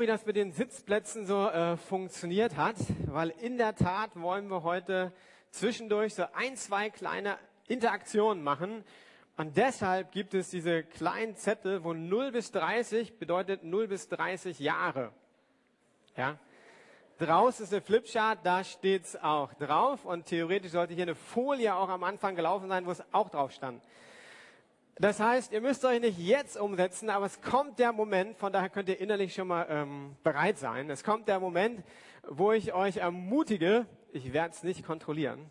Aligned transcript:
wie 0.00 0.06
das 0.06 0.26
mit 0.26 0.36
den 0.36 0.52
Sitzplätzen 0.52 1.26
so 1.26 1.48
äh, 1.48 1.76
funktioniert 1.76 2.56
hat, 2.56 2.76
weil 3.06 3.30
in 3.30 3.58
der 3.58 3.74
Tat 3.74 4.10
wollen 4.14 4.48
wir 4.48 4.62
heute 4.62 5.12
zwischendurch 5.50 6.14
so 6.14 6.24
ein, 6.34 6.56
zwei 6.56 6.90
kleine 6.90 7.38
Interaktionen 7.68 8.42
machen. 8.42 8.84
Und 9.36 9.56
deshalb 9.56 10.12
gibt 10.12 10.34
es 10.34 10.50
diese 10.50 10.82
kleinen 10.82 11.36
Zettel, 11.36 11.84
wo 11.84 11.92
0 11.92 12.32
bis 12.32 12.50
30 12.52 13.18
bedeutet 13.18 13.64
0 13.64 13.88
bis 13.88 14.08
30 14.08 14.58
Jahre. 14.58 15.12
Ja. 16.16 16.38
Draußen 17.18 17.64
ist 17.64 17.72
eine 17.72 17.82
Flipchart, 17.82 18.40
da 18.44 18.64
steht's 18.64 19.16
auch 19.16 19.54
drauf. 19.54 20.04
Und 20.04 20.26
theoretisch 20.26 20.72
sollte 20.72 20.94
hier 20.94 21.04
eine 21.04 21.14
Folie 21.14 21.74
auch 21.74 21.88
am 21.88 22.04
Anfang 22.04 22.36
gelaufen 22.36 22.68
sein, 22.68 22.86
wo 22.86 22.90
es 22.90 23.02
auch 23.12 23.28
drauf 23.28 23.52
stand. 23.52 23.82
Das 24.96 25.18
heißt, 25.18 25.52
ihr 25.52 25.60
müsst 25.60 25.84
euch 25.84 26.00
nicht 26.00 26.18
jetzt 26.18 26.56
umsetzen, 26.56 27.10
aber 27.10 27.26
es 27.26 27.40
kommt 27.40 27.80
der 27.80 27.92
Moment, 27.92 28.38
von 28.38 28.52
daher 28.52 28.68
könnt 28.68 28.88
ihr 28.88 29.00
innerlich 29.00 29.34
schon 29.34 29.48
mal 29.48 29.66
ähm, 29.68 30.14
bereit 30.22 30.56
sein. 30.56 30.88
Es 30.88 31.02
kommt 31.02 31.26
der 31.26 31.40
Moment, 31.40 31.82
wo 32.28 32.52
ich 32.52 32.72
euch 32.72 32.98
ermutige, 32.98 33.86
ich 34.12 34.32
werde 34.32 34.54
es 34.54 34.62
nicht 34.62 34.86
kontrollieren, 34.86 35.50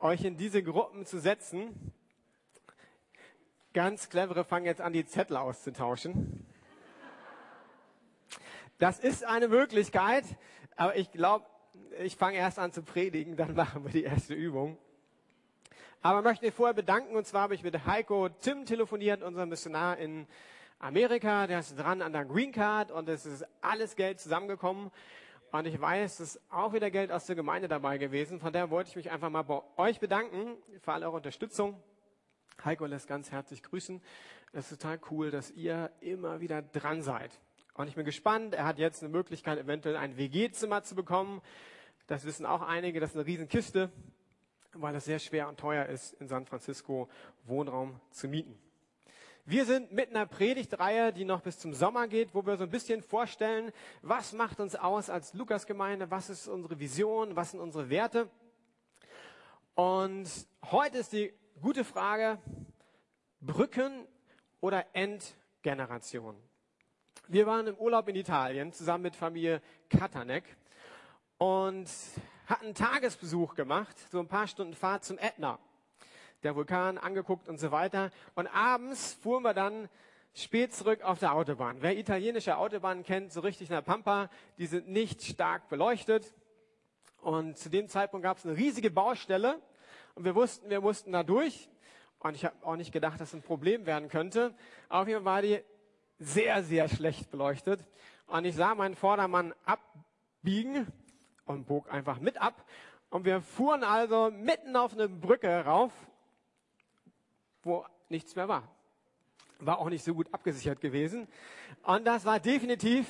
euch 0.00 0.24
in 0.24 0.36
diese 0.36 0.64
Gruppen 0.64 1.06
zu 1.06 1.20
setzen. 1.20 1.92
Ganz 3.72 4.08
clevere 4.08 4.44
fangen 4.44 4.66
jetzt 4.66 4.80
an, 4.80 4.92
die 4.92 5.06
Zettel 5.06 5.36
auszutauschen. 5.36 6.44
Das 8.80 8.98
ist 8.98 9.24
eine 9.24 9.46
Möglichkeit, 9.46 10.24
aber 10.74 10.96
ich 10.96 11.12
glaube, 11.12 11.46
ich 12.00 12.16
fange 12.16 12.38
erst 12.38 12.58
an 12.58 12.72
zu 12.72 12.82
predigen, 12.82 13.36
dann 13.36 13.54
machen 13.54 13.84
wir 13.84 13.92
die 13.92 14.02
erste 14.02 14.34
Übung. 14.34 14.76
Aber 16.04 16.20
möchte 16.20 16.44
mich 16.44 16.52
vorher 16.52 16.74
bedanken. 16.74 17.14
Und 17.14 17.28
zwar 17.28 17.42
habe 17.42 17.54
ich 17.54 17.62
mit 17.62 17.86
Heiko 17.86 18.28
Tim 18.28 18.66
telefoniert, 18.66 19.22
unserem 19.22 19.48
Missionar 19.48 19.98
in 19.98 20.26
Amerika. 20.80 21.46
Der 21.46 21.60
ist 21.60 21.78
dran 21.78 22.02
an 22.02 22.12
der 22.12 22.24
Green 22.24 22.50
Card 22.50 22.90
und 22.90 23.08
es 23.08 23.24
ist 23.24 23.46
alles 23.60 23.94
Geld 23.94 24.18
zusammengekommen. 24.18 24.90
Und 25.52 25.64
ich 25.64 25.80
weiß, 25.80 26.18
es 26.18 26.34
ist 26.34 26.42
auch 26.50 26.72
wieder 26.72 26.90
Geld 26.90 27.12
aus 27.12 27.26
der 27.26 27.36
Gemeinde 27.36 27.68
dabei 27.68 27.98
gewesen. 27.98 28.40
Von 28.40 28.52
daher 28.52 28.70
wollte 28.70 28.90
ich 28.90 28.96
mich 28.96 29.12
einfach 29.12 29.30
mal 29.30 29.42
bei 29.42 29.62
euch 29.76 30.00
bedanken 30.00 30.56
für 30.80 30.92
alle 30.92 31.06
eure 31.06 31.18
Unterstützung. 31.18 31.80
Heiko 32.64 32.84
lässt 32.86 33.06
ganz 33.06 33.30
herzlich 33.30 33.62
grüßen. 33.62 34.02
Es 34.52 34.72
ist 34.72 34.82
total 34.82 34.98
cool, 35.12 35.30
dass 35.30 35.52
ihr 35.52 35.92
immer 36.00 36.40
wieder 36.40 36.62
dran 36.62 37.02
seid. 37.02 37.30
Und 37.74 37.86
ich 37.86 37.94
bin 37.94 38.04
gespannt. 38.04 38.54
Er 38.54 38.64
hat 38.64 38.80
jetzt 38.80 39.04
eine 39.04 39.12
Möglichkeit, 39.12 39.56
eventuell 39.56 39.96
ein 39.96 40.16
WG-Zimmer 40.16 40.82
zu 40.82 40.96
bekommen. 40.96 41.42
Das 42.08 42.24
wissen 42.24 42.44
auch 42.44 42.62
einige. 42.62 42.98
Das 42.98 43.10
ist 43.10 43.16
eine 43.16 43.26
Riesenkiste 43.26 43.92
weil 44.74 44.94
es 44.94 45.04
sehr 45.04 45.18
schwer 45.18 45.48
und 45.48 45.58
teuer 45.58 45.86
ist, 45.86 46.14
in 46.14 46.28
San 46.28 46.46
Francisco 46.46 47.08
Wohnraum 47.44 48.00
zu 48.10 48.28
mieten. 48.28 48.58
Wir 49.44 49.64
sind 49.64 49.90
mit 49.90 50.10
einer 50.10 50.26
Predigtreihe, 50.26 51.12
die 51.12 51.24
noch 51.24 51.40
bis 51.40 51.58
zum 51.58 51.74
Sommer 51.74 52.06
geht, 52.06 52.32
wo 52.32 52.46
wir 52.46 52.56
so 52.56 52.64
ein 52.64 52.70
bisschen 52.70 53.02
vorstellen, 53.02 53.72
was 54.00 54.32
macht 54.32 54.60
uns 54.60 54.76
aus 54.76 55.10
als 55.10 55.34
Lukasgemeinde, 55.34 56.10
was 56.10 56.30
ist 56.30 56.46
unsere 56.46 56.78
Vision, 56.78 57.34
was 57.34 57.50
sind 57.50 57.60
unsere 57.60 57.90
Werte. 57.90 58.30
Und 59.74 60.28
heute 60.70 60.98
ist 60.98 61.12
die 61.12 61.32
gute 61.60 61.82
Frage, 61.82 62.38
Brücken 63.40 64.06
oder 64.60 64.86
Endgeneration. 64.92 66.36
Wir 67.26 67.46
waren 67.46 67.66
im 67.66 67.76
Urlaub 67.76 68.08
in 68.08 68.16
Italien 68.16 68.72
zusammen 68.72 69.02
mit 69.02 69.16
Familie 69.16 69.60
Katanek 69.90 70.44
und 71.38 71.88
hat 72.46 72.62
einen 72.62 72.74
Tagesbesuch 72.74 73.54
gemacht, 73.54 73.96
so 74.10 74.18
ein 74.18 74.28
paar 74.28 74.46
Stunden 74.46 74.74
Fahrt 74.74 75.04
zum 75.04 75.18
Ätna. 75.18 75.58
Der 76.42 76.56
Vulkan 76.56 76.98
angeguckt 76.98 77.48
und 77.48 77.60
so 77.60 77.70
weiter. 77.70 78.10
Und 78.34 78.48
abends 78.48 79.14
fuhren 79.14 79.44
wir 79.44 79.54
dann 79.54 79.88
spät 80.34 80.74
zurück 80.74 81.02
auf 81.02 81.18
der 81.18 81.34
Autobahn. 81.34 81.76
Wer 81.80 81.96
italienische 81.96 82.56
Autobahnen 82.56 83.04
kennt, 83.04 83.32
so 83.32 83.40
richtig 83.40 83.68
in 83.68 83.74
der 83.74 83.82
Pampa, 83.82 84.28
die 84.58 84.66
sind 84.66 84.88
nicht 84.88 85.22
stark 85.22 85.68
beleuchtet. 85.68 86.34
Und 87.20 87.56
zu 87.58 87.70
dem 87.70 87.88
Zeitpunkt 87.88 88.24
gab 88.24 88.38
es 88.38 88.44
eine 88.44 88.56
riesige 88.56 88.90
Baustelle. 88.90 89.60
Und 90.14 90.24
wir 90.24 90.34
wussten, 90.34 90.68
wir 90.68 90.80
mussten 90.80 91.12
da 91.12 91.22
durch. 91.22 91.68
Und 92.18 92.34
ich 92.34 92.44
habe 92.44 92.56
auch 92.62 92.76
nicht 92.76 92.92
gedacht, 92.92 93.20
dass 93.20 93.34
ein 93.34 93.42
Problem 93.42 93.86
werden 93.86 94.08
könnte. 94.08 94.54
Auf 94.88 95.06
jeden 95.06 95.22
Fall 95.22 95.34
war 95.34 95.42
die 95.42 95.60
sehr, 96.18 96.62
sehr 96.64 96.88
schlecht 96.88 97.30
beleuchtet. 97.30 97.84
Und 98.26 98.44
ich 98.44 98.56
sah 98.56 98.74
meinen 98.74 98.96
Vordermann 98.96 99.54
abbiegen 99.64 100.86
und 101.46 101.66
bog 101.66 101.92
einfach 101.92 102.20
mit 102.20 102.40
ab. 102.40 102.64
Und 103.10 103.24
wir 103.24 103.40
fuhren 103.40 103.84
also 103.84 104.30
mitten 104.30 104.76
auf 104.76 104.94
eine 104.94 105.08
Brücke 105.08 105.64
rauf, 105.64 105.92
wo 107.62 107.84
nichts 108.08 108.36
mehr 108.36 108.48
war. 108.48 108.68
War 109.58 109.78
auch 109.78 109.88
nicht 109.88 110.04
so 110.04 110.14
gut 110.14 110.32
abgesichert 110.32 110.80
gewesen. 110.80 111.28
Und 111.82 112.04
das 112.06 112.24
war 112.24 112.40
definitiv 112.40 113.06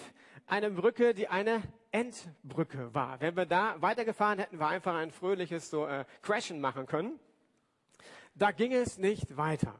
eine 0.46 0.70
Brücke, 0.70 1.14
die 1.14 1.28
eine 1.28 1.62
Endbrücke 1.92 2.94
war. 2.94 3.20
Wenn 3.20 3.36
wir 3.36 3.46
da 3.46 3.80
weitergefahren 3.80 4.38
hätten, 4.38 4.58
wir 4.58 4.68
einfach 4.68 4.94
ein 4.94 5.10
fröhliches 5.10 5.70
so 5.70 5.86
äh, 5.86 6.04
Crashen 6.22 6.60
machen 6.60 6.86
können. 6.86 7.18
Da 8.34 8.50
ging 8.50 8.72
es 8.72 8.98
nicht 8.98 9.36
weiter. 9.36 9.74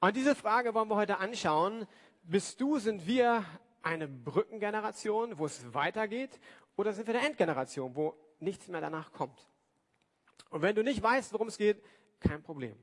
Und 0.00 0.16
diese 0.16 0.34
Frage 0.34 0.74
wollen 0.74 0.88
wir 0.88 0.96
heute 0.96 1.18
anschauen. 1.18 1.86
Bist 2.24 2.60
du, 2.60 2.78
sind 2.78 3.06
wir 3.06 3.44
eine 3.82 4.08
Brückengeneration, 4.08 5.38
wo 5.38 5.46
es 5.46 5.72
weitergeht? 5.72 6.40
Oder 6.76 6.92
sind 6.92 7.06
wir 7.06 7.14
eine 7.14 7.26
Endgeneration, 7.26 7.94
wo 7.94 8.16
nichts 8.40 8.68
mehr 8.68 8.80
danach 8.80 9.12
kommt? 9.12 9.46
Und 10.50 10.62
wenn 10.62 10.74
du 10.74 10.82
nicht 10.82 11.02
weißt, 11.02 11.32
worum 11.32 11.48
es 11.48 11.58
geht, 11.58 11.82
kein 12.20 12.42
Problem. 12.42 12.76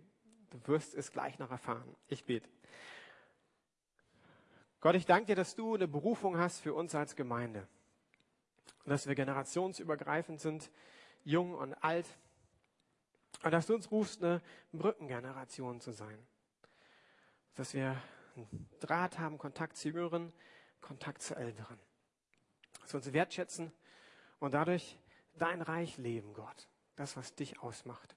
Du 0.50 0.68
wirst 0.68 0.94
es 0.94 1.12
gleich 1.12 1.40
noch 1.40 1.52
erfahren. 1.52 1.96
Ich 2.07 2.25
bete. 2.25 2.50
Gott, 4.79 4.96
ich 4.96 5.06
danke 5.06 5.28
dir, 5.28 5.35
dass 5.35 5.56
du 5.56 5.75
eine 5.75 5.88
Berufung 5.88 6.38
hast 6.38 6.59
für 6.59 6.74
uns 6.74 6.96
als 6.96 7.16
Gemeinde. 7.16 7.68
Und 8.84 8.90
dass 8.90 9.07
wir 9.07 9.16
generationsübergreifend 9.16 10.41
sind, 10.41 10.72
jung 11.23 11.53
und 11.53 11.73
alt. 11.75 12.08
Und 13.44 13.52
dass 13.52 13.68
du 13.68 13.75
uns 13.75 13.91
rufst, 13.91 14.23
eine 14.23 14.41
Brückengeneration 14.72 15.79
zu 15.81 15.91
sein. 15.91 16.18
Dass 17.56 17.73
wir 17.73 18.02
einen 18.35 18.69
Draht 18.79 19.19
haben, 19.19 19.38
Kontakt 19.38 19.78
zu 19.78 19.90
Jüngeren, 19.90 20.34
Kontakt 20.81 21.22
zu 21.22 21.35
Älteren. 21.35 21.79
Dass 22.81 22.94
wir 22.94 22.97
uns 22.97 23.13
wertschätzen 23.13 23.72
und 24.41 24.53
dadurch 24.56 25.00
dein 25.38 25.62
Reich 25.62 25.97
leben, 25.97 26.34
Gott. 26.34 26.68
Das, 26.97 27.16
was 27.16 27.34
dich 27.35 27.62
ausmacht. 27.62 28.16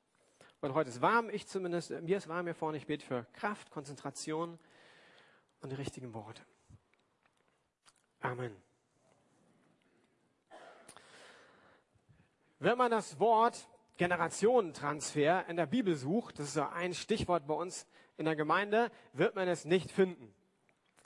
Und 0.61 0.75
heute 0.75 0.91
ist 0.91 1.01
warm, 1.01 1.31
ich 1.31 1.47
zumindest, 1.47 1.91
mir 1.91 2.17
ist 2.17 2.29
warm 2.29 2.47
hier 2.47 2.55
vorne. 2.55 2.79
Ich 2.79 2.87
bete 2.87 3.07
für 3.07 3.25
Kraft, 3.35 3.71
Konzentration 3.71 4.59
und 5.61 5.71
die 5.71 5.77
richtigen 5.77 6.13
Worte. 6.15 6.43
Amen. 8.21 8.57
Wenn 12.59 12.79
man 12.79 12.91
das 12.91 13.21
Wort 13.21 13.69
Generationentransfer 13.99 15.47
in 15.49 15.57
der 15.57 15.67
Bibel 15.67 15.95
sucht, 15.95 16.39
das 16.39 16.47
ist 16.47 16.55
so 16.55 16.65
ein 16.65 16.95
Stichwort 16.95 17.47
bei 17.47 17.55
uns 17.55 17.87
in 18.17 18.25
der 18.25 18.35
Gemeinde, 18.35 18.91
wird 19.13 19.35
man 19.35 19.47
es 19.47 19.67
nicht 19.67 19.91
finden. 19.91 20.35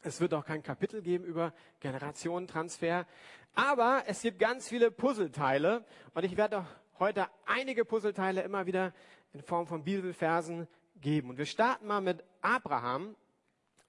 Es 0.03 0.21
wird 0.21 0.33
auch 0.35 0.45
kein 0.45 0.63
Kapitel 0.63 1.03
geben 1.03 1.25
über 1.25 1.53
Generationentransfer. 1.81 3.07
Aber 3.55 4.05
es 4.07 4.23
gibt 4.23 4.39
ganz 4.39 4.69
viele 4.69 4.91
Puzzleteile. 4.91 5.85
Und 6.15 6.25
ich 6.25 6.37
werde 6.37 6.59
auch 6.59 6.67
heute 6.99 7.27
einige 7.47 7.85
Puzzleteile 7.85 8.43
immer 8.43 8.67
wieder 8.67 8.93
in 9.33 9.43
Form 9.43 9.67
von 9.67 9.85
Bibelversen 9.85 10.69
geben. 11.01 11.31
Und 11.31 11.39
wir 11.39 11.47
starten 11.47 11.87
mal 11.87 12.01
mit 12.01 12.25
Abraham. 12.41 13.17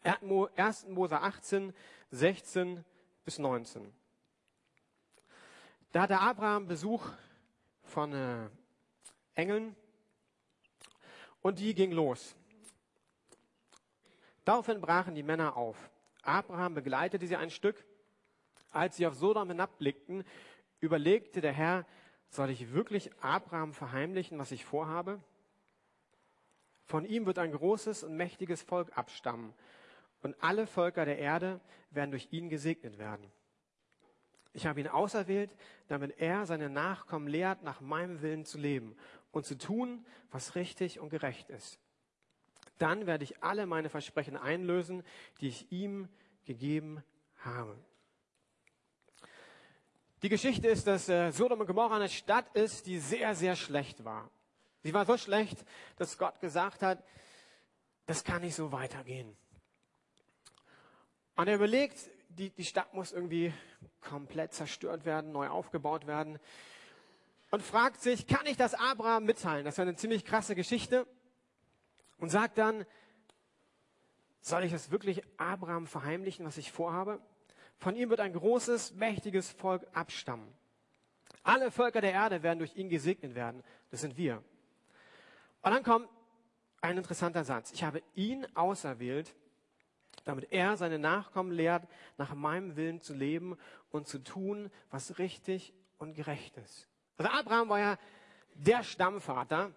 1. 0.03 0.87
Mose 0.87 1.19
18, 1.19 1.73
16 2.11 2.85
bis 3.25 3.37
19. 3.37 3.93
Da 5.91 6.03
hatte 6.03 6.19
Abraham 6.19 6.67
Besuch 6.67 7.05
von 7.83 8.13
äh, 8.13 8.49
Engeln 9.35 9.75
und 11.41 11.59
die 11.59 11.73
ging 11.73 11.91
los. 11.91 12.35
Daraufhin 14.45 14.81
brachen 14.81 15.15
die 15.15 15.23
Männer 15.23 15.57
auf. 15.57 15.88
Abraham 16.21 16.73
begleitete 16.73 17.27
sie 17.27 17.35
ein 17.35 17.49
Stück. 17.49 17.85
Als 18.71 18.97
sie 18.97 19.07
auf 19.07 19.15
Sodom 19.15 19.49
hinabblickten, 19.49 20.23
überlegte 20.79 21.41
der 21.41 21.53
Herr, 21.53 21.85
soll 22.29 22.49
ich 22.51 22.73
wirklich 22.73 23.11
Abraham 23.21 23.73
verheimlichen, 23.73 24.37
was 24.37 24.51
ich 24.51 24.63
vorhabe? 24.63 25.19
Von 26.85 27.05
ihm 27.05 27.25
wird 27.25 27.39
ein 27.39 27.51
großes 27.51 28.03
und 28.03 28.15
mächtiges 28.15 28.61
Volk 28.61 28.95
abstammen, 28.97 29.53
und 30.21 30.35
alle 30.43 30.67
Völker 30.67 31.05
der 31.05 31.17
Erde 31.17 31.61
werden 31.91 32.11
durch 32.11 32.27
ihn 32.31 32.49
gesegnet 32.49 32.97
werden. 32.97 33.31
Ich 34.53 34.65
habe 34.65 34.81
ihn 34.81 34.87
auserwählt, 34.87 35.51
damit 35.87 36.19
er 36.19 36.45
seine 36.45 36.69
Nachkommen 36.69 37.27
lehrt, 37.27 37.63
nach 37.63 37.79
meinem 37.79 38.21
Willen 38.21 38.45
zu 38.45 38.57
leben 38.57 38.95
und 39.31 39.45
zu 39.45 39.57
tun, 39.57 40.05
was 40.31 40.55
richtig 40.55 40.99
und 40.99 41.09
gerecht 41.09 41.49
ist. 41.49 41.79
Dann 42.79 43.05
werde 43.05 43.23
ich 43.23 43.43
alle 43.43 43.65
meine 43.65 43.89
Versprechen 43.89 44.35
einlösen, 44.35 45.03
die 45.39 45.49
ich 45.49 45.71
ihm 45.71 46.09
gegeben 46.45 47.03
habe. 47.37 47.77
Die 50.23 50.29
Geschichte 50.29 50.67
ist, 50.67 50.87
dass 50.87 51.07
äh, 51.07 51.31
Sodom 51.31 51.61
und 51.61 51.67
Gomorra 51.67 51.95
eine 51.95 52.09
Stadt 52.09 52.53
ist, 52.55 52.87
die 52.87 52.99
sehr, 52.99 53.35
sehr 53.35 53.55
schlecht 53.55 54.03
war. 54.03 54.29
Sie 54.81 54.93
war 54.93 55.05
so 55.05 55.17
schlecht, 55.17 55.63
dass 55.97 56.17
Gott 56.17 56.39
gesagt 56.41 56.81
hat, 56.81 57.03
das 58.05 58.23
kann 58.23 58.41
nicht 58.41 58.55
so 58.55 58.71
weitergehen. 58.71 59.37
Und 61.35 61.47
er 61.47 61.55
überlegt, 61.55 61.97
die, 62.29 62.49
die 62.49 62.65
Stadt 62.65 62.93
muss 62.93 63.11
irgendwie 63.11 63.53
komplett 64.01 64.53
zerstört 64.53 65.05
werden, 65.05 65.31
neu 65.31 65.47
aufgebaut 65.47 66.07
werden. 66.07 66.39
Und 67.51 67.63
fragt 67.63 68.01
sich, 68.01 68.27
kann 68.27 68.45
ich 68.45 68.57
das 68.57 68.73
Abraham 68.73 69.25
mitteilen? 69.25 69.65
Das 69.65 69.77
wäre 69.77 69.87
eine 69.87 69.97
ziemlich 69.97 70.25
krasse 70.25 70.55
Geschichte. 70.55 71.07
Und 72.19 72.29
sagt 72.29 72.57
dann, 72.57 72.85
soll 74.41 74.63
ich 74.63 74.73
es 74.73 74.91
wirklich 74.91 75.23
Abraham 75.37 75.87
verheimlichen, 75.87 76.45
was 76.45 76.57
ich 76.57 76.71
vorhabe? 76.71 77.19
Von 77.77 77.95
ihm 77.95 78.09
wird 78.09 78.19
ein 78.19 78.33
großes, 78.33 78.93
mächtiges 78.95 79.51
Volk 79.51 79.85
abstammen. 79.93 80.53
Alle 81.43 81.71
Völker 81.71 82.01
der 82.01 82.11
Erde 82.11 82.43
werden 82.43 82.59
durch 82.59 82.75
ihn 82.75 82.89
gesegnet 82.89 83.35
werden. 83.35 83.63
Das 83.91 84.01
sind 84.01 84.17
wir. 84.17 84.43
Und 85.61 85.71
dann 85.71 85.83
kommt 85.83 86.09
ein 86.81 86.97
interessanter 86.97 87.43
Satz. 87.43 87.71
Ich 87.71 87.83
habe 87.83 88.01
ihn 88.15 88.45
auserwählt, 88.55 89.33
damit 90.25 90.51
er 90.51 90.77
seine 90.77 90.99
Nachkommen 90.99 91.51
lehrt, 91.51 91.87
nach 92.17 92.33
meinem 92.33 92.75
Willen 92.75 93.01
zu 93.01 93.13
leben 93.13 93.57
und 93.91 94.07
zu 94.07 94.19
tun, 94.19 94.69
was 94.89 95.17
richtig 95.17 95.73
und 95.97 96.13
gerecht 96.13 96.57
ist. 96.57 96.87
Also 97.17 97.31
Abraham 97.31 97.69
war 97.69 97.79
ja 97.79 97.97
der 98.53 98.83
Stammvater 98.83 99.71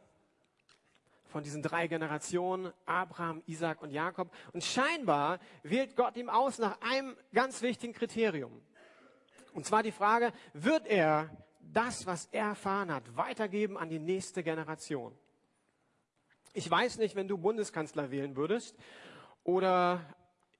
von 1.32 1.43
diesen 1.43 1.62
drei 1.62 1.88
Generationen, 1.88 2.73
Abraham, 2.87 3.43
Isaac 3.46 3.82
und 3.82 3.90
Jakob. 3.90 4.31
Und 4.52 4.62
scheinbar 4.62 5.40
wählt 5.62 5.96
Gott 5.96 6.17
ihm 6.17 6.29
aus 6.29 6.58
nach 6.58 6.81
einem 6.82 7.17
ganz 7.32 7.62
wichtigen 7.62 7.93
Kriterium. 7.93 8.62
Und 9.55 9.67
zwar 9.67 9.82
die 9.82 9.93
Frage, 9.93 10.32
wird 10.52 10.87
er 10.87 11.31
das, 11.61 12.06
was 12.06 12.26
er 12.26 12.49
erfahren 12.49 12.93
hat, 12.93 13.17
weitergeben 13.17 13.76
an 13.76 13.88
die 13.88 13.99
nächste 13.99 14.43
Generation? 14.43 15.17
Ich 16.52 16.70
weiß 16.70 16.99
nicht, 16.99 17.17
wenn 17.17 17.29
du 17.29 17.38
Bundeskanzler 17.38 18.11
wählen 18.11 18.37
würdest 18.37 18.76
oder 19.43 20.00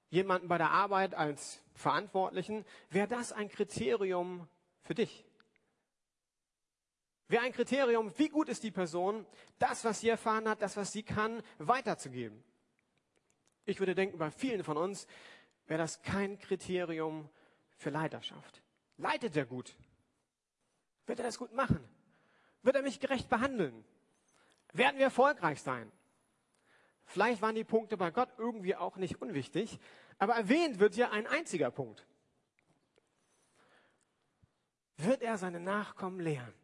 jemanden 0.09 0.49
bei 0.49 0.59
der 0.59 0.71
Arbeit 0.71 1.15
als 1.15 1.63
Verantwortlichen, 1.75 2.65
wäre 2.91 3.09
das 3.09 3.33
ein 3.33 3.49
Kriterium 3.49 4.49
für 4.83 4.95
dich? 4.95 5.25
Wäre 7.33 7.45
ein 7.45 7.53
Kriterium, 7.53 8.13
wie 8.19 8.29
gut 8.29 8.51
ist 8.51 8.63
die 8.63 8.71
Person, 8.71 9.25
das, 9.59 9.87
was 9.87 10.01
sie 10.01 10.11
erfahren 10.11 10.47
hat, 10.47 10.61
das, 10.61 10.77
was 10.77 10.93
sie 10.93 11.03
kann, 11.03 11.43
weiterzugeben? 11.57 12.45
Ich 13.65 13.79
würde 13.79 13.95
denken, 13.95 14.19
bei 14.19 14.31
vielen 14.31 14.63
von 14.63 14.77
uns 14.77 15.07
wäre 15.67 15.79
das 15.79 16.03
kein 16.03 16.39
Kriterium 16.39 17.31
für 17.79 17.89
Leiterschaft. 17.89 18.63
Leitet 18.99 19.35
er 19.35 19.47
gut? 19.47 19.75
Wird 21.07 21.21
er 21.21 21.25
das 21.25 21.39
gut 21.39 21.55
machen? 21.55 21.83
Wird 22.61 22.77
er 22.77 22.83
mich 22.83 23.01
gerecht 23.01 23.31
behandeln? 23.31 23.83
Werden 24.75 24.99
wir 24.99 25.07
erfolgreich 25.07 25.63
sein? 25.63 25.91
Vielleicht 27.07 27.41
waren 27.41 27.55
die 27.55 27.65
Punkte 27.65 27.97
bei 27.97 28.11
Gott 28.11 28.29
irgendwie 28.37 28.77
auch 28.77 28.97
nicht 28.97 29.23
unwichtig, 29.23 29.79
aber 30.19 30.35
erwähnt 30.35 30.81
wird 30.81 30.97
ja 30.97 31.09
ein 31.13 31.27
einziger 31.27 31.71
Punkt. 31.71 32.07
Wird 34.99 35.23
er 35.23 35.39
seine 35.39 35.61
Nachkommen 35.61 36.21
lehren? 36.21 36.62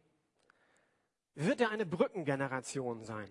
Wird 1.41 1.61
er 1.61 1.69
eine 1.69 1.85
Brückengeneration 1.85 3.05
sein? 3.05 3.29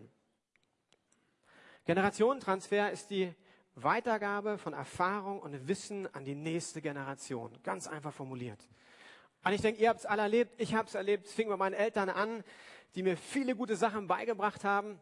Generationentransfer 1.84 2.90
ist 2.90 3.10
die 3.10 3.34
Weitergabe 3.74 4.56
von 4.56 4.72
Erfahrung 4.72 5.40
und 5.40 5.68
Wissen 5.68 6.12
an 6.14 6.24
die 6.24 6.34
nächste 6.34 6.80
Generation. 6.80 7.52
Ganz 7.62 7.86
einfach 7.86 8.14
formuliert. 8.14 8.66
Und 9.44 9.52
ich 9.52 9.60
denke, 9.60 9.82
ihr 9.82 9.90
habt 9.90 10.00
es 10.00 10.06
alle 10.06 10.22
erlebt, 10.22 10.58
ich 10.58 10.72
habe 10.72 10.88
es 10.88 10.94
erlebt, 10.94 11.26
es 11.26 11.34
fing 11.34 11.50
bei 11.50 11.58
meinen 11.58 11.74
Eltern 11.74 12.08
an, 12.08 12.42
die 12.94 13.02
mir 13.02 13.18
viele 13.18 13.54
gute 13.54 13.76
Sachen 13.76 14.06
beigebracht 14.06 14.64
haben, 14.64 14.98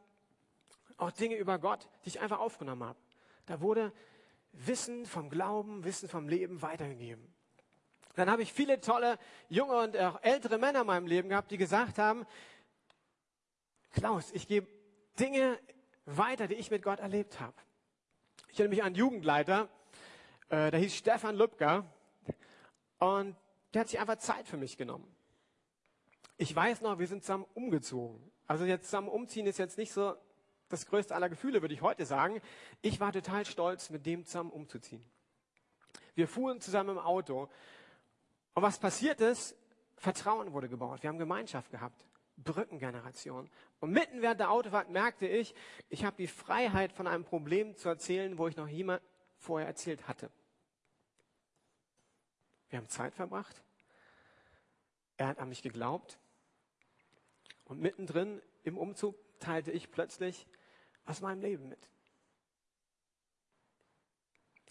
auch 0.96 1.12
Dinge 1.12 1.36
über 1.36 1.60
Gott, 1.60 1.88
die 2.04 2.08
ich 2.08 2.18
einfach 2.18 2.40
aufgenommen 2.40 2.82
habe. 2.82 2.98
Da 3.46 3.60
wurde 3.60 3.92
Wissen 4.50 5.06
vom 5.06 5.30
Glauben, 5.30 5.84
Wissen 5.84 6.08
vom 6.08 6.28
Leben 6.28 6.60
weitergegeben. 6.60 7.32
Dann 8.16 8.30
habe 8.30 8.42
ich 8.42 8.52
viele 8.52 8.80
tolle 8.80 9.16
junge 9.48 9.76
und 9.76 9.96
auch 9.96 10.20
ältere 10.22 10.58
Männer 10.58 10.80
in 10.80 10.86
meinem 10.88 11.06
Leben 11.06 11.28
gehabt, 11.28 11.52
die 11.52 11.58
gesagt 11.58 11.98
haben, 11.98 12.26
Klaus, 13.96 14.30
ich 14.32 14.46
gebe 14.46 14.66
Dinge 15.18 15.58
weiter, 16.04 16.46
die 16.48 16.54
ich 16.56 16.70
mit 16.70 16.82
Gott 16.82 17.00
erlebt 17.00 17.40
habe. 17.40 17.54
Ich 18.50 18.60
erinnere 18.60 18.68
mich 18.68 18.82
an 18.82 18.88
einen 18.88 18.94
Jugendleiter, 18.96 19.70
äh, 20.50 20.70
der 20.70 20.78
hieß 20.78 20.94
Stefan 20.94 21.34
Lübcker 21.34 21.86
und 22.98 23.34
der 23.72 23.80
hat 23.80 23.88
sich 23.88 23.98
einfach 23.98 24.18
Zeit 24.18 24.48
für 24.48 24.58
mich 24.58 24.76
genommen. 24.76 25.10
Ich 26.36 26.54
weiß 26.54 26.82
noch, 26.82 26.98
wir 26.98 27.06
sind 27.06 27.22
zusammen 27.22 27.46
umgezogen. 27.54 28.20
Also 28.46 28.66
jetzt 28.66 28.84
zusammen 28.84 29.08
umziehen 29.08 29.46
ist 29.46 29.56
jetzt 29.56 29.78
nicht 29.78 29.94
so 29.94 30.14
das 30.68 30.84
größte 30.84 31.14
aller 31.14 31.30
Gefühle, 31.30 31.62
würde 31.62 31.72
ich 31.72 31.80
heute 31.80 32.04
sagen. 32.04 32.42
Ich 32.82 33.00
war 33.00 33.14
total 33.14 33.46
stolz, 33.46 33.88
mit 33.88 34.04
dem 34.04 34.26
zusammen 34.26 34.50
umzuziehen. 34.50 35.04
Wir 36.14 36.28
fuhren 36.28 36.60
zusammen 36.60 36.90
im 36.90 36.98
Auto. 36.98 37.48
Und 38.52 38.62
was 38.62 38.78
passiert 38.78 39.22
ist, 39.22 39.56
Vertrauen 39.96 40.52
wurde 40.52 40.68
gebaut. 40.68 41.02
Wir 41.02 41.08
haben 41.08 41.18
Gemeinschaft 41.18 41.70
gehabt. 41.70 42.04
Brückengeneration. 42.36 43.50
Und 43.80 43.90
mitten 43.90 44.22
während 44.22 44.40
der 44.40 44.50
Autofahrt 44.50 44.90
merkte 44.90 45.26
ich, 45.26 45.54
ich 45.88 46.04
habe 46.04 46.16
die 46.16 46.26
Freiheit, 46.26 46.92
von 46.92 47.06
einem 47.06 47.24
Problem 47.24 47.76
zu 47.76 47.88
erzählen, 47.88 48.38
wo 48.38 48.48
ich 48.48 48.56
noch 48.56 48.66
niemand 48.66 49.02
vorher 49.38 49.66
erzählt 49.66 50.06
hatte. 50.08 50.30
Wir 52.68 52.78
haben 52.78 52.88
Zeit 52.88 53.14
verbracht. 53.14 53.62
Er 55.16 55.28
hat 55.28 55.38
an 55.38 55.48
mich 55.48 55.62
geglaubt. 55.62 56.18
Und 57.64 57.80
mittendrin 57.80 58.42
im 58.64 58.76
Umzug 58.76 59.16
teilte 59.40 59.72
ich 59.72 59.90
plötzlich 59.90 60.46
aus 61.04 61.20
meinem 61.20 61.40
Leben 61.40 61.68
mit. 61.68 61.88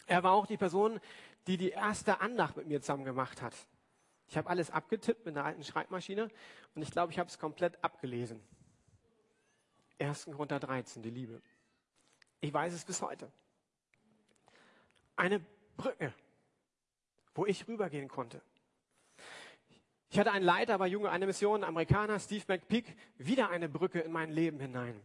Er 0.07 0.23
war 0.23 0.33
auch 0.33 0.45
die 0.45 0.57
Person, 0.57 0.99
die 1.47 1.57
die 1.57 1.71
erste 1.71 2.21
Andacht 2.21 2.57
mit 2.57 2.67
mir 2.67 2.81
zusammen 2.81 3.05
gemacht 3.05 3.41
hat. 3.41 3.55
Ich 4.27 4.37
habe 4.37 4.49
alles 4.49 4.71
abgetippt 4.71 5.25
mit 5.25 5.37
einer 5.37 5.45
alten 5.45 5.63
Schreibmaschine 5.63 6.29
und 6.73 6.81
ich 6.81 6.91
glaube, 6.91 7.11
ich 7.11 7.19
habe 7.19 7.29
es 7.29 7.37
komplett 7.37 7.83
abgelesen. 7.83 8.41
1. 9.99 10.25
Korinther 10.25 10.59
13, 10.59 11.03
die 11.03 11.09
Liebe. 11.09 11.41
Ich 12.41 12.53
weiß 12.53 12.73
es 12.73 12.83
bis 12.85 13.01
heute. 13.01 13.31
Eine 15.15 15.39
Brücke, 15.77 16.13
wo 17.33 17.45
ich 17.45 17.67
rübergehen 17.67 18.07
konnte. 18.07 18.41
Ich 20.09 20.19
hatte 20.19 20.31
einen 20.31 20.45
Leiter 20.45 20.77
bei 20.77 20.87
Junge 20.87 21.09
eine 21.09 21.25
Mission, 21.25 21.63
Amerikaner, 21.63 22.19
Steve 22.19 22.43
McPeak, 22.47 22.95
wieder 23.17 23.49
eine 23.49 23.67
Brücke 23.69 23.99
in 23.99 24.11
mein 24.11 24.31
Leben 24.31 24.59
hinein. 24.59 24.99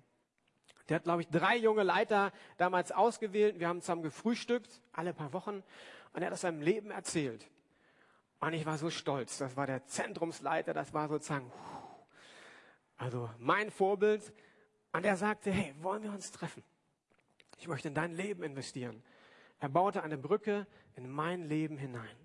Der 0.88 0.96
hat, 0.96 1.04
glaube 1.04 1.22
ich, 1.22 1.28
drei 1.28 1.56
junge 1.56 1.84
Leiter 1.84 2.32
damals 2.56 2.90
ausgewählt. 2.90 3.60
Wir 3.60 3.68
haben 3.68 3.80
zusammen 3.80 4.02
gefrühstückt, 4.02 4.80
alle 4.92 5.14
paar 5.14 5.32
Wochen. 5.32 5.62
Und 6.12 6.22
er 6.22 6.26
hat 6.26 6.32
aus 6.32 6.40
seinem 6.40 6.62
Leben 6.62 6.90
erzählt. 6.90 7.48
Und 8.40 8.54
ich 8.54 8.64
war 8.64 8.78
so 8.78 8.90
stolz. 8.90 9.38
Das 9.38 9.56
war 9.56 9.66
der 9.66 9.84
Zentrumsleiter. 9.84 10.72
Das 10.72 10.94
war 10.94 11.08
sozusagen, 11.08 11.52
also 12.96 13.30
mein 13.38 13.70
Vorbild. 13.70 14.32
Und 14.92 15.04
er 15.04 15.16
sagte, 15.16 15.50
hey, 15.52 15.74
wollen 15.82 16.02
wir 16.02 16.10
uns 16.10 16.32
treffen? 16.32 16.64
Ich 17.58 17.68
möchte 17.68 17.88
in 17.88 17.94
dein 17.94 18.14
Leben 18.14 18.42
investieren. 18.42 19.02
Er 19.58 19.68
baute 19.68 20.02
eine 20.02 20.16
Brücke 20.16 20.66
in 20.96 21.08
mein 21.08 21.42
Leben 21.48 21.76
hinein. 21.76 22.16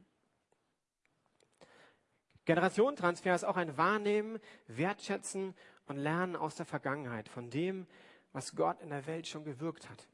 Generationentransfer 2.46 3.36
ist 3.36 3.44
auch 3.44 3.58
ein 3.58 3.78
Wahrnehmen, 3.78 4.40
Wertschätzen 4.68 5.54
und 5.88 5.98
Lernen 5.98 6.36
aus 6.36 6.56
der 6.56 6.66
Vergangenheit, 6.66 7.28
von 7.28 7.50
dem, 7.50 7.88
was 8.32 8.56
Gott 8.56 8.80
in 8.82 8.90
der 8.90 9.06
Welt 9.08 9.28
schon 9.28 9.44
gewirkt 9.44 9.90
hat. 9.90 10.08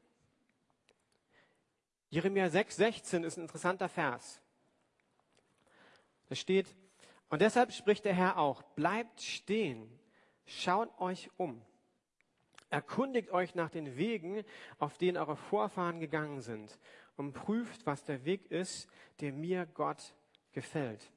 Jeremia 2.08 2.46
6,16 2.46 3.24
ist 3.24 3.36
ein 3.36 3.42
interessanter 3.42 3.88
Vers. 3.88 4.40
Da 6.32 6.36
steht, 6.36 6.74
und 7.28 7.42
deshalb 7.42 7.74
spricht 7.74 8.06
der 8.06 8.14
Herr 8.14 8.38
auch, 8.38 8.62
bleibt 8.62 9.20
stehen, 9.20 9.86
schaut 10.46 10.88
euch 10.98 11.28
um, 11.36 11.60
erkundigt 12.70 13.32
euch 13.32 13.54
nach 13.54 13.68
den 13.68 13.98
Wegen, 13.98 14.42
auf 14.78 14.96
denen 14.96 15.18
eure 15.18 15.36
Vorfahren 15.36 16.00
gegangen 16.00 16.40
sind 16.40 16.78
und 17.18 17.34
prüft, 17.34 17.84
was 17.84 18.04
der 18.04 18.24
Weg 18.24 18.50
ist, 18.50 18.88
der 19.20 19.34
mir 19.34 19.66
Gott 19.66 20.14
gefällt. 20.52 21.12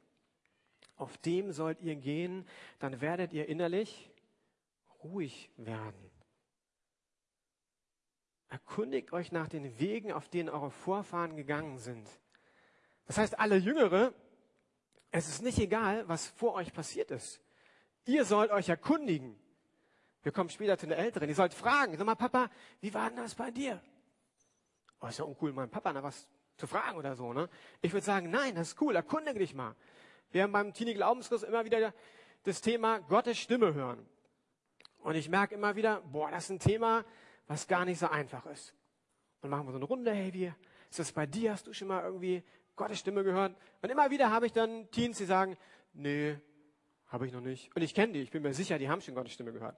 Auf 0.97 1.17
dem 1.19 1.53
sollt 1.53 1.79
ihr 1.79 1.95
gehen, 1.95 2.45
dann 2.79 2.99
werdet 2.99 3.31
ihr 3.31 3.47
innerlich 3.47 4.11
ruhig 5.01 5.49
werden. 5.55 6.11
Erkundigt 8.49 9.13
euch 9.13 9.31
nach 9.31 9.47
den 9.47 9.79
Wegen, 9.79 10.11
auf 10.11 10.27
denen 10.27 10.49
eure 10.49 10.71
Vorfahren 10.71 11.37
gegangen 11.37 11.77
sind. 11.77 12.05
Das 13.05 13.17
heißt, 13.17 13.39
alle 13.39 13.55
Jüngere, 13.55 14.13
es 15.17 15.29
ist 15.29 15.41
nicht 15.41 15.59
egal, 15.59 16.05
was 16.09 16.27
vor 16.27 16.55
euch 16.55 16.73
passiert 16.73 17.09
ist. 17.09 17.39
Ihr 18.05 18.25
sollt 18.25 18.51
euch 18.51 18.67
erkundigen. 18.67 19.39
Wir 20.23 20.33
kommen 20.33 20.49
später 20.49 20.77
zu 20.77 20.87
den 20.87 20.97
Älteren. 20.97 21.29
Ihr 21.29 21.35
sollt 21.35 21.53
fragen, 21.53 21.95
sag 21.95 22.05
mal, 22.05 22.15
Papa, 22.15 22.49
wie 22.81 22.93
war 22.93 23.07
denn 23.07 23.19
das 23.19 23.33
bei 23.33 23.49
dir? 23.49 23.81
Oh, 24.99 25.07
ist 25.07 25.19
ja 25.19 25.23
uncool, 25.23 25.53
meinem 25.53 25.69
Papa 25.69 25.93
nach 25.93 26.03
was 26.03 26.27
zu 26.57 26.67
fragen 26.67 26.97
oder 26.97 27.15
so, 27.15 27.31
ne? 27.31 27.47
Ich 27.81 27.93
würde 27.93 28.05
sagen, 28.05 28.29
nein, 28.29 28.55
das 28.55 28.69
ist 28.69 28.81
cool, 28.81 28.93
erkundige 28.93 29.39
dich 29.39 29.53
mal. 29.53 29.73
Wir 30.31 30.43
haben 30.43 30.51
beim 30.51 30.73
Teenie 30.73 30.95
Glaubenskurs 30.95 31.43
immer 31.43 31.63
wieder 31.63 31.93
das 32.43 32.59
Thema 32.59 32.99
Gottes 32.99 33.37
Stimme 33.37 33.73
hören. 33.73 34.05
Und 34.99 35.15
ich 35.15 35.29
merke 35.29 35.55
immer 35.55 35.77
wieder, 35.77 36.01
boah, 36.01 36.29
das 36.29 36.45
ist 36.45 36.49
ein 36.49 36.59
Thema, 36.59 37.05
was 37.47 37.69
gar 37.69 37.85
nicht 37.85 37.99
so 37.99 38.07
einfach 38.09 38.45
ist. 38.47 38.73
Und 39.39 39.49
machen 39.49 39.65
wir 39.65 39.71
so 39.71 39.77
eine 39.77 39.85
Runde, 39.85 40.11
hey, 40.11 40.33
wie 40.33 40.51
ist 40.89 40.99
das 40.99 41.13
bei 41.13 41.25
dir? 41.25 41.53
Hast 41.53 41.67
du 41.67 41.73
schon 41.73 41.87
mal 41.87 42.03
irgendwie 42.03 42.43
Gottes 42.75 42.99
Stimme 42.99 43.23
gehört? 43.23 43.55
Und 43.81 43.89
immer 43.89 44.09
wieder 44.11 44.31
habe 44.31 44.45
ich 44.45 44.53
dann 44.53 44.89
Teens, 44.91 45.17
die 45.17 45.25
sagen, 45.25 45.57
nee, 45.93 46.37
habe 47.07 47.27
ich 47.27 47.33
noch 47.33 47.41
nicht. 47.41 47.75
Und 47.75 47.81
ich 47.81 47.93
kenne 47.93 48.13
die, 48.13 48.21
ich 48.21 48.31
bin 48.31 48.41
mir 48.41 48.53
sicher, 48.53 48.77
die 48.77 48.89
haben 48.89 49.01
schon 49.01 49.15
Gottes 49.15 49.33
Stimme 49.33 49.53
gehört. 49.53 49.77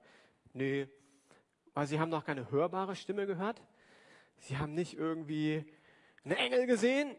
Nee, 0.52 0.88
weil 1.74 1.86
sie 1.86 2.00
haben 2.00 2.08
noch 2.08 2.24
keine 2.24 2.50
hörbare 2.50 2.96
Stimme 2.96 3.26
gehört. 3.26 3.62
Sie 4.38 4.58
haben 4.58 4.74
nicht 4.74 4.96
irgendwie 4.96 5.64
einen 6.24 6.36
Engel 6.36 6.66
gesehen. 6.66 7.14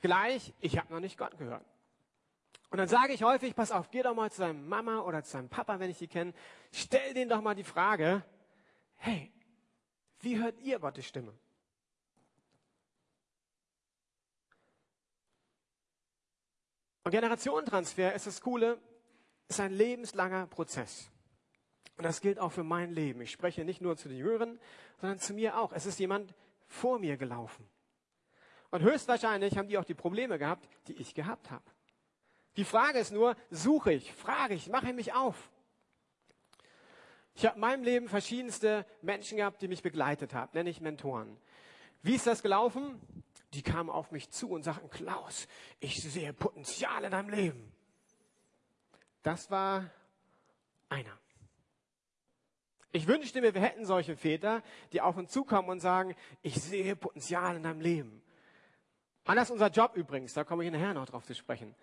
Gleich, 0.00 0.54
ich 0.60 0.78
habe 0.78 0.92
noch 0.92 1.00
nicht 1.00 1.18
Gott 1.18 1.36
gehört. 1.38 1.64
Und 2.70 2.78
dann 2.78 2.88
sage 2.88 3.12
ich 3.12 3.22
häufig, 3.22 3.54
pass 3.54 3.72
auf, 3.72 3.90
geh 3.90 4.02
doch 4.02 4.14
mal 4.14 4.30
zu 4.30 4.42
deinem 4.42 4.68
Mama 4.68 5.00
oder 5.00 5.22
zu 5.24 5.36
deinem 5.36 5.48
Papa, 5.48 5.80
wenn 5.80 5.90
ich 5.90 5.98
die 5.98 6.08
kenne, 6.08 6.34
stell 6.70 7.14
denen 7.14 7.30
doch 7.30 7.40
mal 7.40 7.54
die 7.54 7.64
Frage, 7.64 8.22
hey, 8.96 9.32
wie 10.20 10.38
hört 10.38 10.60
ihr 10.60 10.78
Gottes 10.78 11.06
Stimme? 11.06 11.32
Und 17.08 17.12
Generationentransfer 17.12 18.12
ist 18.12 18.26
das 18.26 18.42
Coole, 18.42 18.78
ist 19.48 19.60
ein 19.60 19.72
lebenslanger 19.72 20.46
Prozess. 20.46 21.10
Und 21.96 22.04
das 22.04 22.20
gilt 22.20 22.38
auch 22.38 22.52
für 22.52 22.64
mein 22.64 22.92
Leben. 22.92 23.22
Ich 23.22 23.30
spreche 23.30 23.64
nicht 23.64 23.80
nur 23.80 23.96
zu 23.96 24.10
den 24.10 24.18
Jüngeren, 24.18 24.60
sondern 25.00 25.18
zu 25.18 25.32
mir 25.32 25.56
auch. 25.56 25.72
Es 25.72 25.86
ist 25.86 25.98
jemand 25.98 26.34
vor 26.66 26.98
mir 26.98 27.16
gelaufen. 27.16 27.66
Und 28.70 28.82
höchstwahrscheinlich 28.82 29.56
haben 29.56 29.68
die 29.68 29.78
auch 29.78 29.86
die 29.86 29.94
Probleme 29.94 30.38
gehabt, 30.38 30.68
die 30.86 31.00
ich 31.00 31.14
gehabt 31.14 31.50
habe. 31.50 31.64
Die 32.58 32.64
Frage 32.64 32.98
ist 32.98 33.10
nur, 33.10 33.36
suche 33.48 33.94
ich, 33.94 34.12
frage 34.12 34.52
ich, 34.52 34.68
mache 34.68 34.88
ich 34.88 34.94
mich 34.94 35.14
auf. 35.14 35.50
Ich 37.32 37.46
habe 37.46 37.54
in 37.54 37.62
meinem 37.62 37.84
Leben 37.84 38.08
verschiedenste 38.10 38.84
Menschen 39.00 39.38
gehabt, 39.38 39.62
die 39.62 39.68
mich 39.68 39.80
begleitet 39.80 40.34
haben, 40.34 40.50
nenne 40.52 40.68
ich 40.68 40.82
Mentoren. 40.82 41.38
Wie 42.02 42.16
ist 42.16 42.26
das 42.26 42.42
gelaufen? 42.42 43.00
Die 43.54 43.62
kamen 43.62 43.90
auf 43.90 44.10
mich 44.10 44.30
zu 44.30 44.50
und 44.50 44.62
sagten, 44.62 44.90
Klaus, 44.90 45.48
ich 45.80 46.02
sehe 46.02 46.32
Potenzial 46.32 47.04
in 47.04 47.10
deinem 47.10 47.30
Leben. 47.30 47.72
Das 49.22 49.50
war 49.50 49.90
einer. 50.88 51.18
Ich 52.92 53.06
wünschte 53.06 53.40
mir, 53.40 53.54
wir 53.54 53.60
hätten 53.60 53.84
solche 53.84 54.16
Väter, 54.16 54.62
die 54.92 55.00
auf 55.00 55.16
uns 55.16 55.30
zukommen 55.30 55.68
und 55.68 55.80
sagen, 55.80 56.14
ich 56.42 56.54
sehe 56.54 56.96
Potenzial 56.96 57.56
in 57.56 57.62
deinem 57.62 57.80
Leben. 57.80 58.22
Anders 59.24 59.50
unser 59.50 59.68
Job 59.68 59.94
übrigens, 59.94 60.32
da 60.32 60.44
komme 60.44 60.64
ich 60.64 60.70
nachher 60.70 60.94
noch 60.94 61.04
drauf 61.04 61.26
zu 61.26 61.34
sprechen. 61.34 61.74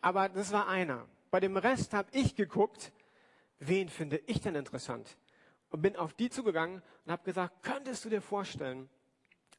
Aber 0.00 0.28
das 0.28 0.52
war 0.52 0.68
einer. 0.68 1.08
Bei 1.30 1.40
dem 1.40 1.56
Rest 1.56 1.94
habe 1.94 2.08
ich 2.12 2.36
geguckt, 2.36 2.92
wen 3.58 3.88
finde 3.88 4.18
ich 4.26 4.40
denn 4.40 4.54
interessant? 4.54 5.16
Und 5.70 5.82
bin 5.82 5.96
auf 5.96 6.14
die 6.14 6.30
zugegangen 6.30 6.82
und 7.04 7.12
habe 7.12 7.24
gesagt, 7.24 7.62
könntest 7.62 8.04
du 8.04 8.08
dir 8.08 8.20
vorstellen, 8.20 8.88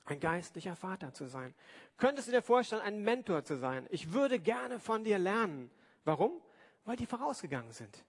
ein 0.05 0.19
geistlicher 0.19 0.75
Vater 0.75 1.13
zu 1.13 1.27
sein? 1.27 1.53
Könntest 1.97 2.27
du 2.27 2.31
dir 2.31 2.41
vorstellen, 2.41 2.81
ein 2.81 3.03
Mentor 3.03 3.43
zu 3.43 3.57
sein? 3.57 3.87
Ich 3.89 4.13
würde 4.13 4.39
gerne 4.39 4.79
von 4.79 5.03
dir 5.03 5.17
lernen. 5.17 5.69
Warum? 6.03 6.41
Weil 6.85 6.97
die 6.97 7.05
vorausgegangen 7.05 7.71
sind. 7.71 8.03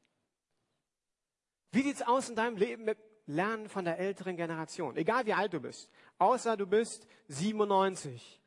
Wie 1.70 1.82
sieht's 1.82 2.02
aus 2.02 2.28
in 2.28 2.36
deinem 2.36 2.56
Leben 2.56 2.84
mit 2.84 2.98
Lernen 3.26 3.68
von 3.68 3.84
der 3.84 3.98
älteren 3.98 4.36
Generation? 4.36 4.96
Egal 4.96 5.26
wie 5.26 5.34
alt 5.34 5.52
du 5.52 5.60
bist. 5.60 5.90
Außer 6.18 6.56
du 6.56 6.66
bist 6.66 7.06
97 7.28 8.40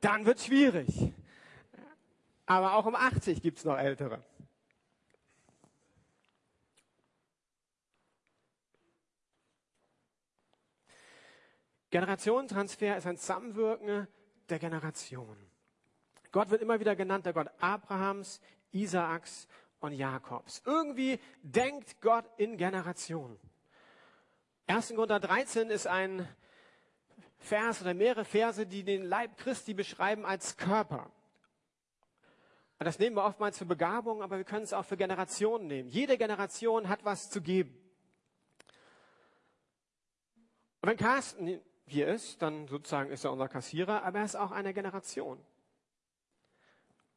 dann 0.00 0.24
wird 0.26 0.40
schwierig. 0.40 1.12
Aber 2.46 2.74
auch 2.74 2.86
um 2.86 2.94
80 2.94 3.42
gibt 3.42 3.58
es 3.58 3.64
noch 3.64 3.78
ältere. 3.78 4.22
Generationentransfer 11.94 12.96
ist 12.96 13.06
ein 13.06 13.16
Zusammenwirken 13.16 14.08
der 14.48 14.58
Generationen. 14.58 15.48
Gott 16.32 16.50
wird 16.50 16.60
immer 16.60 16.80
wieder 16.80 16.96
genannt, 16.96 17.24
der 17.24 17.32
Gott 17.32 17.46
Abrahams, 17.60 18.40
Isaaks 18.72 19.46
und 19.78 19.92
Jakobs. 19.92 20.60
Irgendwie 20.66 21.20
denkt 21.42 22.00
Gott 22.00 22.24
in 22.36 22.56
Generationen. 22.56 23.38
1. 24.66 24.88
Korinther 24.96 25.20
13 25.20 25.70
ist 25.70 25.86
ein 25.86 26.28
Vers 27.38 27.80
oder 27.80 27.94
mehrere 27.94 28.24
Verse, 28.24 28.66
die 28.66 28.82
den 28.82 29.04
Leib 29.04 29.36
Christi 29.36 29.72
beschreiben 29.72 30.26
als 30.26 30.56
Körper. 30.56 31.12
Und 32.80 32.86
das 32.86 32.98
nehmen 32.98 33.14
wir 33.14 33.22
oftmals 33.22 33.56
für 33.56 33.66
Begabung, 33.66 34.20
aber 34.20 34.38
wir 34.38 34.44
können 34.44 34.64
es 34.64 34.72
auch 34.72 34.84
für 34.84 34.96
Generationen 34.96 35.68
nehmen. 35.68 35.88
Jede 35.90 36.18
Generation 36.18 36.88
hat 36.88 37.04
was 37.04 37.30
zu 37.30 37.40
geben. 37.40 37.78
Und 40.80 40.88
wenn 40.88 40.96
Carsten 40.96 41.62
hier 41.86 42.08
ist, 42.08 42.40
dann 42.42 42.66
sozusagen 42.68 43.10
ist 43.10 43.24
er 43.24 43.32
unser 43.32 43.48
Kassierer, 43.48 44.02
aber 44.02 44.20
er 44.20 44.24
ist 44.24 44.36
auch 44.36 44.50
eine 44.50 44.72
Generation. 44.72 45.38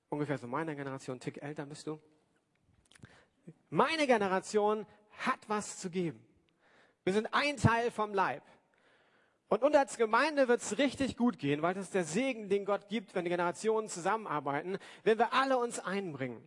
Ungefähr 0.10 0.38
so 0.38 0.48
meine 0.48 0.76
Generation, 0.76 1.20
Tick 1.20 1.42
älter 1.42 1.66
bist 1.66 1.88
du. 1.88 2.00
Meine 3.70 4.08
Generation 4.08 4.86
hat 5.20 5.40
was 5.48 5.78
zu 5.80 5.90
geben. 5.90 6.24
Wir 7.04 7.14
sind 7.14 7.34
ein 7.34 7.58
Teil 7.58 7.92
vom 7.92 8.14
Leib. 8.14 8.44
Und 9.50 9.64
uns 9.64 9.76
als 9.76 9.98
Gemeinde 9.98 10.50
wird 10.50 10.62
es 10.62 10.78
richtig 10.78 11.16
gut 11.16 11.40
gehen, 11.40 11.62
weil 11.62 11.74
das 11.74 11.86
ist 11.86 11.94
der 11.94 12.04
Segen, 12.04 12.50
den 12.50 12.66
Gott 12.66 12.90
gibt, 12.90 13.16
wenn 13.16 13.24
die 13.24 13.30
Generationen 13.30 13.88
zusammenarbeiten, 13.88 14.78
wenn 15.04 15.18
wir 15.18 15.34
alle 15.34 15.58
uns 15.58 15.80
einbringen. 15.80 16.42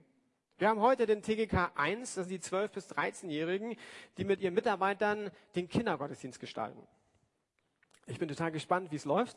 Wir 0.58 0.68
haben 0.68 0.80
heute 0.80 1.06
den 1.06 1.22
TGK 1.22 1.72
1, 1.74 2.14
das 2.14 2.28
sind 2.28 2.44
die 2.44 2.46
12- 2.46 2.68
bis 2.68 2.90
13-Jährigen, 2.90 3.76
die 4.18 4.24
mit 4.24 4.42
ihren 4.42 4.52
Mitarbeitern 4.52 5.30
den 5.54 5.66
Kindergottesdienst 5.66 6.38
gestalten. 6.38 6.86
Ich 8.06 8.18
bin 8.18 8.28
total 8.28 8.50
gespannt, 8.50 8.90
wie 8.90 8.96
es 8.96 9.04
läuft. 9.04 9.36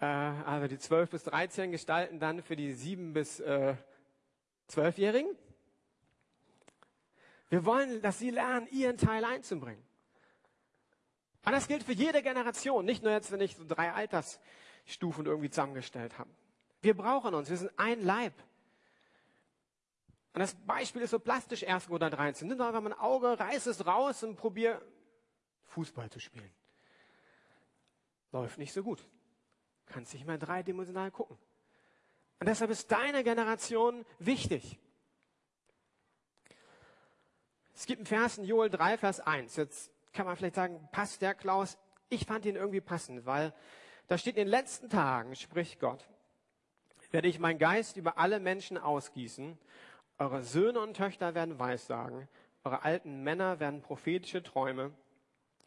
Äh, 0.00 0.06
also 0.06 0.68
die 0.68 0.78
12 0.78 1.10
bis 1.10 1.22
13 1.24 1.70
gestalten 1.70 2.18
dann 2.18 2.42
für 2.42 2.56
die 2.56 2.72
7 2.72 3.12
bis 3.12 3.40
äh, 3.40 3.76
12-Jährigen. 4.70 5.36
Wir 7.48 7.64
wollen, 7.64 8.02
dass 8.02 8.18
sie 8.18 8.30
lernen, 8.30 8.66
ihren 8.70 8.96
Teil 8.96 9.24
einzubringen. 9.24 9.82
Und 11.44 11.52
das 11.52 11.68
gilt 11.68 11.84
für 11.84 11.92
jede 11.92 12.22
Generation, 12.22 12.84
nicht 12.84 13.04
nur 13.04 13.12
jetzt, 13.12 13.30
wenn 13.30 13.40
ich 13.40 13.54
so 13.54 13.64
drei 13.64 13.92
Altersstufen 13.92 15.26
irgendwie 15.26 15.48
zusammengestellt 15.48 16.18
habe. 16.18 16.28
Wir 16.82 16.94
brauchen 16.96 17.34
uns, 17.34 17.48
wir 17.48 17.56
sind 17.56 17.70
ein 17.76 18.02
Leib. 18.02 18.34
Und 20.32 20.40
das 20.40 20.54
Beispiel 20.54 21.02
ist 21.02 21.10
so 21.10 21.20
plastisch 21.20 21.66
1. 21.66 21.88
oder 21.88 22.10
13. 22.10 22.48
Nimm 22.48 22.58
doch 22.58 22.66
einfach 22.66 22.80
mal 22.80 22.92
ein 22.92 22.98
Auge, 22.98 23.38
reiß 23.38 23.66
es 23.66 23.86
raus 23.86 24.24
und 24.24 24.36
probier 24.36 24.82
Fußball 25.66 26.10
zu 26.10 26.18
spielen. 26.18 26.52
Läuft 28.32 28.58
nicht 28.58 28.72
so 28.72 28.82
gut. 28.82 29.06
Kannst 29.86 30.14
nicht 30.14 30.26
mehr 30.26 30.38
dreidimensional 30.38 31.10
gucken. 31.10 31.38
Und 32.38 32.48
deshalb 32.48 32.70
ist 32.70 32.90
deine 32.90 33.24
Generation 33.24 34.04
wichtig. 34.18 34.78
Es 37.74 37.86
gibt 37.86 38.00
einen 38.00 38.06
Vers 38.06 38.38
in 38.38 38.44
Joel 38.44 38.70
3, 38.70 38.98
Vers 38.98 39.20
1. 39.20 39.56
Jetzt 39.56 39.92
kann 40.12 40.26
man 40.26 40.36
vielleicht 40.36 40.54
sagen, 40.54 40.88
passt 40.92 41.22
der 41.22 41.34
Klaus? 41.34 41.78
Ich 42.08 42.24
fand 42.24 42.44
ihn 42.46 42.56
irgendwie 42.56 42.80
passend, 42.80 43.26
weil 43.26 43.54
da 44.06 44.16
steht 44.16 44.36
in 44.36 44.44
den 44.44 44.48
letzten 44.48 44.88
Tagen, 44.88 45.34
spricht 45.34 45.80
Gott, 45.80 46.06
werde 47.10 47.28
ich 47.28 47.38
meinen 47.38 47.58
Geist 47.58 47.96
über 47.96 48.18
alle 48.18 48.40
Menschen 48.40 48.78
ausgießen. 48.78 49.58
Eure 50.18 50.42
Söhne 50.42 50.80
und 50.80 50.94
Töchter 50.94 51.34
werden 51.34 51.58
Weissagen. 51.58 52.28
Eure 52.64 52.84
alten 52.84 53.22
Männer 53.22 53.60
werden 53.60 53.82
prophetische 53.82 54.42
Träume 54.42 54.92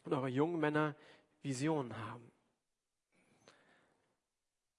und 0.04 0.14
eure 0.14 0.28
jungen 0.28 0.60
Männer 0.60 0.96
Visionen 1.42 1.98
haben. 1.98 2.32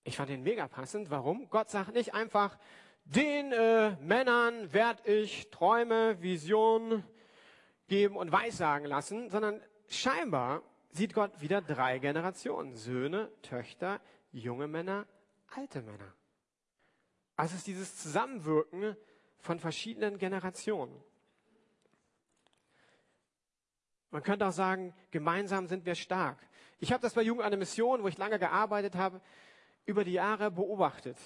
Ich 0.05 0.17
fand 0.17 0.31
ihn 0.31 0.43
mega 0.43 0.67
passend. 0.69 1.11
Warum? 1.11 1.49
Gott 1.51 1.71
sagt 1.71 1.95
nicht 1.95 2.15
einfach, 2.15 2.59
den 3.05 3.53
äh, 3.53 3.97
Männern 4.01 4.73
werde 4.73 5.11
ich 5.11 5.51
Träume, 5.51 6.21
Visionen, 6.23 7.05
geben 7.89 8.17
und 8.17 8.31
weissagen 8.31 8.87
lassen, 8.87 9.29
sondern 9.29 9.61
scheinbar 9.89 10.63
sieht 10.91 11.13
Gott 11.13 11.41
wieder 11.41 11.61
drei 11.61 11.99
Generationen. 11.99 12.77
Söhne, 12.77 13.31
Töchter, 13.43 14.01
junge 14.33 14.69
Männer, 14.69 15.07
alte 15.55 15.83
Männer. 15.83 16.15
Also 17.37 17.53
es 17.53 17.61
ist 17.61 17.67
dieses 17.67 17.97
Zusammenwirken 17.97 18.97
von 19.39 19.59
verschiedenen 19.59 20.19
Generationen. 20.19 20.95
Man 24.11 24.23
könnte 24.23 24.47
auch 24.47 24.53
sagen, 24.53 24.95
gemeinsam 25.11 25.67
sind 25.67 25.85
wir 25.85 25.95
stark. 25.95 26.39
Ich 26.79 26.93
habe 26.93 27.03
das 27.03 27.15
bei 27.15 27.23
Jugend 27.23 27.51
der 27.51 27.59
Mission, 27.59 28.03
wo 28.03 28.09
ich 28.09 28.19
lange 28.19 28.39
gearbeitet 28.39 28.95
habe, 28.95 29.21
über 29.91 30.05
die 30.05 30.13
Jahre 30.13 30.51
beobachtet. 30.51 31.19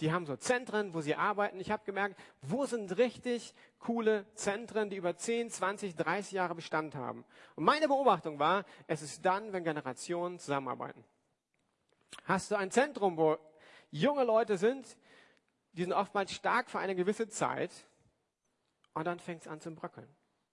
Die 0.00 0.12
haben 0.12 0.26
so 0.26 0.36
Zentren, 0.36 0.94
wo 0.94 1.00
sie 1.00 1.14
arbeiten. 1.14 1.58
Ich 1.58 1.70
habe 1.70 1.84
gemerkt, 1.84 2.18
wo 2.42 2.66
sind 2.66 2.96
richtig 2.98 3.54
coole 3.78 4.26
Zentren, 4.34 4.90
die 4.90 4.96
über 4.96 5.16
10, 5.16 5.50
20, 5.50 5.96
30 5.96 6.32
Jahre 6.32 6.54
Bestand 6.54 6.94
haben. 6.94 7.24
Und 7.56 7.64
meine 7.64 7.88
Beobachtung 7.88 8.38
war, 8.38 8.64
es 8.86 9.02
ist 9.02 9.24
dann, 9.24 9.52
wenn 9.52 9.64
Generationen 9.64 10.38
zusammenarbeiten. 10.38 11.02
Hast 12.24 12.50
du 12.50 12.56
ein 12.56 12.70
Zentrum, 12.70 13.16
wo 13.16 13.38
junge 13.90 14.24
Leute 14.24 14.58
sind, 14.58 14.96
die 15.72 15.82
sind 15.82 15.92
oftmals 15.92 16.32
stark 16.32 16.70
für 16.70 16.78
eine 16.78 16.94
gewisse 16.94 17.28
Zeit 17.28 17.72
und 18.94 19.04
dann 19.04 19.18
fängt 19.18 19.42
es 19.42 19.48
an 19.48 19.60
zu 19.60 19.74
bröckeln. 19.74 20.08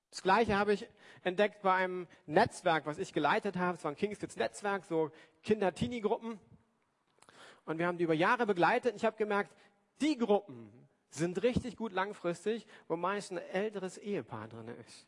Das 0.09 0.21
Gleiche 0.21 0.57
habe 0.57 0.73
ich 0.73 0.87
entdeckt 1.23 1.61
bei 1.63 1.73
einem 1.73 2.07
Netzwerk, 2.27 2.85
was 2.85 2.99
ich 2.99 3.13
geleitet 3.13 3.57
habe. 3.57 3.77
Es 3.77 3.83
war 3.83 3.91
ein 3.91 3.97
Kingskids 3.97 4.35
Netzwerk, 4.35 4.85
so 4.85 5.11
Kinder-Teenie-Gruppen. 5.43 6.39
Und 7.65 7.77
wir 7.79 7.87
haben 7.87 7.97
die 7.97 8.03
über 8.03 8.13
Jahre 8.13 8.45
begleitet. 8.45 8.93
Und 8.93 8.97
ich 8.97 9.05
habe 9.05 9.17
gemerkt, 9.17 9.55
die 10.01 10.17
Gruppen 10.17 10.71
sind 11.09 11.41
richtig 11.43 11.77
gut 11.77 11.91
langfristig, 11.91 12.65
wo 12.87 12.95
meist 12.95 13.31
ein 13.31 13.37
älteres 13.37 13.97
Ehepaar 13.97 14.47
drin 14.47 14.67
ist. 14.67 15.07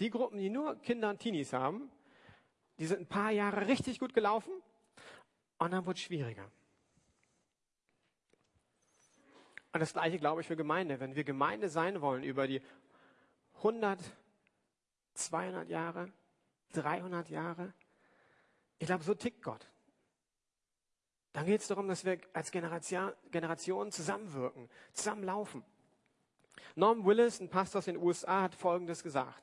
Die 0.00 0.10
Gruppen, 0.10 0.38
die 0.38 0.50
nur 0.50 0.76
Kinder 0.76 1.10
und 1.10 1.18
Teenies 1.18 1.52
haben, 1.52 1.90
die 2.78 2.86
sind 2.86 3.00
ein 3.00 3.06
paar 3.06 3.30
Jahre 3.30 3.66
richtig 3.66 3.98
gut 3.98 4.12
gelaufen 4.12 4.52
und 5.58 5.70
dann 5.70 5.86
wird 5.86 5.96
es 5.96 6.02
schwieriger. 6.02 6.50
Und 9.72 9.80
das 9.80 9.92
gleiche 9.92 10.18
glaube 10.18 10.40
ich 10.40 10.46
für 10.46 10.56
Gemeinde. 10.56 11.00
Wenn 11.00 11.14
wir 11.14 11.24
Gemeinde 11.24 11.68
sein 11.68 12.00
wollen 12.00 12.22
über 12.22 12.46
die 12.46 12.62
100, 13.58 14.00
200 15.14 15.68
Jahre, 15.68 16.12
300 16.72 17.28
Jahre, 17.30 17.72
ich 18.78 18.86
glaube, 18.86 19.04
so 19.04 19.14
tickt 19.14 19.42
Gott. 19.42 19.66
Dann 21.36 21.44
geht 21.44 21.60
es 21.60 21.68
darum, 21.68 21.86
dass 21.86 22.02
wir 22.06 22.18
als 22.32 22.50
Generation, 22.50 23.12
Generation 23.30 23.92
zusammenwirken, 23.92 24.70
zusammenlaufen. 24.94 25.62
Norm 26.76 27.04
Willis, 27.04 27.40
ein 27.40 27.50
Pastor 27.50 27.80
aus 27.80 27.84
den 27.84 27.98
USA, 27.98 28.40
hat 28.40 28.54
Folgendes 28.54 29.02
gesagt. 29.02 29.42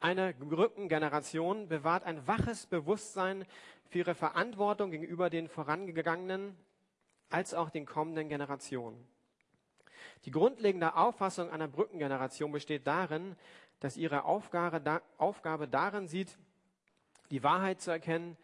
Eine 0.00 0.32
Brückengeneration 0.32 1.68
bewahrt 1.68 2.04
ein 2.04 2.26
waches 2.26 2.64
Bewusstsein 2.64 3.44
für 3.90 3.98
ihre 3.98 4.14
Verantwortung 4.14 4.90
gegenüber 4.90 5.28
den 5.28 5.46
vorangegangenen 5.48 6.56
als 7.28 7.52
auch 7.52 7.68
den 7.68 7.84
kommenden 7.84 8.30
Generationen. 8.30 9.06
Die 10.24 10.30
grundlegende 10.30 10.96
Auffassung 10.96 11.50
einer 11.50 11.68
Brückengeneration 11.68 12.50
besteht 12.50 12.86
darin, 12.86 13.36
dass 13.80 13.98
ihre 13.98 14.24
Aufgabe, 14.24 15.02
Aufgabe 15.18 15.68
darin 15.68 16.08
sieht, 16.08 16.38
die 17.30 17.42
Wahrheit 17.42 17.82
zu 17.82 17.90
erkennen, 17.90 18.38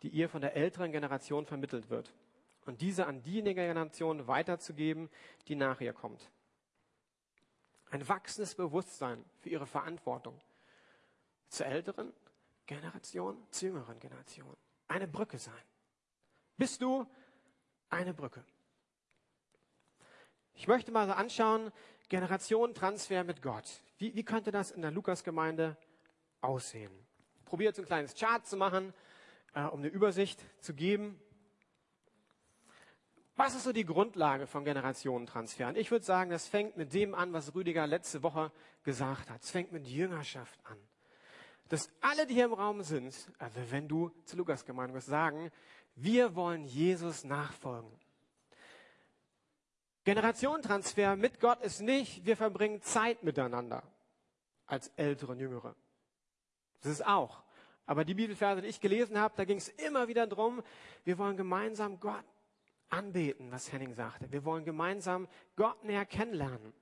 die 0.00 0.08
ihr 0.08 0.30
von 0.30 0.40
der 0.40 0.56
älteren 0.56 0.92
Generation 0.92 1.44
vermittelt 1.44 1.90
wird 1.90 2.10
und 2.68 2.82
diese 2.82 3.06
an 3.06 3.22
diejenige 3.22 3.62
Generation 3.62 4.26
weiterzugeben, 4.26 5.08
die 5.46 5.54
nach 5.54 5.80
ihr 5.80 5.94
kommt. 5.94 6.30
Ein 7.90 8.06
wachsendes 8.06 8.54
Bewusstsein 8.54 9.24
für 9.38 9.48
ihre 9.48 9.66
Verantwortung 9.66 10.38
zur 11.48 11.64
älteren 11.64 12.12
Generation, 12.66 13.42
zur 13.50 13.70
jüngeren 13.70 13.98
Generation. 13.98 14.54
Eine 14.86 15.08
Brücke 15.08 15.38
sein. 15.38 15.62
Bist 16.58 16.82
du 16.82 17.06
eine 17.88 18.12
Brücke? 18.12 18.44
Ich 20.52 20.68
möchte 20.68 20.92
mal 20.92 21.06
so 21.06 21.14
anschauen, 21.14 21.72
Generationentransfer 22.10 23.24
mit 23.24 23.40
Gott. 23.40 23.80
Wie, 23.96 24.14
wie 24.14 24.24
könnte 24.24 24.50
das 24.50 24.72
in 24.72 24.82
der 24.82 24.90
Lukasgemeinde 24.90 25.78
aussehen? 26.42 26.92
Probiert 27.46 27.76
so 27.76 27.80
ein 27.80 27.86
kleines 27.86 28.14
Chart 28.14 28.46
zu 28.46 28.58
machen, 28.58 28.92
äh, 29.54 29.62
um 29.62 29.78
eine 29.78 29.88
Übersicht 29.88 30.44
zu 30.60 30.74
geben. 30.74 31.18
Was 33.38 33.54
ist 33.54 33.62
so 33.62 33.72
die 33.72 33.84
Grundlage 33.84 34.48
von 34.48 34.64
Generationentransfern? 34.64 35.76
Ich 35.76 35.92
würde 35.92 36.04
sagen, 36.04 36.30
das 36.30 36.48
fängt 36.48 36.76
mit 36.76 36.92
dem 36.92 37.14
an, 37.14 37.32
was 37.32 37.54
Rüdiger 37.54 37.86
letzte 37.86 38.24
Woche 38.24 38.50
gesagt 38.82 39.30
hat. 39.30 39.44
Es 39.44 39.52
fängt 39.52 39.70
mit 39.70 39.86
Jüngerschaft 39.86 40.58
an. 40.64 40.76
Dass 41.68 41.88
alle, 42.00 42.26
die 42.26 42.34
hier 42.34 42.46
im 42.46 42.52
Raum 42.52 42.82
sind, 42.82 43.14
also 43.38 43.60
wenn 43.70 43.86
du 43.86 44.10
zu 44.24 44.36
Lukas 44.36 44.64
gemeint 44.64 44.92
wirst, 44.92 45.06
sagen, 45.06 45.52
wir 45.94 46.34
wollen 46.34 46.64
Jesus 46.64 47.22
nachfolgen. 47.22 47.92
Generationentransfer 50.02 51.14
mit 51.14 51.38
Gott 51.38 51.62
ist 51.62 51.80
nicht, 51.80 52.26
wir 52.26 52.36
verbringen 52.36 52.82
Zeit 52.82 53.22
miteinander 53.22 53.84
als 54.66 54.88
Ältere 54.96 55.30
und 55.30 55.38
Jüngere. 55.38 55.76
Das 56.80 56.90
ist 56.90 57.06
auch. 57.06 57.44
Aber 57.86 58.04
die 58.04 58.14
Bibelverse, 58.14 58.62
die 58.62 58.68
ich 58.68 58.80
gelesen 58.80 59.16
habe, 59.16 59.34
da 59.36 59.44
ging 59.44 59.58
es 59.58 59.68
immer 59.68 60.08
wieder 60.08 60.26
drum, 60.26 60.60
wir 61.04 61.18
wollen 61.18 61.36
gemeinsam 61.36 62.00
Gott 62.00 62.24
anbeten, 62.88 63.50
was 63.50 63.72
Henning 63.72 63.94
sagte. 63.94 64.30
Wir 64.32 64.44
wollen 64.44 64.64
gemeinsam 64.64 65.28
Gott 65.56 65.84
näher 65.84 66.06
kennenlernen. 66.06 66.72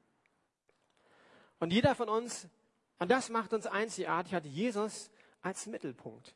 Und 1.59 1.73
jeder 1.73 1.95
von 1.95 2.09
uns, 2.09 2.49
und 2.99 3.11
das 3.11 3.29
macht 3.29 3.53
uns 3.53 3.67
einzigartig, 3.67 4.35
hat 4.35 4.47
Jesus 4.47 5.11
als 5.43 5.67
Mittelpunkt. 5.67 6.35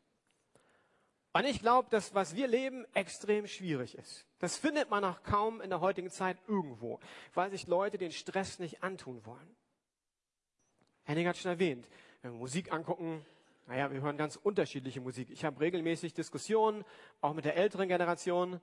Und 1.32 1.44
ich 1.44 1.60
glaube, 1.60 1.88
dass 1.90 2.14
was 2.14 2.34
wir 2.34 2.48
leben 2.48 2.84
extrem 2.92 3.46
schwierig 3.46 3.96
ist. 3.96 4.26
Das 4.40 4.56
findet 4.56 4.90
man 4.90 5.04
auch 5.04 5.22
kaum 5.22 5.60
in 5.60 5.70
der 5.70 5.80
heutigen 5.80 6.10
Zeit 6.10 6.38
irgendwo, 6.48 6.98
weil 7.34 7.50
sich 7.50 7.66
Leute 7.66 7.98
den 7.98 8.10
Stress 8.10 8.58
nicht 8.58 8.82
antun 8.82 9.24
wollen. 9.24 9.56
Henning 11.04 11.28
hat 11.28 11.36
schon 11.36 11.52
erwähnt, 11.52 11.88
wenn 12.22 12.32
wir 12.32 12.38
Musik 12.38 12.72
angucken, 12.72 13.24
naja, 13.66 13.92
wir 13.92 14.00
hören 14.00 14.16
ganz 14.16 14.34
unterschiedliche 14.34 15.00
Musik. 15.00 15.30
Ich 15.30 15.44
habe 15.44 15.60
regelmäßig 15.60 16.12
Diskussionen, 16.12 16.84
auch 17.20 17.34
mit 17.34 17.44
der 17.44 17.56
älteren 17.56 17.88
Generation 17.88 18.60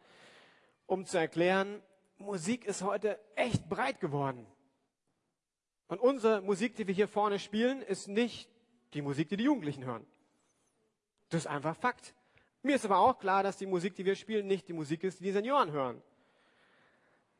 um 0.88 1.06
zu 1.06 1.20
erklären, 1.20 1.82
Musik 2.18 2.66
ist 2.66 2.82
heute 2.82 3.20
echt 3.36 3.70
breit 3.70 4.00
geworden. 4.00 4.48
Und 5.88 6.00
unsere 6.00 6.42
Musik, 6.42 6.76
die 6.76 6.88
wir 6.88 6.94
hier 6.94 7.08
vorne 7.08 7.38
spielen, 7.40 7.82
ist 7.82 8.08
nicht 8.08 8.50
die 8.94 9.02
Musik, 9.02 9.30
die 9.30 9.38
die 9.38 9.44
Jugendlichen 9.44 9.86
hören. 9.86 10.06
Das 11.30 11.42
ist 11.42 11.48
einfach 11.48 11.76
Fakt. 11.76 12.16
Mir 12.64 12.76
ist 12.76 12.86
aber 12.86 12.98
auch 12.98 13.20
klar, 13.20 13.44
dass 13.44 13.58
die 13.58 13.66
Musik, 13.66 13.96
die 13.96 14.06
wir 14.06 14.16
spielen, 14.16 14.48
nicht 14.48 14.68
die 14.68 14.74
Musik 14.74 15.04
ist, 15.04 15.20
die 15.20 15.26
die 15.26 15.32
Senioren 15.32 15.72
hören. 15.72 16.02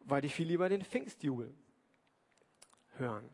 Weil 0.02 0.22
die 0.22 0.30
viel 0.30 0.48
lieber 0.48 0.70
den 0.70 0.84
Pfingstjubel 0.84 1.54
hören. 2.98 3.30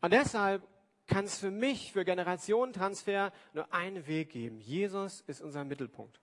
Und 0.00 0.12
deshalb 0.12 0.66
kann 1.06 1.26
es 1.26 1.38
für 1.38 1.50
mich, 1.50 1.92
für 1.92 2.04
Generationentransfer, 2.04 3.32
nur 3.52 3.72
einen 3.72 4.06
Weg 4.06 4.30
geben. 4.30 4.60
Jesus 4.60 5.20
ist 5.22 5.40
unser 5.40 5.64
Mittelpunkt. 5.64 6.20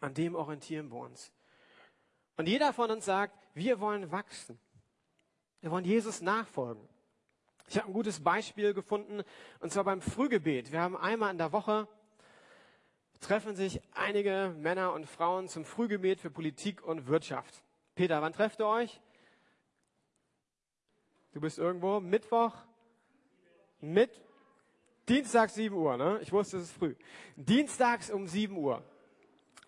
An 0.00 0.14
dem 0.14 0.34
orientieren 0.34 0.90
wir 0.90 0.98
uns. 0.98 1.32
Und 2.36 2.48
jeder 2.48 2.72
von 2.72 2.90
uns 2.90 3.04
sagt, 3.04 3.36
wir 3.54 3.80
wollen 3.80 4.10
wachsen. 4.10 4.58
Wir 5.60 5.70
wollen 5.70 5.84
Jesus 5.84 6.20
nachfolgen. 6.20 6.88
Ich 7.68 7.78
habe 7.78 7.88
ein 7.88 7.92
gutes 7.92 8.22
Beispiel 8.22 8.74
gefunden, 8.74 9.22
und 9.60 9.72
zwar 9.72 9.84
beim 9.84 10.00
Frühgebet. 10.00 10.72
Wir 10.72 10.80
haben 10.80 10.96
einmal 10.96 11.30
in 11.30 11.38
der 11.38 11.52
Woche 11.52 11.88
treffen 13.22 13.54
sich 13.54 13.80
einige 13.92 14.54
Männer 14.58 14.92
und 14.92 15.06
Frauen 15.06 15.48
zum 15.48 15.64
Frühgebet 15.64 16.20
für 16.20 16.30
Politik 16.30 16.82
und 16.82 17.06
Wirtschaft. 17.06 17.62
Peter, 17.94 18.20
wann 18.20 18.32
trefft 18.32 18.60
ihr 18.60 18.66
euch? 18.66 19.00
Du 21.32 21.40
bist 21.40 21.58
irgendwo 21.58 22.00
Mittwoch? 22.00 22.52
Mit 23.80 24.10
Dienstags 25.08 25.54
7 25.54 25.74
Uhr, 25.74 25.96
ne? 25.96 26.18
Ich 26.22 26.32
wusste, 26.32 26.58
es 26.58 26.64
ist 26.64 26.72
früh. 26.72 26.94
Dienstags 27.36 28.10
um 28.10 28.26
7 28.26 28.56
Uhr. 28.56 28.82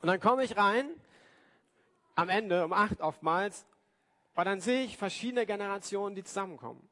Und 0.01 0.09
dann 0.09 0.21
komme 0.21 0.45
ich 0.45 0.57
rein 0.57 0.91
am 2.15 2.29
Ende 2.29 2.65
um 2.65 2.73
acht 2.73 3.01
oftmals, 3.01 3.67
aber 4.35 4.45
dann 4.45 4.61
sehe 4.61 4.85
ich 4.85 4.97
verschiedene 4.97 5.47
Generationen, 5.47 6.15
die 6.15 6.25
zusammenkommen. 6.25 6.89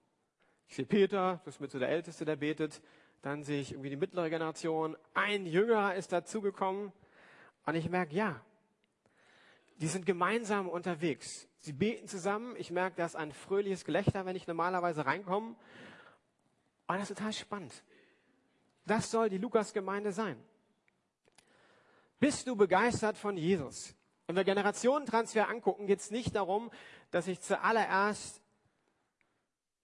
Ich 0.69 0.77
sehe 0.77 0.87
Peter, 0.87 1.41
das 1.45 1.57
ist 1.57 1.61
mit 1.61 1.71
so 1.71 1.79
der 1.79 1.89
Älteste, 1.89 2.25
der 2.25 2.37
betet. 2.37 2.81
Dann 3.21 3.45
sehe 3.45 3.61
ich 3.61 3.73
irgendwie 3.73 3.91
die 3.91 3.97
mittlere 3.97 4.31
Generation. 4.31 4.97
Ein 5.15 5.47
Jüngerer 5.47 5.95
ist 5.95 6.13
dazugekommen. 6.13 6.93
Und 7.67 7.75
ich 7.75 7.89
merke, 7.89 8.15
ja, 8.15 8.41
die 9.77 9.87
sind 9.87 10.07
gemeinsam 10.07 10.69
unterwegs. 10.69 11.49
Sie 11.59 11.73
beten 11.73 12.09
zusammen. 12.09 12.55
Ich 12.57 12.71
merke, 12.71 12.97
da 12.97 13.07
ist 13.07 13.17
ein 13.17 13.33
fröhliches 13.33 13.85
Gelächter, 13.85 14.25
wenn 14.25 14.35
ich 14.35 14.47
normalerweise 14.47 15.05
reinkomme. 15.05 15.55
Und 16.87 16.99
das 16.99 17.11
ist 17.11 17.17
total 17.17 17.33
spannend. 17.33 17.85
Das 18.87 19.11
soll 19.11 19.29
die 19.29 19.39
Lukas-Gemeinde 19.39 20.13
sein. 20.13 20.43
Bist 22.19 22.47
du 22.47 22.57
begeistert 22.57 23.17
von 23.17 23.37
Jesus? 23.37 23.95
Wenn 24.33 24.37
wir 24.37 24.45
Generationentransfer 24.45 25.47
angucken, 25.51 25.87
geht 25.87 25.99
es 25.99 26.11
nicht 26.11 26.35
darum, 26.35 26.71
dass 27.11 27.27
ich 27.27 27.43
zuallererst 27.43 28.41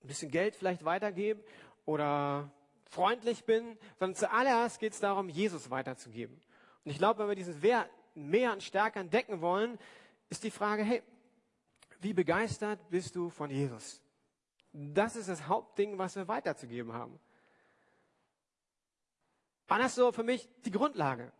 ein 0.03 0.09
bisschen 0.09 0.31
Geld 0.31 0.57
vielleicht 0.57 0.87
weitergebe 0.87 1.45
oder 1.85 2.51
freundlich 2.87 3.45
bin, 3.45 3.77
sondern 3.99 4.15
zuallererst 4.15 4.81
geht 4.81 4.95
es 4.95 5.01
darum, 5.01 5.29
Jesus 5.29 5.69
weiterzugeben. 5.69 6.41
Und 6.83 6.91
ich 6.91 6.97
glaube, 6.97 7.19
wenn 7.21 7.29
wir 7.29 7.35
diesen 7.35 7.61
Wert 7.61 7.91
mehr 8.15 8.55
und 8.55 8.63
stärker 8.63 9.01
entdecken 9.01 9.43
wollen, 9.43 9.79
ist 10.31 10.45
die 10.45 10.51
Frage, 10.51 10.83
hey, 10.83 11.03
wie 12.01 12.15
begeistert 12.15 12.81
bist 12.89 13.17
du 13.17 13.29
von 13.29 13.51
Jesus? 13.51 14.01
Das 14.73 15.15
ist 15.15 15.29
das 15.29 15.47
Hauptding, 15.47 15.99
was 15.99 16.17
wir 16.17 16.27
weiterzugeben 16.27 16.95
haben. 16.95 17.21
Und 19.69 19.79
das 19.79 19.95
so 19.95 20.11
für 20.11 20.23
mich 20.23 20.49
die 20.65 20.71
Grundlage. 20.71 21.33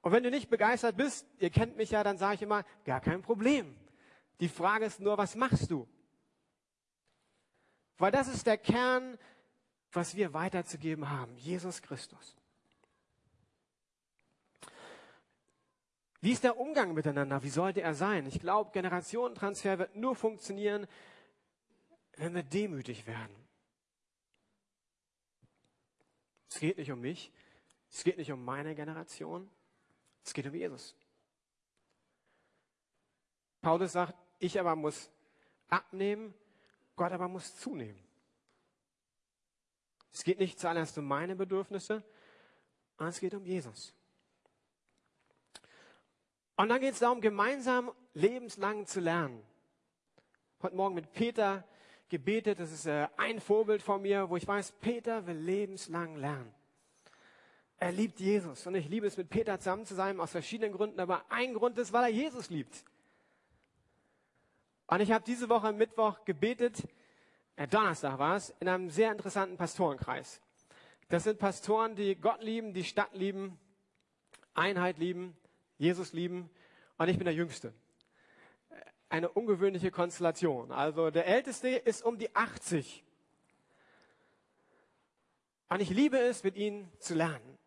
Und 0.00 0.12
wenn 0.12 0.22
du 0.22 0.30
nicht 0.30 0.48
begeistert 0.48 0.96
bist, 0.96 1.26
ihr 1.38 1.50
kennt 1.50 1.76
mich 1.76 1.90
ja, 1.90 2.04
dann 2.04 2.18
sage 2.18 2.36
ich 2.36 2.42
immer, 2.42 2.64
gar 2.84 3.00
kein 3.00 3.22
Problem. 3.22 3.76
Die 4.40 4.48
Frage 4.48 4.84
ist 4.84 5.00
nur, 5.00 5.18
was 5.18 5.34
machst 5.34 5.70
du? 5.70 5.88
Weil 7.98 8.12
das 8.12 8.28
ist 8.28 8.46
der 8.46 8.58
Kern, 8.58 9.18
was 9.92 10.14
wir 10.14 10.32
weiterzugeben 10.32 11.10
haben. 11.10 11.36
Jesus 11.36 11.82
Christus. 11.82 12.36
Wie 16.20 16.32
ist 16.32 16.44
der 16.44 16.58
Umgang 16.58 16.94
miteinander? 16.94 17.42
Wie 17.42 17.48
sollte 17.48 17.80
er 17.80 17.94
sein? 17.94 18.26
Ich 18.26 18.40
glaube, 18.40 18.72
Generationentransfer 18.72 19.78
wird 19.78 19.96
nur 19.96 20.16
funktionieren, 20.16 20.86
wenn 22.16 22.34
wir 22.34 22.42
demütig 22.42 23.06
werden. 23.06 23.34
Es 26.50 26.58
geht 26.58 26.78
nicht 26.78 26.90
um 26.90 27.00
mich, 27.00 27.32
es 27.90 28.02
geht 28.02 28.18
nicht 28.18 28.32
um 28.32 28.44
meine 28.44 28.74
Generation, 28.74 29.48
es 30.24 30.32
geht 30.32 30.46
um 30.46 30.54
Jesus. 30.54 30.94
Paulus 33.60 33.92
sagt, 33.92 34.14
ich 34.38 34.58
aber 34.58 34.76
muss 34.76 35.10
abnehmen, 35.68 36.34
Gott 36.96 37.12
aber 37.12 37.28
muss 37.28 37.56
zunehmen. 37.56 38.02
Es 40.12 40.24
geht 40.24 40.38
nicht 40.38 40.58
zuallererst 40.58 40.98
um 40.98 41.06
meine 41.06 41.36
Bedürfnisse, 41.36 42.02
sondern 42.96 43.10
es 43.10 43.20
geht 43.20 43.34
um 43.34 43.44
Jesus. 43.44 43.94
Und 46.56 46.70
dann 46.70 46.80
geht 46.80 46.94
es 46.94 46.98
darum, 46.98 47.20
gemeinsam 47.20 47.92
lebenslang 48.14 48.84
zu 48.86 49.00
lernen. 49.00 49.44
Heute 50.60 50.74
Morgen 50.74 50.96
mit 50.96 51.12
Peter 51.12 51.64
gebetet, 52.08 52.58
das 52.58 52.72
ist 52.72 52.86
äh, 52.86 53.06
ein 53.16 53.40
Vorbild 53.40 53.80
von 53.80 54.02
mir, 54.02 54.28
wo 54.28 54.36
ich 54.36 54.46
weiß, 54.46 54.72
Peter 54.80 55.24
will 55.26 55.36
lebenslang 55.36 56.16
lernen. 56.16 56.52
Er 57.80 57.92
liebt 57.92 58.18
Jesus 58.18 58.66
und 58.66 58.74
ich 58.74 58.88
liebe 58.88 59.06
es, 59.06 59.16
mit 59.16 59.30
Peter 59.30 59.58
zusammen 59.58 59.86
zu 59.86 59.94
sein, 59.94 60.18
aus 60.18 60.32
verschiedenen 60.32 60.72
Gründen, 60.72 60.98
aber 60.98 61.24
ein 61.28 61.54
Grund 61.54 61.78
ist, 61.78 61.92
weil 61.92 62.04
er 62.04 62.10
Jesus 62.10 62.50
liebt. 62.50 62.84
Und 64.88 65.00
ich 65.00 65.12
habe 65.12 65.24
diese 65.24 65.48
Woche 65.48 65.72
Mittwoch 65.72 66.24
gebetet, 66.24 66.82
äh, 67.54 67.68
Donnerstag 67.68 68.18
war 68.18 68.36
es, 68.36 68.50
in 68.58 68.68
einem 68.68 68.90
sehr 68.90 69.12
interessanten 69.12 69.56
Pastorenkreis. 69.56 70.40
Das 71.08 71.24
sind 71.24 71.38
Pastoren, 71.38 71.94
die 71.94 72.16
Gott 72.16 72.42
lieben, 72.42 72.74
die 72.74 72.84
Stadt 72.84 73.14
lieben, 73.14 73.58
Einheit 74.54 74.98
lieben, 74.98 75.36
Jesus 75.76 76.12
lieben 76.12 76.50
und 76.96 77.08
ich 77.08 77.16
bin 77.16 77.26
der 77.26 77.34
Jüngste. 77.34 77.72
Eine 79.08 79.30
ungewöhnliche 79.30 79.90
Konstellation. 79.90 80.72
Also 80.72 81.10
der 81.10 81.26
Älteste 81.26 81.68
ist 81.68 82.04
um 82.04 82.18
die 82.18 82.34
80. 82.34 83.04
Und 85.68 85.80
ich 85.80 85.90
liebe 85.90 86.18
es, 86.18 86.44
mit 86.44 86.56
ihnen 86.56 86.90
zu 86.98 87.14
lernen. 87.14 87.57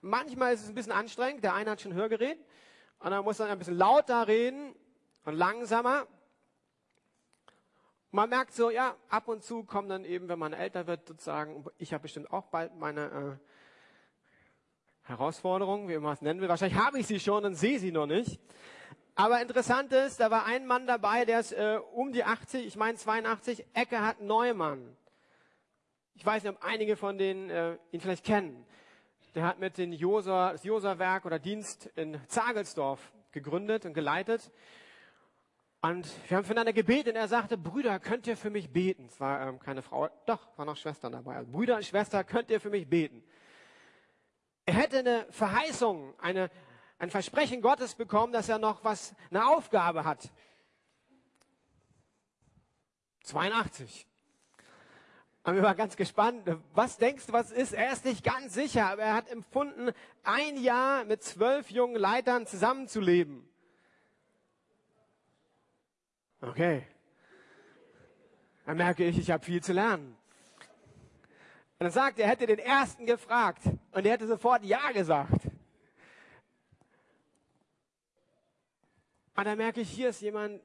Manchmal 0.00 0.54
ist 0.54 0.62
es 0.62 0.68
ein 0.68 0.74
bisschen 0.74 0.92
anstrengend. 0.92 1.42
Der 1.42 1.54
eine 1.54 1.70
hat 1.70 1.80
schon 1.80 1.94
Hörgerät 1.94 2.38
und 3.00 3.10
dann 3.10 3.24
muss 3.24 3.40
er 3.40 3.48
ein 3.48 3.58
bisschen 3.58 3.76
lauter 3.76 4.28
reden 4.28 4.74
und 5.24 5.34
langsamer. 5.34 6.06
Man 8.10 8.30
merkt 8.30 8.54
so, 8.54 8.70
ja, 8.70 8.96
ab 9.08 9.28
und 9.28 9.42
zu 9.42 9.64
kommen 9.64 9.88
dann 9.88 10.04
eben, 10.04 10.28
wenn 10.28 10.38
man 10.38 10.52
älter 10.52 10.86
wird, 10.86 11.06
sozusagen, 11.06 11.64
ich 11.76 11.92
habe 11.92 12.02
bestimmt 12.02 12.32
auch 12.32 12.46
bald 12.46 12.74
meine 12.76 13.38
äh, 15.02 15.08
Herausforderungen, 15.08 15.88
wie 15.88 15.98
man 15.98 16.14
es 16.14 16.22
nennen 16.22 16.40
will. 16.40 16.48
Wahrscheinlich 16.48 16.78
habe 16.78 16.98
ich 16.98 17.06
sie 17.06 17.20
schon 17.20 17.44
und 17.44 17.54
sehe 17.54 17.78
sie 17.78 17.92
noch 17.92 18.06
nicht. 18.06 18.40
Aber 19.14 19.42
interessant 19.42 19.92
ist, 19.92 20.20
da 20.20 20.30
war 20.30 20.46
ein 20.46 20.64
Mann 20.64 20.86
dabei, 20.86 21.24
der 21.24 21.40
ist 21.40 21.52
äh, 21.52 21.80
um 21.92 22.12
die 22.12 22.24
80, 22.24 22.66
ich 22.66 22.76
meine 22.76 22.96
82, 22.96 23.66
Eckehard 23.74 24.22
Neumann. 24.22 24.96
Ich 26.14 26.24
weiß 26.24 26.44
nicht, 26.44 26.52
ob 26.52 26.64
einige 26.64 26.96
von 26.96 27.18
denen 27.18 27.50
äh, 27.50 27.76
ihn 27.90 28.00
vielleicht 28.00 28.24
kennen 28.24 28.64
der 29.34 29.44
hat 29.44 29.58
mit 29.58 29.78
den 29.78 29.92
Josa, 29.92 30.52
das 30.52 30.64
Josa-Werk 30.64 31.24
oder 31.26 31.38
Dienst 31.38 31.86
in 31.96 32.20
Zagelsdorf 32.28 33.12
gegründet 33.32 33.84
und 33.84 33.94
geleitet. 33.94 34.50
Und 35.80 36.08
wir 36.28 36.36
haben 36.36 36.44
füreinander 36.44 36.72
gebetet 36.72 37.14
und 37.14 37.16
er 37.16 37.28
sagte, 37.28 37.56
Brüder, 37.56 38.00
könnt 38.00 38.26
ihr 38.26 38.36
für 38.36 38.50
mich 38.50 38.72
beten? 38.72 39.06
Es 39.06 39.20
war 39.20 39.46
ähm, 39.46 39.60
keine 39.60 39.82
Frau, 39.82 40.08
doch, 40.26 40.40
waren 40.56 40.66
noch 40.66 40.76
Schwestern 40.76 41.12
dabei. 41.12 41.36
Also, 41.36 41.52
Brüder 41.52 41.76
und 41.76 41.84
Schwester, 41.84 42.24
könnt 42.24 42.50
ihr 42.50 42.60
für 42.60 42.70
mich 42.70 42.88
beten? 42.88 43.22
Er 44.66 44.74
hätte 44.74 44.98
eine 44.98 45.26
Verheißung, 45.30 46.14
eine, 46.18 46.50
ein 46.98 47.10
Versprechen 47.10 47.62
Gottes 47.62 47.94
bekommen, 47.94 48.32
dass 48.32 48.48
er 48.48 48.58
noch 48.58 48.82
was, 48.82 49.14
eine 49.30 49.46
Aufgabe 49.46 50.04
hat. 50.04 50.30
82. 53.22 54.07
Und 55.48 55.54
wir 55.54 55.62
waren 55.62 55.78
ganz 55.78 55.96
gespannt, 55.96 56.46
was 56.74 56.98
denkst 56.98 57.28
du, 57.28 57.32
was 57.32 57.50
ist? 57.50 57.72
Er 57.72 57.90
ist 57.90 58.04
nicht 58.04 58.22
ganz 58.22 58.52
sicher, 58.52 58.90
aber 58.90 59.04
er 59.04 59.14
hat 59.14 59.30
empfunden, 59.30 59.92
ein 60.22 60.58
Jahr 60.58 61.06
mit 61.06 61.22
zwölf 61.22 61.70
jungen 61.70 61.96
Leitern 61.96 62.46
zusammenzuleben. 62.46 63.48
Okay. 66.42 66.86
Dann 68.66 68.76
merke 68.76 69.06
ich, 69.06 69.16
ich 69.16 69.30
habe 69.30 69.42
viel 69.42 69.62
zu 69.62 69.72
lernen. 69.72 70.18
Und 71.78 71.84
dann 71.84 71.92
sagt 71.92 72.18
er, 72.18 72.26
er 72.26 72.32
hätte 72.32 72.46
den 72.46 72.58
ersten 72.58 73.06
gefragt 73.06 73.62
und 73.92 74.04
er 74.04 74.12
hätte 74.12 74.26
sofort 74.26 74.62
Ja 74.64 74.90
gesagt. 74.92 75.46
Und 79.34 79.44
dann 79.46 79.56
merke 79.56 79.80
ich, 79.80 79.88
hier 79.88 80.10
ist 80.10 80.20
jemand, 80.20 80.60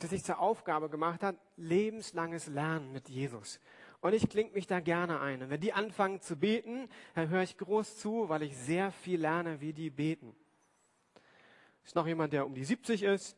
der 0.00 0.08
sich 0.08 0.24
zur 0.24 0.38
Aufgabe 0.38 0.88
gemacht 0.88 1.22
hat, 1.22 1.36
lebenslanges 1.56 2.46
Lernen 2.46 2.90
mit 2.90 3.10
Jesus. 3.10 3.60
Und 4.04 4.12
ich 4.12 4.28
klinge 4.28 4.50
mich 4.50 4.66
da 4.66 4.80
gerne 4.80 5.22
ein. 5.22 5.40
Und 5.42 5.48
wenn 5.48 5.62
die 5.62 5.72
anfangen 5.72 6.20
zu 6.20 6.36
beten, 6.36 6.90
dann 7.14 7.30
höre 7.30 7.42
ich 7.42 7.56
groß 7.56 7.96
zu, 7.96 8.28
weil 8.28 8.42
ich 8.42 8.54
sehr 8.54 8.92
viel 8.92 9.18
lerne, 9.18 9.62
wie 9.62 9.72
die 9.72 9.88
beten. 9.88 10.36
Ist 11.86 11.94
noch 11.94 12.06
jemand, 12.06 12.34
der 12.34 12.44
um 12.44 12.54
die 12.54 12.66
70 12.66 13.02
ist. 13.02 13.34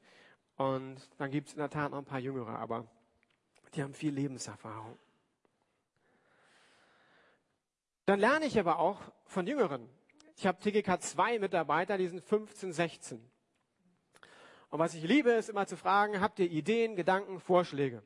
Und 0.57 1.09
dann 1.19 1.31
gibt 1.31 1.47
es 1.47 1.55
in 1.55 1.61
der 1.61 1.71
Tat 1.71 1.93
noch 1.93 1.99
ein 1.99 2.05
paar 2.05 2.19
Jüngere, 2.19 2.59
aber 2.59 2.85
die 3.75 3.83
haben 3.85 3.95
viel 3.95 4.13
Lebenserfahrung. 4.13 4.99
Dann 8.07 8.19
lerne 8.19 8.47
ich 8.47 8.59
aber 8.59 8.81
auch 8.81 9.01
von 9.25 9.47
Jüngeren. 9.47 9.89
Ich 10.35 10.49
habe 10.49 10.59
TGK 10.59 11.01
2 11.01 11.39
Mitarbeiter, 11.39 11.97
die 11.97 12.09
sind 12.09 12.25
15, 12.25 12.73
16. 12.73 13.31
Und 14.71 14.81
was 14.81 14.95
ich 14.95 15.05
liebe, 15.05 15.31
ist 15.31 15.49
immer 15.49 15.69
zu 15.69 15.77
fragen, 15.77 16.21
habt 16.21 16.41
ihr 16.41 16.51
Ideen, 16.51 16.97
Gedanken, 16.97 17.39
Vorschläge? 17.39 18.03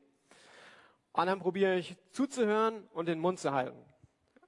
Und 1.13 1.25
dann 1.25 1.39
probiere 1.39 1.77
ich 1.77 1.97
zuzuhören 2.11 2.87
und 2.93 3.07
den 3.07 3.19
Mund 3.19 3.39
zu 3.39 3.51
halten. 3.51 3.83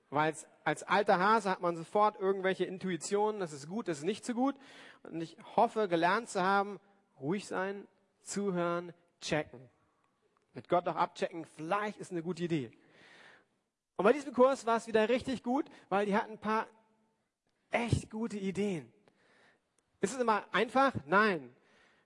Weil 0.09 0.33
als 0.63 0.83
alter 0.83 1.19
Hase 1.19 1.49
hat 1.49 1.61
man 1.61 1.75
sofort 1.75 2.19
irgendwelche 2.19 2.65
Intuitionen, 2.65 3.39
das 3.39 3.51
ist 3.51 3.67
gut, 3.67 3.87
das 3.87 3.99
ist 3.99 4.03
nicht 4.03 4.25
so 4.25 4.33
gut. 4.33 4.55
Und 5.03 5.21
ich 5.21 5.35
hoffe, 5.55 5.87
gelernt 5.87 6.29
zu 6.29 6.41
haben, 6.41 6.79
ruhig 7.19 7.47
sein, 7.47 7.87
zuhören, 8.21 8.93
checken. 9.19 9.59
Mit 10.53 10.69
Gott 10.69 10.87
auch 10.87 10.95
abchecken, 10.95 11.45
vielleicht 11.45 11.97
ist 11.99 12.11
eine 12.11 12.21
gute 12.21 12.43
Idee. 12.43 12.71
Und 13.95 14.05
bei 14.05 14.13
diesem 14.13 14.33
Kurs 14.33 14.65
war 14.65 14.77
es 14.77 14.87
wieder 14.87 15.09
richtig 15.09 15.43
gut, 15.43 15.65
weil 15.89 16.05
die 16.05 16.15
hatten 16.15 16.33
ein 16.33 16.39
paar 16.39 16.67
echt 17.71 18.09
gute 18.09 18.37
Ideen. 18.37 18.91
Ist 19.99 20.13
es 20.13 20.19
immer 20.19 20.45
einfach? 20.51 20.93
Nein. 21.05 21.55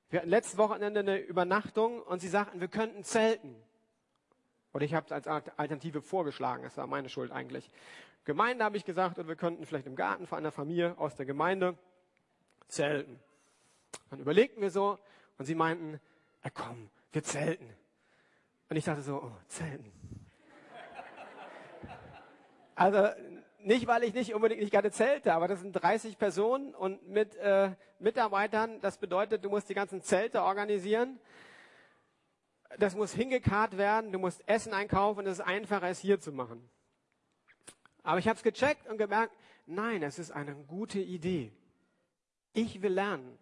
Wir 0.10 0.20
hatten 0.20 0.30
letztes 0.30 0.58
Wochenende 0.58 1.02
eine 1.02 1.17
Übernachtung 1.17 2.02
und 2.02 2.20
sie 2.20 2.30
sagten, 2.30 2.62
wir 2.62 2.70
könnten 2.70 3.04
zelten. 3.04 3.56
Oder 4.78 4.86
ich 4.86 4.94
habe 4.94 5.08
es 5.08 5.12
als 5.12 5.28
Alternative 5.58 6.04
vorgeschlagen. 6.04 6.62
Das 6.62 6.78
war 6.78 6.86
meine 6.86 7.10
Schuld 7.10 7.32
eigentlich. 7.32 7.68
Gemeinde 8.26 8.63
habe 8.63 8.78
ich 8.78 8.86
gesagt, 8.86 9.18
und 9.18 9.28
wir 9.28 9.36
könnten 9.36 9.66
vielleicht 9.66 9.88
im 9.88 9.96
Garten 9.96 10.28
von 10.28 10.38
einer 10.38 10.52
Familie 10.52 10.96
aus 11.00 11.16
der 11.16 11.26
Gemeinde 11.26 11.76
zelten. 12.68 13.20
Dann 14.12 14.20
überlegten 14.20 14.62
wir 14.62 14.70
so 14.70 15.00
und 15.40 15.46
sie 15.46 15.56
meinten, 15.56 16.00
ja, 16.44 16.52
komm, 16.52 16.92
wir 17.12 17.24
zelten. 17.24 17.68
Und 18.70 18.78
ich 18.78 18.86
dachte 18.86 19.02
so, 19.02 19.16
oh, 19.16 19.32
zelten. 19.48 19.92
Also 22.76 23.10
nicht, 23.58 23.88
weil 23.88 24.04
ich 24.04 24.13
nicht 24.13 24.36
unbedingt 24.36 24.62
nicht 24.62 24.70
gerne 24.70 24.92
zelte, 24.92 25.34
aber 25.34 25.48
das 25.48 25.62
sind 25.62 25.74
30 25.74 26.20
Personen 26.20 26.76
und 26.76 27.10
mit 27.10 27.36
äh, 27.38 27.72
Mitarbeitern. 27.98 28.80
Das 28.82 29.00
bedeutet, 29.00 29.44
du 29.44 29.50
musst 29.50 29.70
die 29.70 29.74
ganzen 29.74 30.04
Zelte 30.04 30.44
organisieren 30.44 31.20
das 32.77 32.95
muss 32.95 33.13
hingekarrt 33.13 33.77
werden, 33.77 34.12
du 34.12 34.19
musst 34.19 34.47
Essen 34.47 34.73
einkaufen 34.73 35.19
und 35.19 35.27
es 35.27 35.39
ist 35.39 35.45
einfacher, 35.45 35.88
es 35.88 35.99
hier 35.99 36.19
zu 36.19 36.32
machen. 36.32 36.69
Aber 38.03 38.19
ich 38.19 38.27
habe 38.27 38.38
es 38.38 38.43
gecheckt 38.43 38.88
und 38.88 38.97
gemerkt, 38.97 39.36
nein, 39.65 40.03
es 40.03 40.19
ist 40.19 40.32
eine 40.32 40.56
gute 40.56 40.99
Idee. 40.99 41.51
Ich 42.53 42.82
will 42.82 42.93
lernen, 42.93 43.38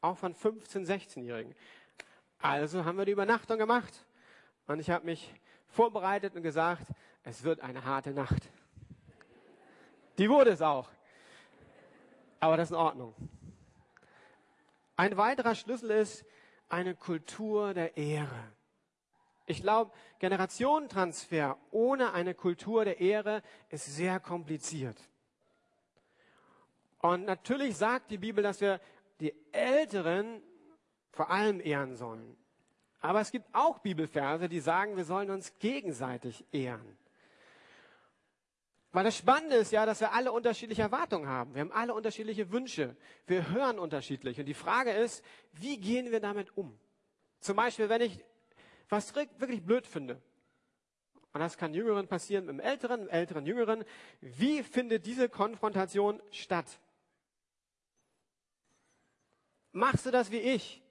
auch 0.00 0.16
von 0.16 0.34
15-, 0.34 0.86
16-Jährigen. 0.86 1.54
Also 2.38 2.84
haben 2.84 2.98
wir 2.98 3.04
die 3.04 3.12
Übernachtung 3.12 3.58
gemacht 3.58 4.06
und 4.66 4.80
ich 4.80 4.90
habe 4.90 5.04
mich 5.04 5.32
vorbereitet 5.68 6.34
und 6.34 6.42
gesagt, 6.42 6.86
es 7.22 7.44
wird 7.44 7.60
eine 7.60 7.84
harte 7.84 8.12
Nacht. 8.12 8.50
Die 10.18 10.28
wurde 10.28 10.50
es 10.50 10.60
auch. 10.60 10.88
Aber 12.40 12.56
das 12.56 12.68
ist 12.68 12.72
in 12.72 12.76
Ordnung. 12.76 13.14
Ein 14.96 15.16
weiterer 15.16 15.54
Schlüssel 15.54 15.90
ist, 15.90 16.24
eine 16.72 16.94
Kultur 16.94 17.74
der 17.74 17.96
Ehre. 17.96 18.52
Ich 19.46 19.60
glaube, 19.60 19.92
Generationentransfer 20.18 21.58
ohne 21.70 22.12
eine 22.12 22.34
Kultur 22.34 22.84
der 22.84 23.00
Ehre 23.00 23.42
ist 23.68 23.84
sehr 23.84 24.18
kompliziert. 24.20 24.96
Und 26.98 27.26
natürlich 27.26 27.76
sagt 27.76 28.10
die 28.10 28.18
Bibel, 28.18 28.42
dass 28.42 28.60
wir 28.60 28.80
die 29.20 29.34
Älteren 29.52 30.42
vor 31.10 31.30
allem 31.30 31.60
ehren 31.60 31.96
sollen. 31.96 32.36
Aber 33.00 33.20
es 33.20 33.32
gibt 33.32 33.52
auch 33.52 33.80
Bibelverse, 33.80 34.48
die 34.48 34.60
sagen, 34.60 34.96
wir 34.96 35.04
sollen 35.04 35.30
uns 35.30 35.58
gegenseitig 35.58 36.44
ehren. 36.52 36.96
Weil 38.92 39.04
das 39.04 39.16
Spannende 39.16 39.56
ist 39.56 39.72
ja, 39.72 39.86
dass 39.86 40.00
wir 40.00 40.12
alle 40.12 40.32
unterschiedliche 40.32 40.82
Erwartungen 40.82 41.26
haben. 41.26 41.54
Wir 41.54 41.62
haben 41.62 41.72
alle 41.72 41.94
unterschiedliche 41.94 42.52
Wünsche. 42.52 42.94
Wir 43.26 43.50
hören 43.50 43.78
unterschiedlich. 43.78 44.38
Und 44.38 44.44
die 44.44 44.54
Frage 44.54 44.90
ist, 44.90 45.24
wie 45.52 45.78
gehen 45.78 46.10
wir 46.10 46.20
damit 46.20 46.56
um? 46.58 46.78
Zum 47.40 47.56
Beispiel, 47.56 47.88
wenn 47.88 48.02
ich 48.02 48.22
was 48.90 49.14
wirklich 49.14 49.64
blöd 49.64 49.86
finde. 49.86 50.20
Und 51.32 51.40
das 51.40 51.56
kann 51.56 51.72
Jüngeren 51.72 52.06
passieren, 52.06 52.50
im 52.50 52.60
Älteren, 52.60 53.02
im 53.02 53.08
Älteren, 53.08 53.46
Jüngeren. 53.46 53.84
Wie 54.20 54.62
findet 54.62 55.06
diese 55.06 55.30
Konfrontation 55.30 56.22
statt? 56.30 56.78
Machst 59.72 60.04
du 60.04 60.10
das 60.10 60.30
wie 60.30 60.40
ich? 60.40 60.82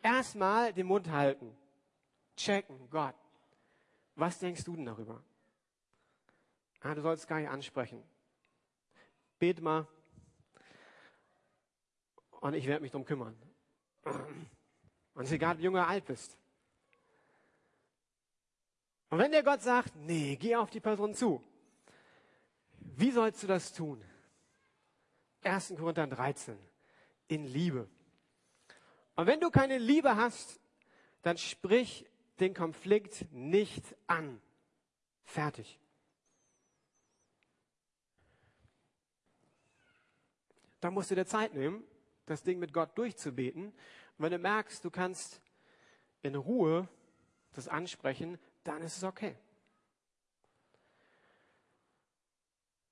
Erstmal 0.00 0.72
den 0.72 0.86
Mund 0.86 1.10
halten. 1.10 1.54
Checken, 2.36 2.88
Gott. 2.88 3.14
Was 4.14 4.38
denkst 4.38 4.64
du 4.64 4.74
denn 4.74 4.86
darüber? 4.86 5.22
Ah, 6.82 6.94
du 6.94 7.00
sollst 7.00 7.28
gar 7.28 7.38
nicht 7.38 7.48
ansprechen. 7.48 8.02
Bet 9.38 9.60
mal. 9.60 9.86
Und 12.40 12.54
ich 12.54 12.66
werde 12.66 12.82
mich 12.82 12.90
drum 12.90 13.04
kümmern. 13.04 13.36
Und 14.04 15.24
es 15.24 15.28
ist 15.28 15.32
egal, 15.32 15.58
wie 15.58 15.62
jung 15.62 15.74
oder 15.74 15.88
alt 15.88 16.04
bist. 16.06 16.36
Und 19.10 19.18
wenn 19.18 19.30
der 19.30 19.42
Gott 19.42 19.60
sagt, 19.60 19.94
nee, 19.94 20.36
geh 20.36 20.56
auf 20.56 20.70
die 20.70 20.80
Person 20.80 21.14
zu. 21.14 21.44
Wie 22.78 23.10
sollst 23.10 23.42
du 23.42 23.46
das 23.46 23.72
tun? 23.72 24.02
1. 25.42 25.74
Korinther 25.76 26.06
13. 26.06 26.58
In 27.28 27.44
Liebe. 27.44 27.88
Und 29.14 29.26
wenn 29.26 29.40
du 29.40 29.50
keine 29.50 29.78
Liebe 29.78 30.16
hast, 30.16 30.58
dann 31.22 31.36
sprich 31.36 32.06
den 32.40 32.54
Konflikt 32.54 33.30
nicht 33.32 33.84
an. 34.06 34.40
Fertig. 35.24 35.78
Da 40.82 40.90
musst 40.90 41.12
du 41.12 41.14
dir 41.14 41.24
Zeit 41.24 41.54
nehmen, 41.54 41.84
das 42.26 42.42
Ding 42.42 42.58
mit 42.58 42.72
Gott 42.72 42.98
durchzubeten. 42.98 43.66
Und 43.66 43.74
wenn 44.18 44.32
du 44.32 44.38
merkst, 44.38 44.84
du 44.84 44.90
kannst 44.90 45.40
in 46.22 46.34
Ruhe 46.34 46.88
das 47.52 47.68
ansprechen, 47.68 48.36
dann 48.64 48.82
ist 48.82 48.96
es 48.96 49.04
okay. 49.04 49.36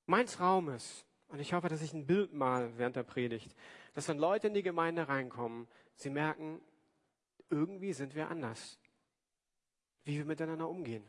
Mein 0.06 0.26
Traum 0.26 0.68
ist, 0.68 1.04
und 1.28 1.40
ich 1.40 1.52
hoffe, 1.52 1.68
dass 1.68 1.82
ich 1.82 1.92
ein 1.92 2.06
Bild 2.06 2.32
mal 2.32 2.78
während 2.78 2.94
der 2.94 3.02
Predigt, 3.02 3.56
dass 3.94 4.06
wenn 4.06 4.18
Leute 4.18 4.46
in 4.46 4.54
die 4.54 4.62
Gemeinde 4.62 5.08
reinkommen, 5.08 5.66
sie 5.96 6.10
merken, 6.10 6.60
irgendwie 7.48 7.92
sind 7.92 8.14
wir 8.14 8.28
anders, 8.28 8.78
wie 10.04 10.16
wir 10.16 10.24
miteinander 10.24 10.68
umgehen. 10.68 11.02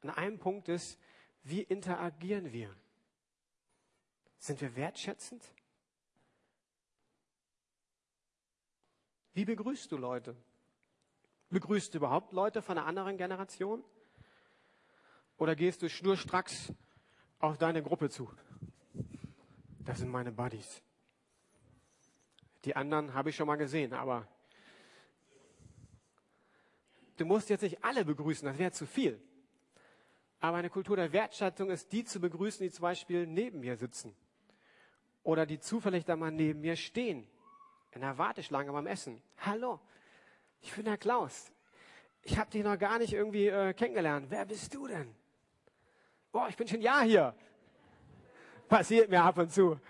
An 0.00 0.08
einem 0.08 0.38
Punkt 0.38 0.70
ist, 0.70 0.98
wie 1.42 1.60
interagieren 1.60 2.50
wir? 2.50 2.74
Sind 4.38 4.62
wir 4.62 4.74
wertschätzend? 4.74 5.52
Wie 9.34 9.44
begrüßt 9.44 9.90
du 9.90 9.96
Leute? 9.96 10.36
Begrüßt 11.48 11.94
du 11.94 11.98
überhaupt 11.98 12.32
Leute 12.32 12.60
von 12.60 12.76
einer 12.76 12.86
anderen 12.86 13.16
Generation? 13.16 13.82
Oder 15.38 15.56
gehst 15.56 15.82
du 15.82 15.88
schnurstracks 15.88 16.72
auf 17.38 17.56
deine 17.56 17.82
Gruppe 17.82 18.10
zu? 18.10 18.30
Das 19.80 19.98
sind 19.98 20.10
meine 20.10 20.32
Buddies. 20.32 20.82
Die 22.64 22.76
anderen 22.76 23.14
habe 23.14 23.30
ich 23.30 23.36
schon 23.36 23.46
mal 23.46 23.56
gesehen, 23.56 23.92
aber 23.92 24.28
du 27.16 27.24
musst 27.24 27.48
jetzt 27.48 27.62
nicht 27.62 27.82
alle 27.82 28.04
begrüßen, 28.04 28.46
das 28.46 28.58
wäre 28.58 28.70
zu 28.70 28.86
viel. 28.86 29.20
Aber 30.40 30.58
eine 30.58 30.70
Kultur 30.70 30.96
der 30.96 31.12
Wertschätzung 31.12 31.70
ist, 31.70 31.90
die 31.92 32.04
zu 32.04 32.20
begrüßen, 32.20 32.64
die 32.64 32.70
zum 32.70 32.82
Beispiel 32.82 33.26
neben 33.26 33.60
mir 33.60 33.76
sitzen. 33.76 34.14
Oder 35.22 35.46
die 35.46 35.58
zufällig 35.58 36.04
da 36.04 36.16
mal 36.16 36.30
neben 36.30 36.60
mir 36.60 36.76
stehen 36.76 37.26
in 37.92 38.00
der 38.00 38.18
Warteschlange 38.18 38.72
beim 38.72 38.86
Essen. 38.86 39.22
Hallo, 39.38 39.80
ich 40.60 40.72
bin 40.72 40.84
der 40.84 40.96
Klaus. 40.96 41.52
Ich 42.22 42.38
habe 42.38 42.50
dich 42.50 42.62
noch 42.62 42.78
gar 42.78 42.98
nicht 42.98 43.12
irgendwie 43.12 43.48
äh, 43.48 43.74
kennengelernt. 43.74 44.26
Wer 44.30 44.46
bist 44.46 44.74
du 44.74 44.86
denn? 44.86 45.14
Boah, 46.30 46.48
ich 46.48 46.56
bin 46.56 46.66
schon 46.66 46.78
ein 46.78 46.82
Jahr 46.82 47.02
hier. 47.02 47.34
Passiert 48.68 49.10
mir 49.10 49.22
ab 49.22 49.36
und 49.38 49.52
zu. 49.52 49.72
Und 49.72 49.80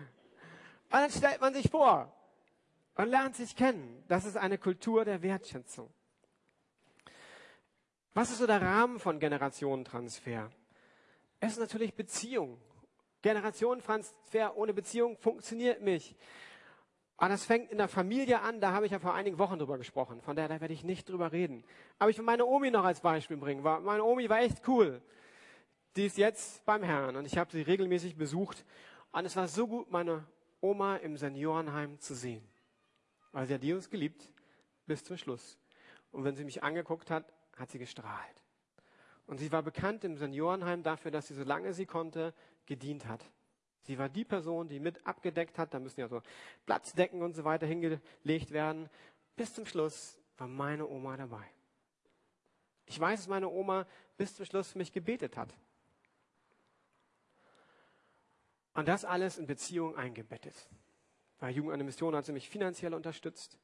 dann 0.91 1.11
stellt 1.11 1.41
man 1.41 1.55
sich 1.55 1.71
vor 1.71 2.13
und 2.97 3.09
lernt 3.09 3.37
sich 3.37 3.55
kennen. 3.55 4.03
Das 4.09 4.25
ist 4.25 4.37
eine 4.37 4.59
Kultur 4.59 5.05
der 5.05 5.23
Wertschätzung. 5.23 5.93
Was 8.15 8.31
ist 8.31 8.39
so 8.39 8.47
der 8.47 8.61
Rahmen 8.61 8.99
von 8.99 9.19
Generationentransfer? 9.21 10.51
Es 11.41 11.53
ist 11.53 11.61
natürlich 11.61 11.95
Beziehung. 11.95 12.61
Generationentransfer 13.23 14.57
ohne 14.57 14.75
Beziehung 14.75 15.17
funktioniert 15.17 15.81
nicht. 15.81 16.17
Aber 17.17 17.29
das 17.29 17.45
fängt 17.45 17.71
in 17.71 17.79
der 17.79 17.89
Familie 17.89 18.41
an, 18.41 18.61
da 18.61 18.73
habe 18.73 18.87
ich 18.87 18.93
ja 18.93 18.99
vor 18.99 19.15
einigen 19.15 19.39
Wochen 19.39 19.59
drüber 19.59 19.79
gesprochen. 19.79 20.21
Von 20.23 20.35
daher, 20.35 20.49
da 20.49 20.61
werde 20.61 20.75
ich 20.75 20.83
nicht 20.83 21.09
drüber 21.09 21.33
reden. 21.33 21.65
Aber 21.99 22.11
ich 22.11 22.19
will 22.19 22.25
meine 22.25 22.45
Omi 22.47 22.71
noch 22.71 22.85
als 22.85 23.01
Beispiel 23.01 23.37
bringen. 23.37 23.63
Meine 23.63 24.03
Omi 24.03 24.29
war 24.29 24.41
echt 24.41 24.67
cool. 24.67 25.01
Die 25.97 26.07
ist 26.07 26.17
jetzt 26.17 26.65
beim 26.65 26.83
Herrn 26.83 27.17
und 27.17 27.27
ich 27.27 27.37
habe 27.37 27.53
sie 27.53 27.63
regelmäßig 27.63 28.17
besucht. 28.17 28.65
Und 29.13 29.25
es 29.27 29.37
war 29.37 29.47
so 29.47 29.67
gut, 29.69 29.91
meine 29.91 30.25
Oma 30.61 30.97
im 30.97 31.17
Seniorenheim 31.17 32.01
zu 32.01 32.15
sehen. 32.15 32.43
Weil 33.31 33.47
sie 33.47 33.55
hat 33.55 33.63
die 33.63 33.73
uns 33.73 33.91
geliebt 33.91 34.29
bis 34.87 35.05
zum 35.05 35.17
Schluss. 35.17 35.59
Und 36.11 36.25
wenn 36.25 36.35
sie 36.35 36.45
mich 36.45 36.63
angeguckt 36.63 37.11
hat, 37.11 37.33
hat 37.57 37.71
sie 37.71 37.79
gestrahlt. 37.79 38.43
Und 39.27 39.39
sie 39.39 39.53
war 39.53 39.63
bekannt 39.63 40.05
im 40.05 40.17
Seniorenheim 40.17 40.83
dafür, 40.83 41.11
dass 41.11 41.29
sie, 41.29 41.35
solange 41.35 41.73
sie 41.73 41.87
konnte, 41.87 42.35
gedient 42.67 43.07
hat. 43.07 43.25
Sie 43.83 43.99
war 43.99 44.09
die 44.09 44.25
Person, 44.25 44.69
die 44.69 44.81
mit 44.81 45.05
abgedeckt 45.07 45.59
hat. 45.59 45.75
Da 45.75 45.81
müssen 45.81 46.01
ja 46.01 46.09
so 46.09 46.23
Platzdecken 46.67 47.23
und 47.23 47.35
so 47.35 47.45
weiter 47.45 47.67
hingelegt 47.67 48.51
werden. 48.51 48.89
Bis 49.37 49.55
zum 49.55 49.67
Schluss 49.67 50.19
war 50.39 50.47
meine 50.47 50.87
Oma 50.87 51.17
dabei. 51.17 51.45
Ich 52.87 52.99
weiß, 52.99 53.21
dass 53.21 53.29
meine 53.29 53.49
Oma 53.49 53.87
bis 54.17 54.37
zum 54.37 54.45
Schluss 54.45 54.73
für 54.73 54.79
mich 54.79 54.93
gebetet 54.93 55.37
hat. 55.37 55.55
Und 58.75 58.89
das 58.89 59.05
alles 59.05 59.39
in 59.39 59.47
Beziehung 59.47 59.97
eingebettet. 59.97 60.69
Bei 61.39 61.51
Jugend 61.51 61.79
der 61.79 61.85
Mission 61.85 62.15
hat 62.15 62.25
sie 62.25 62.33
mich 62.33 62.49
finanziell 62.49 62.95
unterstützt. 62.95 63.59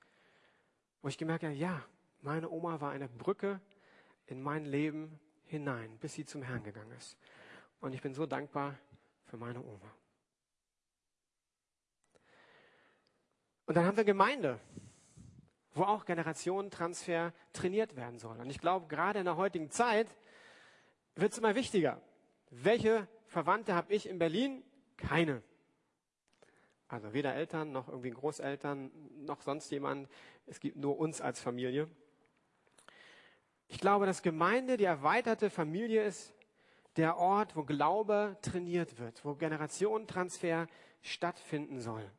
Wo 1.00 1.08
ich 1.08 1.16
gemerkt 1.16 1.44
habe, 1.44 1.54
ja, 1.54 1.84
meine 2.22 2.50
Oma 2.50 2.80
war 2.80 2.90
eine 2.90 3.08
Brücke 3.08 3.60
in 4.26 4.42
mein 4.42 4.64
Leben 4.64 5.18
hinein, 5.44 5.96
bis 5.98 6.14
sie 6.14 6.24
zum 6.24 6.42
Herrn 6.42 6.62
gegangen 6.62 6.90
ist. 6.92 7.16
Und 7.80 7.94
ich 7.94 8.02
bin 8.02 8.14
so 8.14 8.26
dankbar 8.26 8.76
für 9.26 9.36
meine 9.36 9.60
Oma. 9.60 9.94
Und 13.68 13.76
dann 13.76 13.84
haben 13.84 13.98
wir 13.98 14.04
Gemeinde, 14.04 14.58
wo 15.74 15.82
auch 15.82 16.06
Generationentransfer 16.06 17.34
trainiert 17.52 17.96
werden 17.96 18.18
soll. 18.18 18.40
Und 18.40 18.48
ich 18.48 18.60
glaube, 18.60 18.86
gerade 18.86 19.18
in 19.18 19.26
der 19.26 19.36
heutigen 19.36 19.70
Zeit 19.70 20.08
wird 21.16 21.32
es 21.32 21.38
immer 21.38 21.54
wichtiger. 21.54 22.00
Welche 22.48 23.06
Verwandte 23.26 23.74
habe 23.74 23.92
ich 23.92 24.08
in 24.08 24.18
Berlin? 24.18 24.64
Keine. 24.96 25.42
Also 26.88 27.12
weder 27.12 27.34
Eltern 27.34 27.70
noch 27.70 27.88
irgendwie 27.88 28.08
Großeltern 28.08 28.90
noch 29.26 29.42
sonst 29.42 29.70
jemand. 29.70 30.08
Es 30.46 30.60
gibt 30.60 30.78
nur 30.78 30.98
uns 30.98 31.20
als 31.20 31.38
Familie. 31.38 31.90
Ich 33.66 33.80
glaube, 33.80 34.06
dass 34.06 34.22
Gemeinde 34.22 34.78
die 34.78 34.84
erweiterte 34.84 35.50
Familie 35.50 36.04
ist, 36.04 36.32
der 36.96 37.18
Ort, 37.18 37.54
wo 37.54 37.64
Glaube 37.64 38.38
trainiert 38.40 38.98
wird, 38.98 39.22
wo 39.26 39.34
Generationentransfer 39.34 40.68
stattfinden 41.02 41.80
soll. 41.80 42.10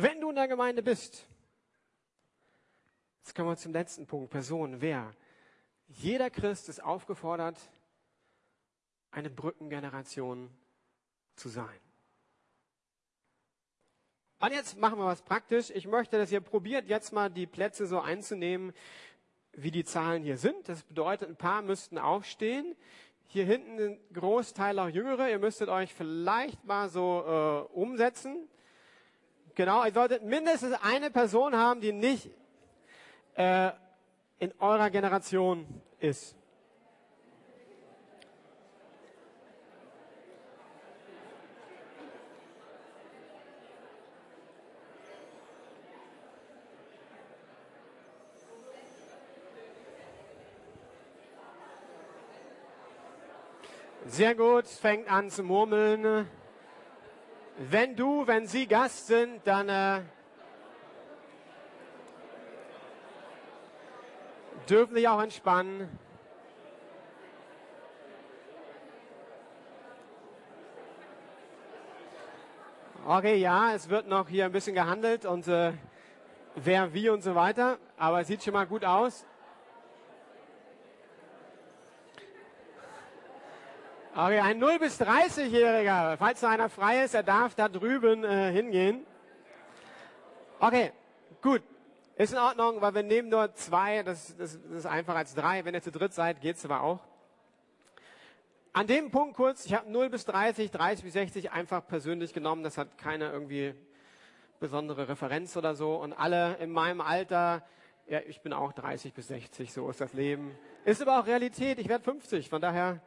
Wenn 0.00 0.20
du 0.20 0.30
in 0.30 0.36
der 0.36 0.46
Gemeinde 0.46 0.80
bist, 0.80 1.26
jetzt 3.18 3.34
kommen 3.34 3.48
wir 3.48 3.56
zum 3.56 3.72
letzten 3.72 4.06
Punkt, 4.06 4.30
Person, 4.30 4.80
wer? 4.80 5.10
Jeder 5.88 6.30
Christ 6.30 6.68
ist 6.68 6.80
aufgefordert, 6.80 7.58
eine 9.10 9.28
Brückengeneration 9.28 10.50
zu 11.34 11.48
sein. 11.48 11.80
Und 14.38 14.52
jetzt 14.52 14.78
machen 14.78 15.00
wir 15.00 15.06
was 15.06 15.22
praktisch. 15.22 15.70
Ich 15.70 15.88
möchte, 15.88 16.16
dass 16.16 16.30
ihr 16.30 16.42
probiert, 16.42 16.86
jetzt 16.86 17.12
mal 17.12 17.28
die 17.28 17.48
Plätze 17.48 17.88
so 17.88 17.98
einzunehmen, 17.98 18.72
wie 19.50 19.72
die 19.72 19.84
Zahlen 19.84 20.22
hier 20.22 20.38
sind. 20.38 20.68
Das 20.68 20.84
bedeutet, 20.84 21.28
ein 21.28 21.34
paar 21.34 21.60
müssten 21.60 21.98
aufstehen. 21.98 22.76
Hier 23.26 23.46
hinten 23.46 23.80
ein 23.80 23.98
Großteil 24.12 24.78
auch 24.78 24.90
Jüngere. 24.90 25.28
Ihr 25.28 25.40
müsstet 25.40 25.68
euch 25.68 25.92
vielleicht 25.92 26.64
mal 26.64 26.88
so 26.88 27.24
äh, 27.26 27.74
umsetzen. 27.74 28.48
Genau, 29.58 29.84
ihr 29.84 29.92
solltet 29.92 30.22
mindestens 30.22 30.72
eine 30.84 31.10
Person 31.10 31.56
haben, 31.56 31.80
die 31.80 31.92
nicht 31.92 32.30
äh, 33.34 33.72
in 34.38 34.54
eurer 34.60 34.88
Generation 34.88 35.66
ist. 35.98 36.36
Sehr 54.06 54.36
gut, 54.36 54.68
fängt 54.68 55.10
an 55.10 55.30
zu 55.30 55.42
murmeln. 55.42 56.28
Wenn 57.60 57.96
du, 57.96 58.24
wenn 58.24 58.46
Sie 58.46 58.68
Gast 58.68 59.08
sind, 59.08 59.44
dann 59.44 59.68
äh, 59.68 60.00
dürfen 64.70 64.94
Sie 64.94 65.08
auch 65.08 65.20
entspannen. 65.20 65.88
Okay, 73.04 73.38
ja, 73.38 73.74
es 73.74 73.88
wird 73.88 74.06
noch 74.06 74.28
hier 74.28 74.44
ein 74.44 74.52
bisschen 74.52 74.76
gehandelt 74.76 75.26
und 75.26 75.48
äh, 75.48 75.72
wer 76.54 76.94
wie 76.94 77.08
und 77.08 77.22
so 77.22 77.34
weiter, 77.34 77.78
aber 77.96 78.20
es 78.20 78.28
sieht 78.28 78.44
schon 78.44 78.52
mal 78.52 78.68
gut 78.68 78.84
aus. 78.84 79.24
Okay, 84.20 84.40
ein 84.40 84.58
0 84.58 84.80
bis 84.80 85.00
30-Jähriger, 85.00 86.16
falls 86.16 86.40
da 86.40 86.48
einer 86.48 86.68
frei 86.68 87.04
ist, 87.04 87.14
er 87.14 87.22
darf 87.22 87.54
da 87.54 87.68
drüben 87.68 88.24
äh, 88.24 88.50
hingehen. 88.50 89.06
Okay, 90.58 90.90
gut. 91.40 91.62
Ist 92.16 92.32
in 92.32 92.38
Ordnung, 92.40 92.80
weil 92.80 92.96
wir 92.96 93.04
nehmen 93.04 93.28
nur 93.28 93.54
zwei, 93.54 94.02
das, 94.02 94.36
das, 94.36 94.60
das 94.60 94.78
ist 94.78 94.86
einfacher 94.86 95.18
als 95.18 95.36
drei. 95.36 95.64
Wenn 95.64 95.72
ihr 95.72 95.82
zu 95.82 95.92
dritt 95.92 96.14
seid, 96.14 96.40
geht's 96.40 96.64
aber 96.64 96.80
auch. 96.80 96.98
An 98.72 98.88
dem 98.88 99.12
Punkt 99.12 99.36
kurz, 99.36 99.64
ich 99.64 99.72
habe 99.72 99.88
0 99.88 100.10
bis 100.10 100.24
30, 100.24 100.72
30 100.72 101.04
bis 101.04 101.12
60 101.12 101.52
einfach 101.52 101.86
persönlich 101.86 102.32
genommen. 102.32 102.64
Das 102.64 102.76
hat 102.76 102.98
keine 102.98 103.30
irgendwie 103.30 103.72
besondere 104.58 105.08
Referenz 105.08 105.56
oder 105.56 105.76
so. 105.76 105.94
Und 105.94 106.12
alle 106.12 106.56
in 106.56 106.72
meinem 106.72 107.00
Alter, 107.00 107.62
ja, 108.08 108.18
ich 108.26 108.40
bin 108.40 108.52
auch 108.52 108.72
30 108.72 109.12
bis 109.12 109.28
60, 109.28 109.72
so 109.72 109.88
ist 109.88 110.00
das 110.00 110.12
Leben. 110.12 110.58
Ist 110.84 111.00
aber 111.00 111.20
auch 111.20 111.26
Realität, 111.28 111.78
ich 111.78 111.88
werde 111.88 112.02
50, 112.02 112.48
von 112.48 112.60
daher 112.60 113.00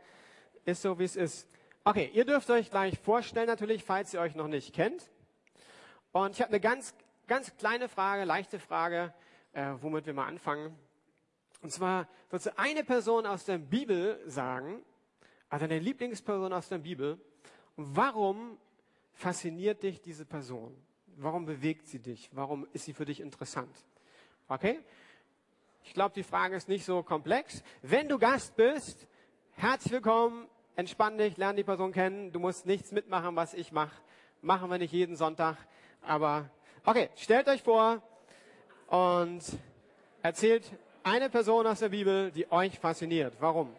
ist 0.65 0.81
so, 0.81 0.99
wie 0.99 1.03
es 1.03 1.15
ist. 1.15 1.47
Okay, 1.83 2.11
ihr 2.13 2.25
dürft 2.25 2.49
euch 2.49 2.69
gleich 2.69 2.99
vorstellen 2.99 3.47
natürlich, 3.47 3.83
falls 3.83 4.13
ihr 4.13 4.21
euch 4.21 4.35
noch 4.35 4.47
nicht 4.47 4.73
kennt. 4.73 5.09
Und 6.11 6.31
ich 6.35 6.41
habe 6.41 6.49
eine 6.49 6.59
ganz, 6.59 6.93
ganz 7.27 7.55
kleine 7.57 7.89
Frage, 7.89 8.23
leichte 8.23 8.59
Frage, 8.59 9.13
äh, 9.53 9.73
womit 9.81 10.05
wir 10.05 10.13
mal 10.13 10.27
anfangen. 10.27 10.77
Und 11.61 11.71
zwar, 11.71 12.07
würdest 12.29 12.47
du 12.47 12.57
eine 12.57 12.83
Person 12.83 13.25
aus 13.25 13.45
der 13.45 13.57
Bibel 13.57 14.21
sagen, 14.27 14.83
also 15.49 15.67
deine 15.67 15.79
Lieblingsperson 15.79 16.53
aus 16.53 16.69
der 16.69 16.79
Bibel, 16.79 17.19
warum 17.75 18.57
fasziniert 19.13 19.83
dich 19.83 20.01
diese 20.01 20.25
Person? 20.25 20.75
Warum 21.17 21.45
bewegt 21.45 21.87
sie 21.87 21.99
dich? 21.99 22.29
Warum 22.33 22.67
ist 22.73 22.85
sie 22.85 22.93
für 22.93 23.05
dich 23.05 23.19
interessant? 23.19 23.75
Okay? 24.47 24.79
Ich 25.83 25.93
glaube, 25.93 26.13
die 26.13 26.23
Frage 26.23 26.55
ist 26.55 26.67
nicht 26.67 26.85
so 26.85 27.03
komplex. 27.03 27.63
Wenn 27.81 28.07
du 28.07 28.17
Gast 28.17 28.55
bist, 28.55 29.07
herzlich 29.55 29.93
willkommen, 29.93 30.47
entspann 30.75 31.17
dich, 31.17 31.37
lerne 31.37 31.57
die 31.57 31.63
Person 31.63 31.91
kennen. 31.91 32.31
Du 32.31 32.39
musst 32.39 32.65
nichts 32.65 32.91
mitmachen, 32.91 33.35
was 33.35 33.53
ich 33.53 33.71
mache. 33.71 33.95
Machen 34.41 34.69
wir 34.69 34.77
nicht 34.77 34.93
jeden 34.93 35.15
Sonntag. 35.15 35.57
Aber 36.01 36.49
okay, 36.85 37.09
stellt 37.15 37.47
euch 37.47 37.61
vor 37.61 38.01
und 38.87 39.41
erzählt 40.21 40.71
eine 41.03 41.29
Person 41.29 41.67
aus 41.67 41.79
der 41.79 41.89
Bibel, 41.89 42.31
die 42.31 42.51
euch 42.51 42.79
fasziniert. 42.79 43.35
Warum? 43.39 43.69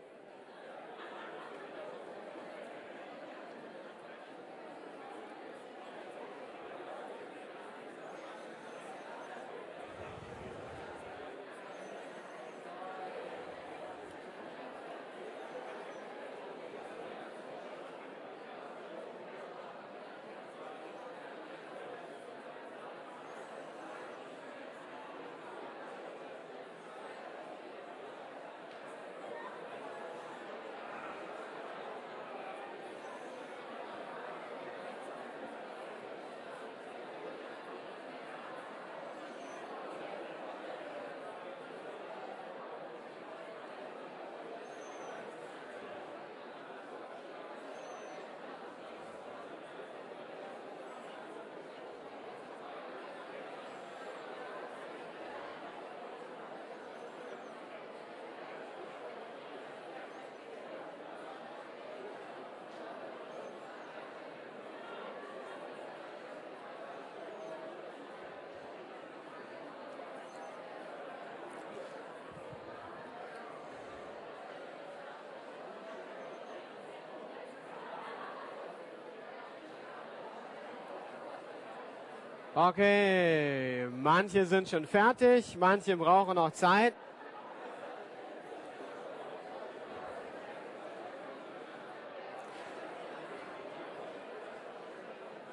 Okay, 82.54 83.88
manche 83.90 84.44
sind 84.44 84.68
schon 84.68 84.84
fertig, 84.84 85.56
manche 85.58 85.96
brauchen 85.96 86.34
noch 86.34 86.50
Zeit. 86.50 86.92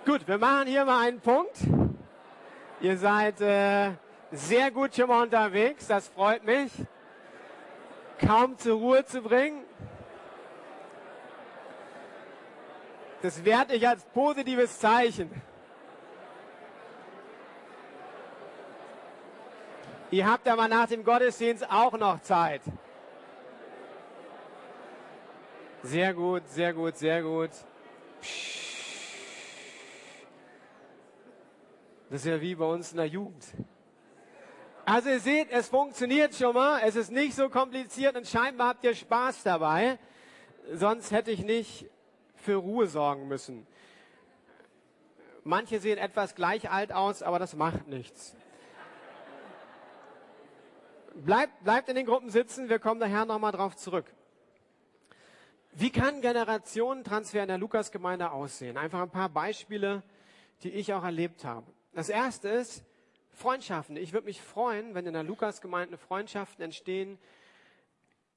Gut, 0.05 0.27
wir 0.27 0.37
machen 0.37 0.67
hier 0.67 0.83
mal 0.83 1.07
einen 1.07 1.21
Punkt. 1.21 1.55
Ihr 2.81 2.97
seid 2.97 3.39
äh, 3.39 3.91
sehr 4.33 4.69
gut 4.69 4.93
schon 4.93 5.07
mal 5.07 5.23
unterwegs, 5.23 5.87
das 5.87 6.09
freut 6.09 6.43
mich. 6.43 6.69
Kaum 8.19 8.57
zur 8.57 8.77
Ruhe 8.77 9.05
zu 9.05 9.21
bringen. 9.21 9.63
Das 13.21 13.45
werte 13.45 13.75
ich 13.75 13.87
als 13.87 14.03
positives 14.03 14.79
Zeichen. 14.79 15.31
Ihr 20.11 20.29
habt 20.29 20.47
aber 20.47 20.67
nach 20.67 20.87
dem 20.87 21.03
Gottesdienst 21.03 21.69
auch 21.69 21.93
noch 21.93 22.21
Zeit. 22.21 22.61
Sehr 25.83 26.13
gut, 26.13 26.47
sehr 26.47 26.73
gut, 26.73 26.97
sehr 26.97 27.21
gut. 27.21 27.51
Das 32.09 32.21
ist 32.21 32.25
ja 32.25 32.41
wie 32.41 32.55
bei 32.55 32.65
uns 32.65 32.91
in 32.91 32.97
der 32.97 33.05
Jugend. 33.05 33.45
Also 34.83 35.09
ihr 35.09 35.19
seht, 35.19 35.51
es 35.51 35.69
funktioniert 35.69 36.33
schon 36.33 36.55
mal. 36.55 36.81
Es 36.83 36.95
ist 36.95 37.11
nicht 37.11 37.35
so 37.35 37.47
kompliziert 37.47 38.15
und 38.15 38.27
scheinbar 38.27 38.69
habt 38.69 38.83
ihr 38.83 38.95
Spaß 38.95 39.43
dabei. 39.43 39.99
Sonst 40.73 41.11
hätte 41.11 41.29
ich 41.29 41.43
nicht 41.43 41.85
für 42.35 42.55
Ruhe 42.55 42.87
sorgen 42.87 43.27
müssen. 43.27 43.67
Manche 45.43 45.79
sehen 45.79 45.99
etwas 45.99 46.33
gleich 46.33 46.71
alt 46.71 46.91
aus, 46.91 47.21
aber 47.21 47.37
das 47.37 47.55
macht 47.55 47.87
nichts. 47.87 48.35
Bleibt, 51.25 51.63
bleibt 51.63 51.89
in 51.89 51.95
den 51.95 52.05
Gruppen 52.05 52.29
sitzen, 52.29 52.69
wir 52.69 52.79
kommen 52.79 52.99
daher 52.99 53.25
nochmal 53.25 53.51
drauf 53.51 53.75
zurück. 53.75 54.05
Wie 55.73 55.91
kann 55.91 56.21
Generationentransfer 56.21 57.41
in 57.41 57.47
der 57.47 57.57
Lukas-Gemeinde 57.57 58.31
aussehen? 58.31 58.77
Einfach 58.77 59.01
ein 59.01 59.09
paar 59.09 59.29
Beispiele, 59.29 60.03
die 60.63 60.71
ich 60.71 60.93
auch 60.93 61.03
erlebt 61.03 61.43
habe. 61.43 61.71
Das 61.93 62.09
erste 62.09 62.49
ist 62.49 62.83
Freundschaften. 63.31 63.97
Ich 63.97 64.13
würde 64.13 64.25
mich 64.25 64.41
freuen, 64.41 64.95
wenn 64.95 65.05
in 65.05 65.13
der 65.13 65.23
Lukas-Gemeinde 65.23 65.97
Freundschaften 65.97 66.63
entstehen, 66.63 67.17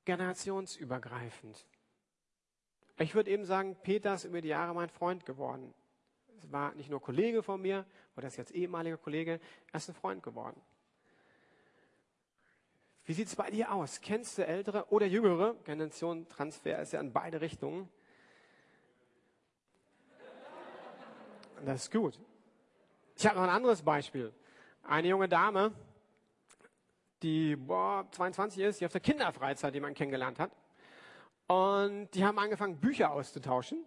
generationsübergreifend. 0.04 1.66
Ich 2.98 3.14
würde 3.14 3.30
eben 3.30 3.44
sagen, 3.44 3.76
Peter 3.82 4.14
ist 4.14 4.24
über 4.24 4.40
die 4.40 4.48
Jahre 4.48 4.74
mein 4.74 4.88
Freund 4.88 5.24
geworden. 5.24 5.72
Es 6.38 6.50
war 6.50 6.74
nicht 6.74 6.90
nur 6.90 7.00
Kollege 7.00 7.42
von 7.42 7.62
mir, 7.62 7.86
oder 8.16 8.26
ist 8.26 8.36
jetzt 8.36 8.52
ehemaliger 8.52 8.96
Kollege, 8.96 9.40
er 9.72 9.76
ist 9.76 9.88
ein 9.88 9.94
Freund 9.94 10.22
geworden. 10.22 10.60
Wie 13.04 13.14
sieht 13.14 13.26
es 13.26 13.34
bei 13.34 13.50
dir 13.50 13.72
aus? 13.72 14.00
Kennst 14.00 14.38
du 14.38 14.46
ältere 14.46 14.86
oder 14.90 15.06
jüngere? 15.06 15.54
Generation 15.64 16.28
Transfer 16.28 16.80
ist 16.80 16.92
ja 16.92 17.00
in 17.00 17.12
beide 17.12 17.40
Richtungen. 17.40 17.88
Das 21.64 21.82
ist 21.82 21.92
gut. 21.92 22.18
Ich 23.16 23.26
habe 23.26 23.36
noch 23.36 23.44
ein 23.44 23.50
anderes 23.50 23.82
Beispiel. 23.82 24.32
Eine 24.84 25.08
junge 25.08 25.28
Dame, 25.28 25.72
die 27.22 27.56
boah, 27.56 28.06
22 28.10 28.62
ist, 28.62 28.80
die 28.80 28.86
auf 28.86 28.92
der 28.92 29.00
Kinderfreizeit 29.00 29.74
jemanden 29.74 29.96
kennengelernt 29.96 30.38
hat. 30.38 30.52
Und 31.46 32.08
die 32.14 32.24
haben 32.24 32.38
angefangen, 32.38 32.78
Bücher 32.78 33.12
auszutauschen. 33.12 33.84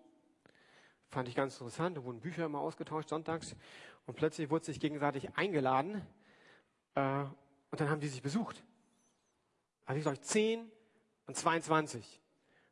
Fand 1.09 1.27
ich 1.27 1.35
ganz 1.35 1.55
interessant. 1.55 1.97
Da 1.97 2.03
wurden 2.03 2.19
Bücher 2.19 2.45
immer 2.45 2.59
ausgetauscht 2.59 3.09
sonntags. 3.09 3.55
Und 4.05 4.15
plötzlich 4.15 4.49
wurde 4.49 4.65
sich 4.65 4.79
gegenseitig 4.79 5.35
eingeladen. 5.37 6.05
Äh, 6.95 7.23
und 7.71 7.79
dann 7.79 7.89
haben 7.89 7.99
die 7.99 8.07
sich 8.07 8.21
besucht. 8.21 8.63
Also 9.85 9.97
ich 9.99 10.03
sage 10.03 10.21
10 10.21 10.71
und 11.27 11.35
22. 11.35 12.21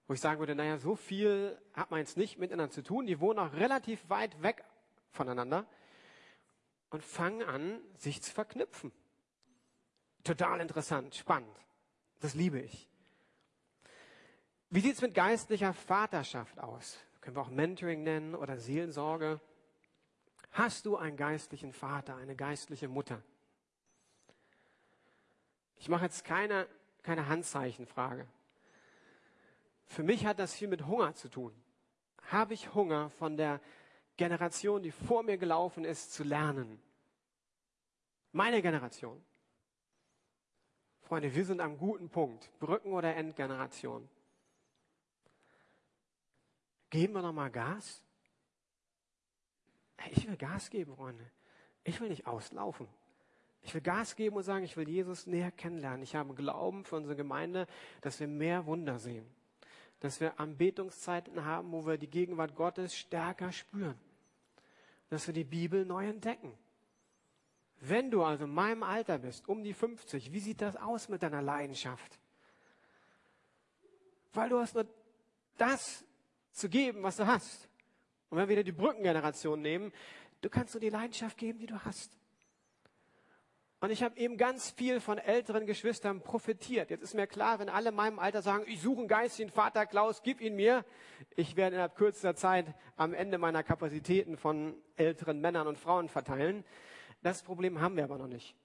Wo 0.08 0.14
ich 0.14 0.20
sagen 0.20 0.40
würde, 0.40 0.56
naja, 0.56 0.78
so 0.78 0.96
viel 0.96 1.58
hat 1.74 1.92
man 1.92 2.00
jetzt 2.00 2.18
nicht 2.18 2.38
miteinander 2.38 2.72
zu 2.72 2.84
tun. 2.84 3.06
Die 3.06 3.20
wohnen 3.20 3.40
auch 3.40 3.54
relativ 3.54 4.10
weit 4.10 4.42
weg 4.42 4.64
voneinander 5.12 5.66
und 6.90 7.04
fangen 7.04 7.44
an, 7.44 7.80
sich 7.98 8.22
zu 8.22 8.32
verknüpfen. 8.32 8.92
Total 10.24 10.60
interessant, 10.60 11.16
spannend. 11.16 11.56
Das 12.20 12.34
liebe 12.34 12.60
ich. 12.60 12.88
Wie 14.70 14.80
sieht's 14.80 15.02
mit 15.02 15.14
geistlicher 15.14 15.74
Vaterschaft 15.74 16.60
aus? 16.60 16.98
Können 17.22 17.36
wir 17.36 17.42
auch 17.42 17.50
Mentoring 17.50 18.04
nennen 18.04 18.36
oder 18.36 18.58
Seelensorge. 18.58 19.40
Hast 20.52 20.86
du 20.86 20.98
einen 20.98 21.18
geistlichen 21.18 21.74
Vater, 21.74 22.16
eine 22.16 22.36
geistliche 22.36 22.88
Mutter? 22.88 23.22
Ich 25.78 25.90
mache 25.90 26.06
jetzt 26.06 26.24
keine, 26.24 26.68
keine 27.04 27.28
Handzeichenfrage. 27.28 28.28
Für 29.86 30.04
mich 30.04 30.26
hat 30.26 30.40
das 30.40 30.54
viel 30.56 30.68
mit 30.68 30.88
Hunger 30.88 31.14
zu 31.14 31.30
tun. 31.30 31.54
Habe 32.32 32.54
ich 32.54 32.74
Hunger 32.74 33.10
von 33.12 33.38
der 33.38 33.60
Generation, 34.18 34.82
die 34.82 34.92
vor 34.92 35.24
mir 35.24 35.38
gelaufen 35.38 35.86
ist, 35.86 36.14
zu 36.14 36.24
lernen? 36.24 36.82
Meine 38.32 38.62
Generation. 38.62 39.24
Freunde, 41.02 41.36
wir 41.36 41.46
sind 41.46 41.62
am 41.62 41.78
guten 41.78 42.10
Punkt. 42.10 42.50
Brücken- 42.60 42.94
oder 42.94 43.16
Endgeneration. 43.16 44.10
Geben 46.90 47.14
wir 47.14 47.22
noch 47.22 47.34
mal 47.34 47.52
Gas? 47.52 48.02
Ich 50.12 50.28
will 50.28 50.38
Gas 50.38 50.70
geben, 50.70 50.96
Freunde. 50.96 51.30
Ich 51.84 52.00
will 52.00 52.10
nicht 52.10 52.26
auslaufen. 52.26 52.88
Ich 53.64 53.74
will 53.74 53.82
Gas 53.82 54.16
geben 54.16 54.36
und 54.36 54.44
sagen, 54.44 54.66
ich 54.66 54.76
will 54.76 54.88
Jesus 54.88 55.26
näher 55.26 55.52
kennenlernen. 55.52 56.04
Ich 56.04 56.16
habe 56.16 56.34
Glauben 56.34 56.84
für 56.84 56.98
unsere 56.98 57.16
Gemeinde, 57.16 57.66
dass 58.02 58.20
wir 58.20 58.28
mehr 58.28 58.66
Wunder 58.66 59.00
sehen. 59.00 59.26
Dass 60.02 60.20
wir 60.20 60.40
Anbetungszeiten 60.40 61.46
haben, 61.46 61.72
wo 61.72 61.86
wir 61.86 61.98
die 61.98 62.10
Gegenwart 62.10 62.56
Gottes 62.56 62.96
stärker 62.96 63.54
spüren. 63.54 63.98
Dass 65.10 65.28
wir 65.28 65.34
die 65.34 65.46
Bibel 65.46 65.86
neu 65.86 66.08
entdecken. 66.08 66.52
Wenn 67.80 68.12
du 68.12 68.24
also 68.24 68.44
in 68.44 68.54
meinem 68.54 68.84
Alter 68.84 69.18
bist, 69.18 69.48
um 69.48 69.64
die 69.64 69.74
50, 69.74 70.34
wie 70.34 70.40
sieht 70.40 70.62
das 70.62 70.76
aus 70.76 71.08
mit 71.08 71.24
deiner 71.24 71.42
Leidenschaft? 71.42 72.20
Weil 74.34 74.50
du 74.50 74.60
hast 74.60 74.76
nur 74.76 74.88
das 75.58 76.04
zu 76.52 76.68
geben, 76.68 77.04
was 77.04 77.18
du 77.18 77.28
hast. 77.28 77.70
Und 78.30 78.38
wenn 78.38 78.48
wir 78.50 78.56
wieder 78.56 78.64
die 78.64 78.72
Brückengeneration 78.72 79.62
nehmen, 79.62 79.94
du 80.42 80.50
kannst 80.50 80.74
nur 80.74 80.82
die 80.82 80.90
Leidenschaft 80.90 81.38
geben, 81.38 81.60
die 81.60 81.66
du 81.66 81.80
hast. 81.80 82.18
Und 83.84 83.90
ich 83.90 84.02
habe 84.02 84.18
eben 84.18 84.38
ganz 84.38 84.72
viel 84.72 85.02
von 85.02 85.18
älteren 85.18 85.66
Geschwistern 85.66 86.22
profitiert. 86.22 86.90
Jetzt 86.90 87.02
ist 87.02 87.16
mir 87.16 87.28
klar, 87.28 87.60
wenn 87.60 87.68
alle 87.68 87.90
in 87.90 87.96
meinem 87.96 88.18
Alter 88.18 88.42
sagen, 88.42 88.64
ich 88.66 88.82
suche 88.82 89.00
einen 89.00 89.10
geistigen 89.10 89.50
Vater, 89.50 89.86
Klaus, 89.86 90.24
gib 90.24 90.40
ihn 90.40 90.56
mir. 90.56 90.86
Ich 91.36 91.58
werde 91.58 91.76
innerhalb 91.76 91.98
kürzester 91.98 92.34
Zeit 92.34 92.74
am 92.96 93.14
Ende 93.14 93.38
meiner 93.38 93.62
Kapazitäten 93.62 94.38
von 94.38 94.74
älteren 94.96 95.42
Männern 95.42 95.68
und 95.68 95.78
Frauen 95.78 96.08
verteilen. 96.08 96.64
Das 97.24 97.44
Problem 97.44 97.82
haben 97.82 97.98
wir 97.98 98.06
aber 98.06 98.18
noch 98.18 98.28
nicht. 98.28 98.56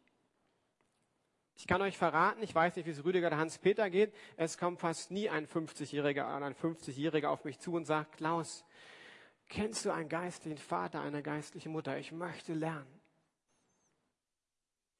Ich 1.56 1.66
kann 1.66 1.82
euch 1.82 1.98
verraten, 1.98 2.40
ich 2.44 2.54
weiß 2.54 2.76
nicht, 2.76 2.86
wie 2.86 2.92
es 2.92 3.04
Rüdiger 3.04 3.26
oder 3.26 3.38
Hans-Peter 3.38 3.90
geht, 3.90 4.14
es 4.36 4.56
kommt 4.56 4.78
fast 4.78 5.10
nie 5.10 5.28
ein 5.28 5.48
50-Jähriger 5.48 6.36
oder 6.36 6.46
ein 6.46 6.54
50-Jähriger 6.54 7.26
auf 7.26 7.42
mich 7.42 7.58
zu 7.58 7.72
und 7.72 7.86
sagt, 7.86 8.18
Klaus, 8.18 8.64
kennst 9.48 9.84
du 9.84 9.90
einen 9.90 10.08
geistlichen 10.08 10.58
Vater, 10.58 11.00
eine 11.00 11.24
geistliche 11.24 11.70
Mutter? 11.70 11.98
Ich 11.98 12.12
möchte 12.12 12.54
lernen. 12.54 12.97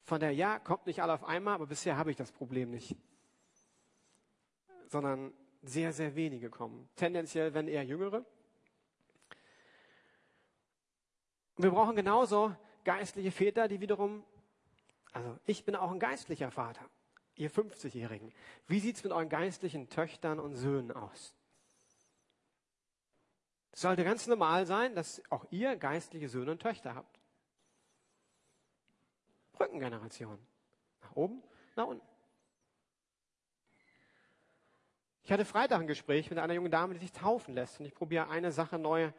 Von 0.09 0.21
der 0.21 0.33
Ja 0.33 0.59
kommt 0.59 0.87
nicht 0.87 1.03
alle 1.03 1.13
auf 1.13 1.25
einmal, 1.25 1.53
aber 1.53 1.67
bisher 1.67 1.99
habe 1.99 2.11
ich 2.11 2.17
das 2.17 2.33
Problem 2.33 2.71
nicht. 2.71 2.97
Sondern 4.87 5.35
sehr, 5.61 5.93
sehr 5.93 6.17
wenige 6.17 6.49
kommen. 6.49 6.89
Tendenziell 6.97 7.53
wenn 7.53 7.69
eher 7.69 7.85
Jüngere. 7.85 8.25
Wir 11.59 11.71
brauchen 11.71 11.95
genauso 11.95 12.57
geistliche 12.85 13.31
Väter, 13.31 13.69
die 13.69 13.83
wiederum, 13.83 14.25
also 15.13 15.39
ich 15.45 15.67
bin 15.67 15.77
auch 15.77 15.91
ein 15.91 16.01
geistlicher 16.01 16.51
Vater, 16.51 16.89
ihr 17.35 17.51
50-Jährigen. 17.51 18.33
Wie 18.67 18.81
sieht 18.81 18.97
es 18.97 19.05
mit 19.05 19.13
euren 19.13 19.29
geistlichen 19.29 19.91
Töchtern 19.91 20.41
und 20.41 20.55
Söhnen 20.55 20.91
aus? 20.91 21.35
Es 23.73 23.83
sollte 23.83 24.05
ganz 24.05 24.27
normal 24.27 24.65
sein, 24.65 24.95
dass 24.95 25.21
auch 25.29 25.45
ihr 25.51 25.77
geistliche 25.77 26.31
Söhne 26.31 26.53
und 26.53 26.63
Töchter 26.63 26.95
habt. 26.95 27.18
Brückengeneration. 29.59 30.39
Nach 31.03 31.17
oben, 31.17 31.43
nach 31.77 31.87
unten. 31.87 32.07
Ich 35.25 35.33
hatte 35.33 35.45
Freitag 35.45 35.81
ein 35.81 35.87
Gespräch 35.87 36.31
mit 36.31 36.39
einer 36.39 36.55
jungen 36.55 36.71
Dame, 36.71 36.95
die 36.95 37.01
sich 37.01 37.13
taufen 37.13 37.55
lässt. 37.55 37.81
Und 37.81 37.87
ich 37.87 37.95
probiere 37.95 38.31
eine 38.31 38.51
Sache 38.51 38.79
neu 38.79 39.13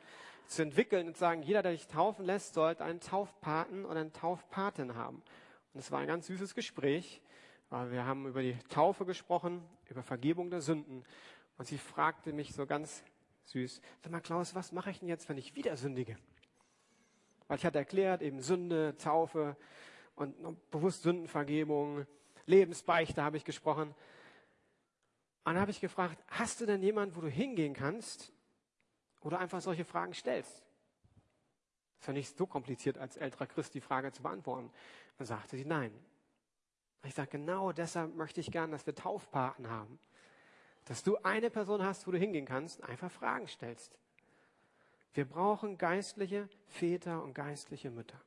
zu 0.48 0.64
entwickeln 0.64 1.08
und 1.08 1.14
zu 1.14 1.20
sagen, 1.20 1.44
jeder, 1.44 1.62
der 1.62 1.74
sich 1.74 1.88
taufen 1.88 2.26
lässt, 2.26 2.56
sollte 2.56 2.84
einen 2.84 3.00
Taufpaten 3.00 3.86
oder 3.86 4.00
eine 4.00 4.12
Taufpatin 4.12 4.96
haben. 4.96 5.22
Und 5.74 5.80
es 5.80 5.92
war 5.92 6.00
ein 6.00 6.08
ganz 6.08 6.26
süßes 6.26 6.56
Gespräch. 6.56 7.22
Wir 7.70 8.06
haben 8.06 8.26
über 8.26 8.42
die 8.42 8.58
Taufe 8.70 9.06
gesprochen, 9.06 9.64
über 9.88 10.02
Vergebung 10.02 10.50
der 10.50 10.62
Sünden. 10.62 11.04
Und 11.60 11.68
sie 11.68 11.78
fragte 11.78 12.34
mich 12.34 12.54
so 12.54 12.66
ganz 12.66 13.04
süß, 13.46 13.80
sag 14.02 14.12
mal 14.12 14.22
Klaus, 14.22 14.56
was 14.56 14.72
mache 14.72 14.90
ich 14.90 15.00
denn 15.00 15.10
jetzt, 15.10 15.30
wenn 15.30 15.38
ich 15.38 15.56
wieder 15.56 15.78
sündige? 15.78 16.18
Weil 17.48 17.58
ich 17.58 17.66
hatte 17.66 17.78
erklärt, 17.78 18.24
eben 18.24 18.42
Sünde, 18.42 18.96
Taufe 18.98 19.56
und 20.20 20.70
bewusst 20.72 21.04
Sündenvergebung, 21.04 22.06
Lebensbeichte 22.46 23.24
habe 23.24 23.38
ich 23.38 23.46
gesprochen. 23.46 23.90
Und 23.90 25.54
dann 25.54 25.60
habe 25.60 25.72
ich 25.72 25.80
gefragt, 25.80 26.22
hast 26.28 26.60
du 26.62 26.66
denn 26.66 26.84
jemanden, 26.84 27.16
wo 27.16 27.22
du 27.22 27.30
hingehen 27.30 27.74
kannst, 27.74 28.34
wo 29.22 29.30
du 29.30 29.38
einfach 29.38 29.62
solche 29.62 29.86
Fragen 29.86 30.14
stellst. 30.14 30.64
Ist 32.00 32.08
ja 32.08 32.14
nicht 32.14 32.38
so 32.38 32.46
kompliziert, 32.46 32.98
als 32.98 33.18
älterer 33.18 33.48
Christ 33.48 33.74
die 33.74 33.82
Frage 33.82 34.12
zu 34.12 34.22
beantworten. 34.22 34.72
Dann 35.18 35.28
sagte 35.28 35.58
sie 35.58 35.66
nein. 35.66 35.92
Ich 37.04 37.14
sage, 37.14 37.30
genau 37.30 37.72
deshalb 37.72 38.16
möchte 38.16 38.42
ich 38.42 38.52
gern, 38.52 38.72
dass 38.72 38.86
wir 38.86 38.96
Taufpaten 38.96 39.70
haben. 39.70 40.00
Dass 40.86 41.04
du 41.04 41.18
eine 41.18 41.50
Person 41.50 41.84
hast, 41.84 42.08
wo 42.08 42.12
du 42.12 42.18
hingehen 42.18 42.46
kannst, 42.46 42.84
einfach 42.84 43.12
Fragen 43.12 43.48
stellst. 43.48 43.98
Wir 45.14 45.26
brauchen 45.26 45.78
geistliche 45.78 46.50
Väter 46.68 47.24
und 47.24 47.34
geistliche 47.34 47.90
Mütter. 47.90 48.20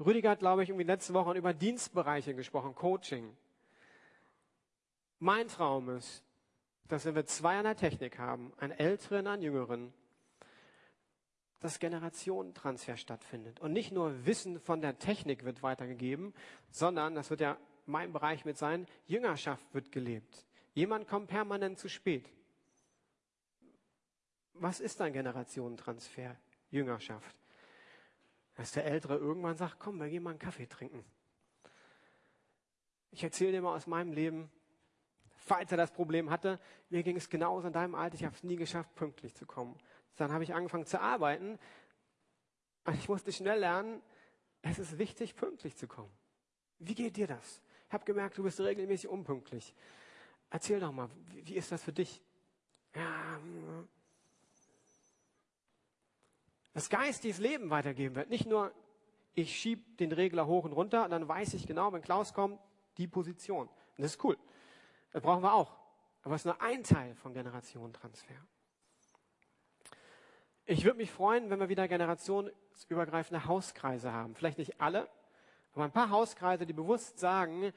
Rüdiger 0.00 0.30
hat, 0.30 0.38
glaube 0.40 0.62
ich, 0.62 0.70
irgendwie 0.70 0.86
letzte 0.86 1.14
Woche 1.14 1.34
über 1.34 1.52
Dienstbereiche 1.52 2.34
gesprochen, 2.34 2.74
Coaching. 2.74 3.36
Mein 5.18 5.48
Traum 5.48 5.90
ist, 5.90 6.24
dass 6.88 7.04
wenn 7.04 7.14
wir 7.14 7.26
zwei 7.26 7.58
an 7.58 7.64
der 7.64 7.76
Technik 7.76 8.18
haben, 8.18 8.52
einen 8.56 8.72
älteren, 8.72 9.26
einen 9.26 9.42
jüngeren, 9.42 9.92
dass 11.60 11.78
Generationentransfer 11.78 12.96
stattfindet. 12.96 13.60
Und 13.60 13.72
nicht 13.72 13.92
nur 13.92 14.24
Wissen 14.24 14.58
von 14.58 14.80
der 14.80 14.98
Technik 14.98 15.44
wird 15.44 15.62
weitergegeben, 15.62 16.34
sondern, 16.70 17.14
das 17.14 17.28
wird 17.28 17.40
ja 17.40 17.58
mein 17.84 18.12
Bereich 18.12 18.44
mit 18.44 18.56
sein, 18.56 18.86
Jüngerschaft 19.06 19.74
wird 19.74 19.92
gelebt. 19.92 20.46
Jemand 20.72 21.06
kommt 21.06 21.28
permanent 21.28 21.78
zu 21.78 21.88
spät. 21.88 22.30
Was 24.54 24.80
ist 24.80 25.00
ein 25.00 25.12
Generationentransfer? 25.12 26.36
Jüngerschaft. 26.70 27.39
Dass 28.54 28.72
der 28.72 28.84
Ältere 28.84 29.16
irgendwann 29.16 29.56
sagt, 29.56 29.78
komm, 29.78 29.98
wir 29.98 30.08
gehen 30.08 30.22
mal 30.22 30.30
einen 30.30 30.38
Kaffee 30.38 30.66
trinken. 30.66 31.04
Ich 33.10 33.22
erzähle 33.24 33.52
dir 33.52 33.62
mal 33.62 33.74
aus 33.74 33.86
meinem 33.86 34.12
Leben, 34.12 34.50
falls 35.36 35.70
er 35.72 35.76
das 35.76 35.90
Problem 35.90 36.30
hatte, 36.30 36.60
mir 36.90 37.02
ging 37.02 37.16
es 37.16 37.28
genauso 37.28 37.66
in 37.66 37.72
deinem 37.72 37.94
Alter, 37.94 38.14
ich 38.14 38.24
habe 38.24 38.36
es 38.36 38.44
nie 38.44 38.56
geschafft, 38.56 38.94
pünktlich 38.94 39.34
zu 39.34 39.46
kommen. 39.46 39.76
Dann 40.16 40.32
habe 40.32 40.44
ich 40.44 40.54
angefangen 40.54 40.86
zu 40.86 41.00
arbeiten 41.00 41.58
und 42.84 42.94
ich 42.94 43.08
musste 43.08 43.32
schnell 43.32 43.58
lernen, 43.58 44.02
es 44.62 44.78
ist 44.78 44.98
wichtig, 44.98 45.34
pünktlich 45.34 45.76
zu 45.76 45.88
kommen. 45.88 46.12
Wie 46.78 46.94
geht 46.94 47.16
dir 47.16 47.26
das? 47.26 47.62
Ich 47.88 47.92
habe 47.92 48.04
gemerkt, 48.04 48.38
du 48.38 48.42
bist 48.42 48.60
regelmäßig 48.60 49.08
unpünktlich. 49.08 49.74
Erzähl 50.50 50.80
doch 50.80 50.92
mal, 50.92 51.08
wie, 51.28 51.54
ist 51.54 51.72
das 51.72 51.82
für 51.82 51.92
dich? 51.92 52.22
Ja, 52.94 53.36
hm. 53.36 53.88
Das 56.72 56.88
geistiges 56.88 57.38
Leben 57.38 57.70
weitergeben 57.70 58.14
wird. 58.14 58.30
Nicht 58.30 58.46
nur, 58.46 58.72
ich 59.34 59.58
schiebe 59.58 59.82
den 59.96 60.12
Regler 60.12 60.46
hoch 60.46 60.64
und 60.64 60.72
runter 60.72 61.08
dann 61.08 61.26
weiß 61.26 61.54
ich 61.54 61.66
genau, 61.66 61.92
wenn 61.92 62.02
Klaus 62.02 62.32
kommt, 62.32 62.60
die 62.98 63.06
Position. 63.06 63.68
Und 63.68 64.02
das 64.02 64.12
ist 64.12 64.24
cool. 64.24 64.36
Das 65.12 65.22
brauchen 65.22 65.42
wir 65.42 65.52
auch. 65.52 65.76
Aber 66.22 66.34
es 66.34 66.42
ist 66.42 66.46
nur 66.46 66.60
ein 66.60 66.82
Teil 66.84 67.14
vom 67.14 67.32
Generationentransfer. 67.32 68.34
Ich 70.66 70.84
würde 70.84 70.98
mich 70.98 71.10
freuen, 71.10 71.50
wenn 71.50 71.58
wir 71.58 71.68
wieder 71.68 71.88
generationsübergreifende 71.88 73.46
Hauskreise 73.46 74.12
haben. 74.12 74.36
Vielleicht 74.36 74.58
nicht 74.58 74.80
alle, 74.80 75.08
aber 75.72 75.84
ein 75.84 75.92
paar 75.92 76.10
Hauskreise, 76.10 76.66
die 76.66 76.72
bewusst 76.72 77.18
sagen, 77.18 77.72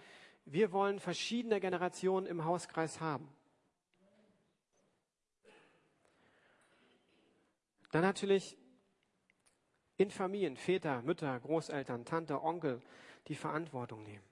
wir 0.46 0.72
wollen 0.72 1.00
verschiedene 1.00 1.60
Generationen 1.60 2.28
im 2.28 2.46
Hauskreis 2.46 3.00
haben. 3.00 3.28
Dann 7.92 8.02
natürlich 8.02 8.58
in 10.04 10.12
Familien, 10.12 10.58
Väter, 10.58 11.02
Mütter, 11.02 11.40
Großeltern, 11.40 12.06
Tante, 12.06 12.44
Onkel, 12.44 12.82
die 13.28 13.36
Verantwortung 13.36 14.04
nehmen. 14.04 14.24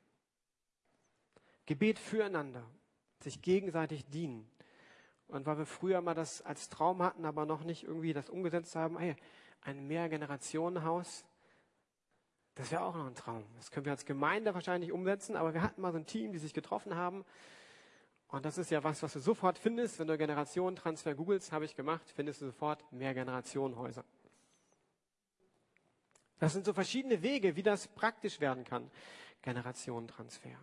Gebet 1.65 1.97
füreinander, 1.97 2.63
sich 3.21 3.41
gegenseitig 3.41 4.05
dienen. 4.05 4.49
Und 5.27 5.45
weil 5.45 5.57
wir 5.57 5.65
früher 5.65 6.01
mal 6.01 6.13
das 6.13 6.41
als 6.41 6.69
Traum 6.69 7.01
hatten, 7.01 7.25
aber 7.25 7.45
noch 7.45 7.63
nicht 7.63 7.83
irgendwie 7.83 8.11
das 8.11 8.29
umgesetzt 8.29 8.75
haben, 8.75 8.97
hey, 8.99 9.15
ein 9.61 9.87
Mehrgenerationenhaus, 9.87 11.25
Das 12.55 12.69
wäre 12.71 12.83
auch 12.83 12.95
noch 12.95 13.07
ein 13.07 13.15
Traum. 13.15 13.45
Das 13.55 13.71
können 13.71 13.85
wir 13.85 13.93
als 13.93 14.05
Gemeinde 14.05 14.53
wahrscheinlich 14.53 14.91
umsetzen, 14.91 15.37
aber 15.37 15.53
wir 15.53 15.61
hatten 15.61 15.81
mal 15.81 15.93
so 15.93 15.97
ein 15.97 16.05
Team, 16.05 16.33
die 16.33 16.37
sich 16.37 16.53
getroffen 16.53 16.95
haben. 16.95 17.23
Und 18.27 18.45
das 18.45 18.57
ist 18.57 18.71
ja 18.71 18.83
was, 18.83 19.01
was 19.03 19.13
du 19.13 19.19
sofort 19.19 19.57
findest, 19.57 19.99
wenn 19.99 20.07
du 20.07 20.17
Generationentransfer 20.17 21.15
googelst, 21.15 21.51
habe 21.51 21.65
ich 21.65 21.75
gemacht, 21.75 22.09
findest 22.13 22.41
du 22.41 22.47
sofort 22.47 22.83
mehr 22.91 23.13
Generationenhäuser. 23.13 24.03
Das 26.41 26.53
sind 26.53 26.65
so 26.65 26.73
verschiedene 26.73 27.21
Wege, 27.21 27.55
wie 27.55 27.61
das 27.61 27.87
praktisch 27.87 28.39
werden 28.39 28.63
kann. 28.63 28.89
Generationentransfer. 29.43 30.57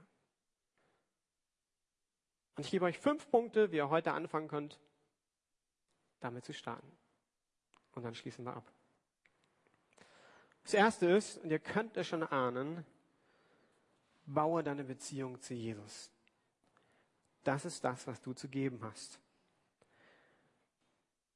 Und 2.56 2.64
ich 2.64 2.72
gebe 2.72 2.84
euch 2.84 2.98
fünf 2.98 3.30
Punkte, 3.30 3.70
wie 3.70 3.76
ihr 3.76 3.88
heute 3.88 4.12
anfangen 4.12 4.48
könnt, 4.48 4.80
damit 6.18 6.44
zu 6.44 6.52
starten. 6.52 6.90
Und 7.92 8.02
dann 8.02 8.16
schließen 8.16 8.44
wir 8.44 8.56
ab. 8.56 8.72
Das 10.64 10.74
erste 10.74 11.06
ist, 11.10 11.38
und 11.38 11.50
ihr 11.50 11.60
könnt 11.60 11.96
es 11.96 12.08
schon 12.08 12.24
ahnen, 12.24 12.84
baue 14.26 14.64
deine 14.64 14.82
Beziehung 14.82 15.40
zu 15.40 15.54
Jesus. 15.54 16.10
Das 17.44 17.64
ist 17.64 17.84
das, 17.84 18.04
was 18.08 18.20
du 18.20 18.32
zu 18.32 18.48
geben 18.48 18.80
hast. 18.82 19.20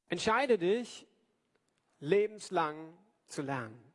Entscheide 0.08 0.58
dich, 0.58 1.06
lebenslang 2.00 2.92
zu 3.28 3.42
lernen. 3.42 3.91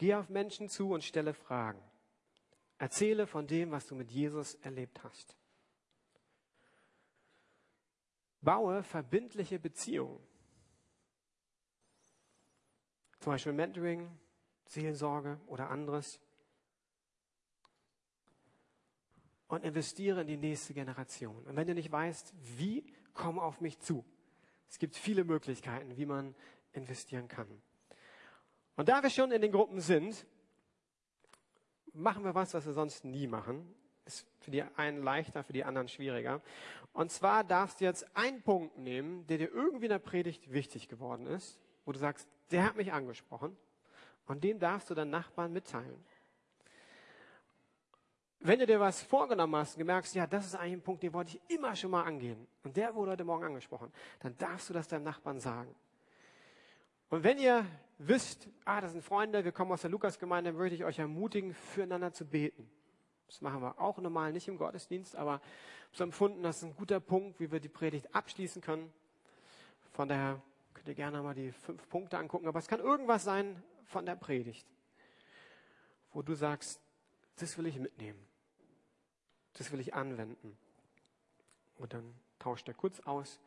Geh 0.00 0.14
auf 0.14 0.30
Menschen 0.30 0.70
zu 0.70 0.92
und 0.92 1.04
stelle 1.04 1.34
Fragen. 1.34 1.78
Erzähle 2.78 3.26
von 3.26 3.46
dem, 3.46 3.70
was 3.70 3.86
du 3.86 3.94
mit 3.94 4.10
Jesus 4.10 4.54
erlebt 4.54 5.04
hast. 5.04 5.36
Baue 8.40 8.82
verbindliche 8.82 9.58
Beziehungen. 9.58 10.18
Zum 13.18 13.34
Beispiel 13.34 13.52
Mentoring, 13.52 14.10
Seelsorge 14.64 15.38
oder 15.48 15.68
anderes. 15.68 16.18
Und 19.48 19.64
investiere 19.64 20.22
in 20.22 20.28
die 20.28 20.38
nächste 20.38 20.72
Generation. 20.72 21.44
Und 21.44 21.56
wenn 21.56 21.66
du 21.66 21.74
nicht 21.74 21.92
weißt, 21.92 22.32
wie, 22.56 22.90
komm 23.12 23.38
auf 23.38 23.60
mich 23.60 23.78
zu. 23.80 24.02
Es 24.66 24.78
gibt 24.78 24.96
viele 24.96 25.24
Möglichkeiten, 25.24 25.94
wie 25.98 26.06
man 26.06 26.34
investieren 26.72 27.28
kann. 27.28 27.60
Und 28.80 28.88
da 28.88 29.02
wir 29.02 29.10
schon 29.10 29.30
in 29.30 29.42
den 29.42 29.52
Gruppen 29.52 29.78
sind, 29.82 30.24
machen 31.92 32.24
wir 32.24 32.34
was, 32.34 32.54
was 32.54 32.64
wir 32.64 32.72
sonst 32.72 33.04
nie 33.04 33.26
machen 33.26 33.74
ist 34.06 34.26
für 34.38 34.50
die 34.50 34.62
einen 34.62 35.02
leichter, 35.02 35.44
für 35.44 35.52
die 35.52 35.64
anderen 35.64 35.86
schwieriger. 35.86 36.40
Und 36.94 37.12
zwar 37.12 37.44
darfst 37.44 37.82
du 37.82 37.84
jetzt 37.84 38.06
einen 38.16 38.40
Punkt 38.40 38.78
nehmen, 38.78 39.26
der 39.26 39.36
dir 39.36 39.52
irgendwie 39.52 39.84
in 39.84 39.90
der 39.90 39.98
Predigt 39.98 40.50
wichtig 40.50 40.88
geworden 40.88 41.26
ist, 41.26 41.60
wo 41.84 41.92
du 41.92 41.98
sagst, 41.98 42.26
der 42.52 42.64
hat 42.64 42.76
mich 42.76 42.90
angesprochen. 42.90 43.54
Und 44.24 44.44
den 44.44 44.58
darfst 44.58 44.88
du 44.88 44.94
deinen 44.94 45.10
Nachbarn 45.10 45.52
mitteilen. 45.52 46.02
Wenn 48.38 48.60
du 48.60 48.66
dir 48.66 48.80
was 48.80 49.02
vorgenommen 49.02 49.56
hast 49.56 49.74
und 49.74 49.80
gemerkst, 49.80 50.14
ja, 50.14 50.26
das 50.26 50.46
ist 50.46 50.54
eigentlich 50.54 50.72
ein 50.72 50.82
Punkt, 50.82 51.02
den 51.02 51.12
wollte 51.12 51.36
ich 51.36 51.54
immer 51.54 51.76
schon 51.76 51.90
mal 51.90 52.04
angehen. 52.04 52.46
Und 52.62 52.78
der 52.78 52.94
wurde 52.94 53.10
heute 53.10 53.24
Morgen 53.24 53.44
angesprochen. 53.44 53.92
Dann 54.20 54.38
darfst 54.38 54.70
du 54.70 54.72
das 54.72 54.88
deinem 54.88 55.04
Nachbarn 55.04 55.38
sagen. 55.38 55.74
Und 57.10 57.24
wenn 57.24 57.36
ihr 57.36 57.66
wisst, 58.08 58.48
ah, 58.64 58.80
das 58.80 58.92
sind 58.92 59.02
Freunde, 59.02 59.44
wir 59.44 59.52
kommen 59.52 59.72
aus 59.72 59.82
der 59.82 59.90
Lukasgemeinde, 59.90 60.50
dann 60.50 60.58
würde 60.58 60.74
ich 60.74 60.84
euch 60.84 60.98
ermutigen, 60.98 61.54
füreinander 61.54 62.12
zu 62.12 62.24
beten. 62.24 62.70
Das 63.26 63.42
machen 63.42 63.60
wir 63.60 63.80
auch 63.80 63.98
normal 63.98 64.32
nicht 64.32 64.48
im 64.48 64.56
Gottesdienst, 64.56 65.14
aber 65.16 65.40
so 65.92 66.02
empfunden, 66.04 66.42
das 66.42 66.58
ist 66.58 66.64
ein 66.64 66.74
guter 66.74 66.98
Punkt, 66.98 67.38
wie 67.40 67.52
wir 67.52 67.60
die 67.60 67.68
Predigt 67.68 68.14
abschließen 68.14 68.62
können. 68.62 68.92
Von 69.92 70.08
daher 70.08 70.40
könnt 70.74 70.88
ihr 70.88 70.94
gerne 70.94 71.22
mal 71.22 71.34
die 71.34 71.52
fünf 71.52 71.88
Punkte 71.88 72.18
angucken, 72.18 72.48
aber 72.48 72.58
es 72.58 72.68
kann 72.68 72.80
irgendwas 72.80 73.24
sein 73.24 73.62
von 73.84 74.06
der 74.06 74.16
Predigt, 74.16 74.66
wo 76.12 76.22
du 76.22 76.34
sagst, 76.34 76.80
das 77.36 77.58
will 77.58 77.66
ich 77.66 77.78
mitnehmen. 77.78 78.26
Das 79.54 79.70
will 79.72 79.80
ich 79.80 79.94
anwenden. 79.94 80.56
Und 81.76 81.92
dann 81.92 82.14
tauscht 82.38 82.66
er 82.68 82.74
kurz 82.74 83.00
aus, 83.00 83.40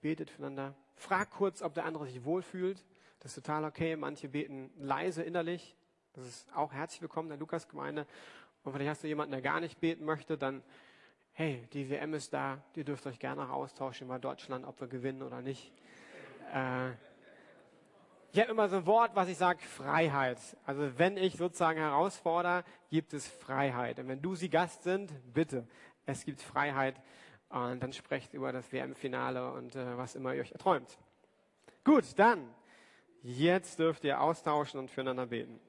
betet 0.00 0.30
füreinander, 0.30 0.74
fragt 0.96 1.32
kurz, 1.32 1.62
ob 1.62 1.74
der 1.74 1.84
andere 1.84 2.06
sich 2.06 2.24
wohlfühlt. 2.24 2.84
Das 3.20 3.36
ist 3.36 3.44
total 3.44 3.64
okay. 3.64 3.96
Manche 3.96 4.28
beten 4.28 4.70
leise 4.78 5.24
innerlich. 5.24 5.76
Das 6.12 6.24
ist 6.24 6.48
auch 6.54 6.72
herzlich 6.72 7.02
willkommen 7.02 7.26
in 7.26 7.30
der 7.30 7.38
Lukas-Gemeinde. 7.38 8.06
Und 8.62 8.72
vielleicht 8.72 8.90
hast 8.90 9.02
du 9.02 9.08
jemanden, 9.08 9.32
der 9.32 9.42
gar 9.42 9.60
nicht 9.60 9.80
beten 9.80 10.04
möchte, 10.04 10.38
dann, 10.38 10.62
hey, 11.32 11.66
die 11.72 11.90
WM 11.90 12.14
ist 12.14 12.32
da, 12.32 12.62
ihr 12.76 12.84
dürft 12.84 13.06
euch 13.06 13.18
gerne 13.18 13.50
austauschen 13.50 14.06
über 14.06 14.20
Deutschland, 14.20 14.64
ob 14.64 14.80
wir 14.80 14.86
gewinnen 14.86 15.22
oder 15.22 15.42
nicht. 15.42 15.72
Äh, 16.54 16.90
ich 18.30 18.38
habe 18.38 18.52
immer 18.52 18.68
so 18.68 18.76
ein 18.76 18.86
Wort, 18.86 19.16
was 19.16 19.28
ich 19.28 19.36
sage, 19.36 19.58
Freiheit. 19.60 20.38
Also 20.64 20.96
wenn 20.96 21.16
ich 21.16 21.36
sozusagen 21.36 21.80
herausfordere, 21.80 22.62
gibt 22.88 23.14
es 23.14 23.26
Freiheit. 23.26 23.98
Und 23.98 24.06
wenn 24.06 24.22
du 24.22 24.36
sie 24.36 24.48
Gast 24.48 24.84
sind, 24.84 25.12
bitte, 25.32 25.66
es 26.06 26.24
gibt 26.24 26.40
Freiheit. 26.40 27.00
Und 27.48 27.82
dann 27.82 27.92
sprecht 27.92 28.32
über 28.34 28.52
das 28.52 28.70
WM-Finale 28.72 29.52
und 29.54 29.74
äh, 29.74 29.96
was 29.96 30.14
immer 30.14 30.34
ihr 30.34 30.42
euch 30.42 30.52
erträumt. 30.52 30.98
Gut, 31.82 32.04
dann, 32.16 32.54
jetzt 33.22 33.78
dürft 33.78 34.04
ihr 34.04 34.20
austauschen 34.20 34.80
und 34.80 34.90
füreinander 34.90 35.26
beten. 35.26 35.60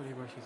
Und 0.00 0.06
ich 0.06 0.16
möchte 0.16 0.40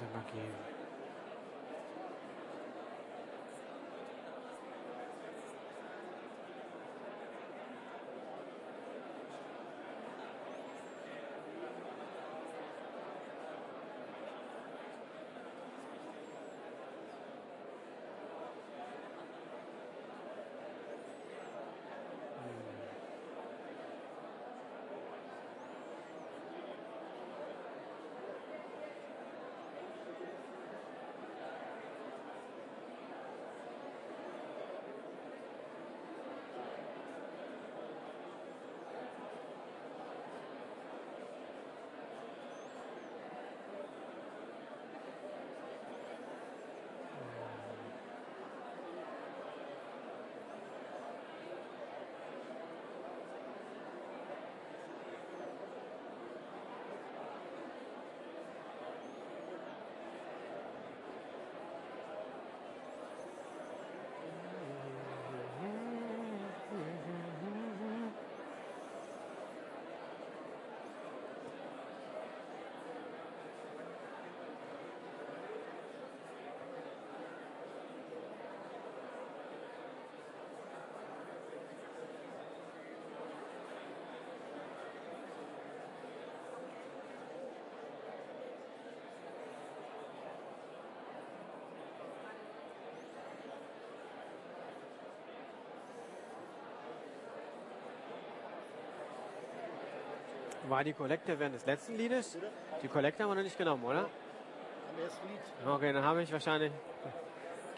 War 100.69 100.83
die 100.83 100.95
Kollekte 100.95 101.39
während 101.39 101.55
des 101.55 101.67
letzten 101.67 101.97
Liedes? 101.97 102.39
Die 102.83 102.89
Kollekte 102.89 103.23
haben 103.23 103.31
wir 103.31 103.35
noch 103.35 103.43
nicht 103.43 103.59
genommen, 103.59 103.85
oder? 103.85 104.01
Am 104.01 105.03
ersten 105.03 105.29
Lied. 105.29 105.41
Okay, 105.67 105.93
dann 105.93 106.05
habe 106.05 106.23
ich 106.23 106.33
wahrscheinlich 106.33 106.73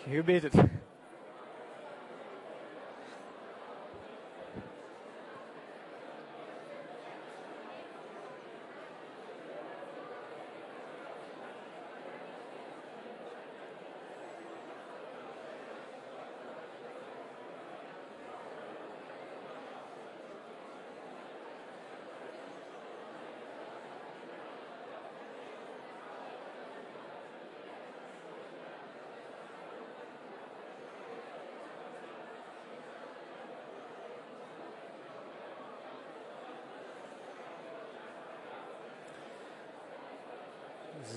gebetet. 0.05 0.53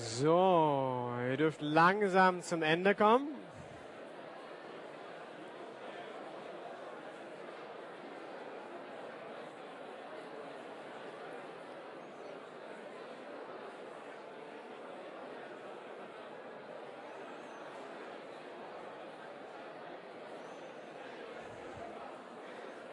So, 0.02 1.10
ihr 1.28 1.36
dürft 1.36 1.60
langsam 1.60 2.40
zum 2.40 2.62
Ende 2.62 2.94
kommen. 2.94 3.28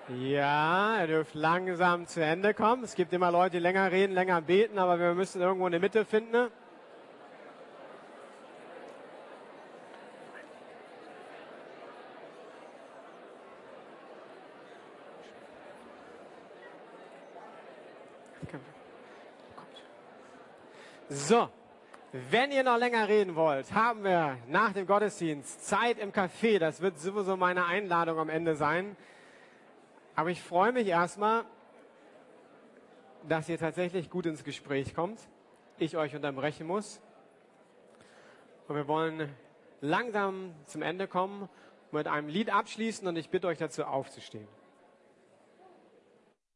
Ja, 0.10 1.00
ihr 1.00 1.08
dürft 1.08 1.36
langsam 1.36 2.06
zu 2.06 2.22
Ende 2.22 2.54
kommen. 2.54 2.84
Es 2.84 2.96
gibt 2.96 3.14
immer 3.14 3.32
Leute, 3.32 3.52
die 3.52 3.60
länger 3.60 3.94
reden, 3.94 4.14
länger 4.14 4.42
beten, 4.42 4.78
aber 4.78 5.00
wir 5.00 5.14
müssen 5.14 5.42
irgendwo 5.42 5.68
eine 5.68 5.80
Mitte 5.80 6.04
finden. 6.04 6.50
So, 21.28 21.50
wenn 22.30 22.54
ihr 22.54 22.64
noch 22.64 22.78
länger 22.78 23.10
reden 23.10 23.36
wollt, 23.36 23.74
haben 23.74 24.06
wir 24.06 24.38
nach 24.48 24.72
dem 24.72 24.88
Gottesdienst 24.88 25.68
Zeit 25.68 26.00
im 26.00 26.14
Café. 26.14 26.58
Das 26.58 26.80
wird 26.80 26.98
sowieso 27.00 27.36
meine 27.36 27.66
Einladung 27.66 28.18
am 28.18 28.30
Ende 28.30 28.56
sein. 28.56 28.96
Aber 30.16 30.30
ich 30.30 30.42
freue 30.42 30.72
mich 30.72 30.88
erstmal, 30.88 31.44
dass 33.28 33.50
ihr 33.50 33.60
tatsächlich 33.60 34.10
gut 34.10 34.26
ins 34.26 34.46
Gespräch 34.46 34.96
kommt. 34.96 35.20
Ich 35.78 35.98
euch 35.98 36.16
unterbrechen 36.16 36.66
muss. 36.66 37.02
Und 38.70 38.78
wir 38.78 38.88
wollen 38.88 39.30
langsam 39.82 40.56
zum 40.66 40.82
Ende 40.82 41.10
kommen, 41.10 41.50
mit 41.92 42.08
einem 42.08 42.30
Lied 42.30 42.54
abschließen 42.54 43.06
und 43.06 43.18
ich 43.18 43.30
bitte 43.30 43.48
euch 43.48 43.58
dazu 43.58 43.84
aufzustehen. 43.84 44.48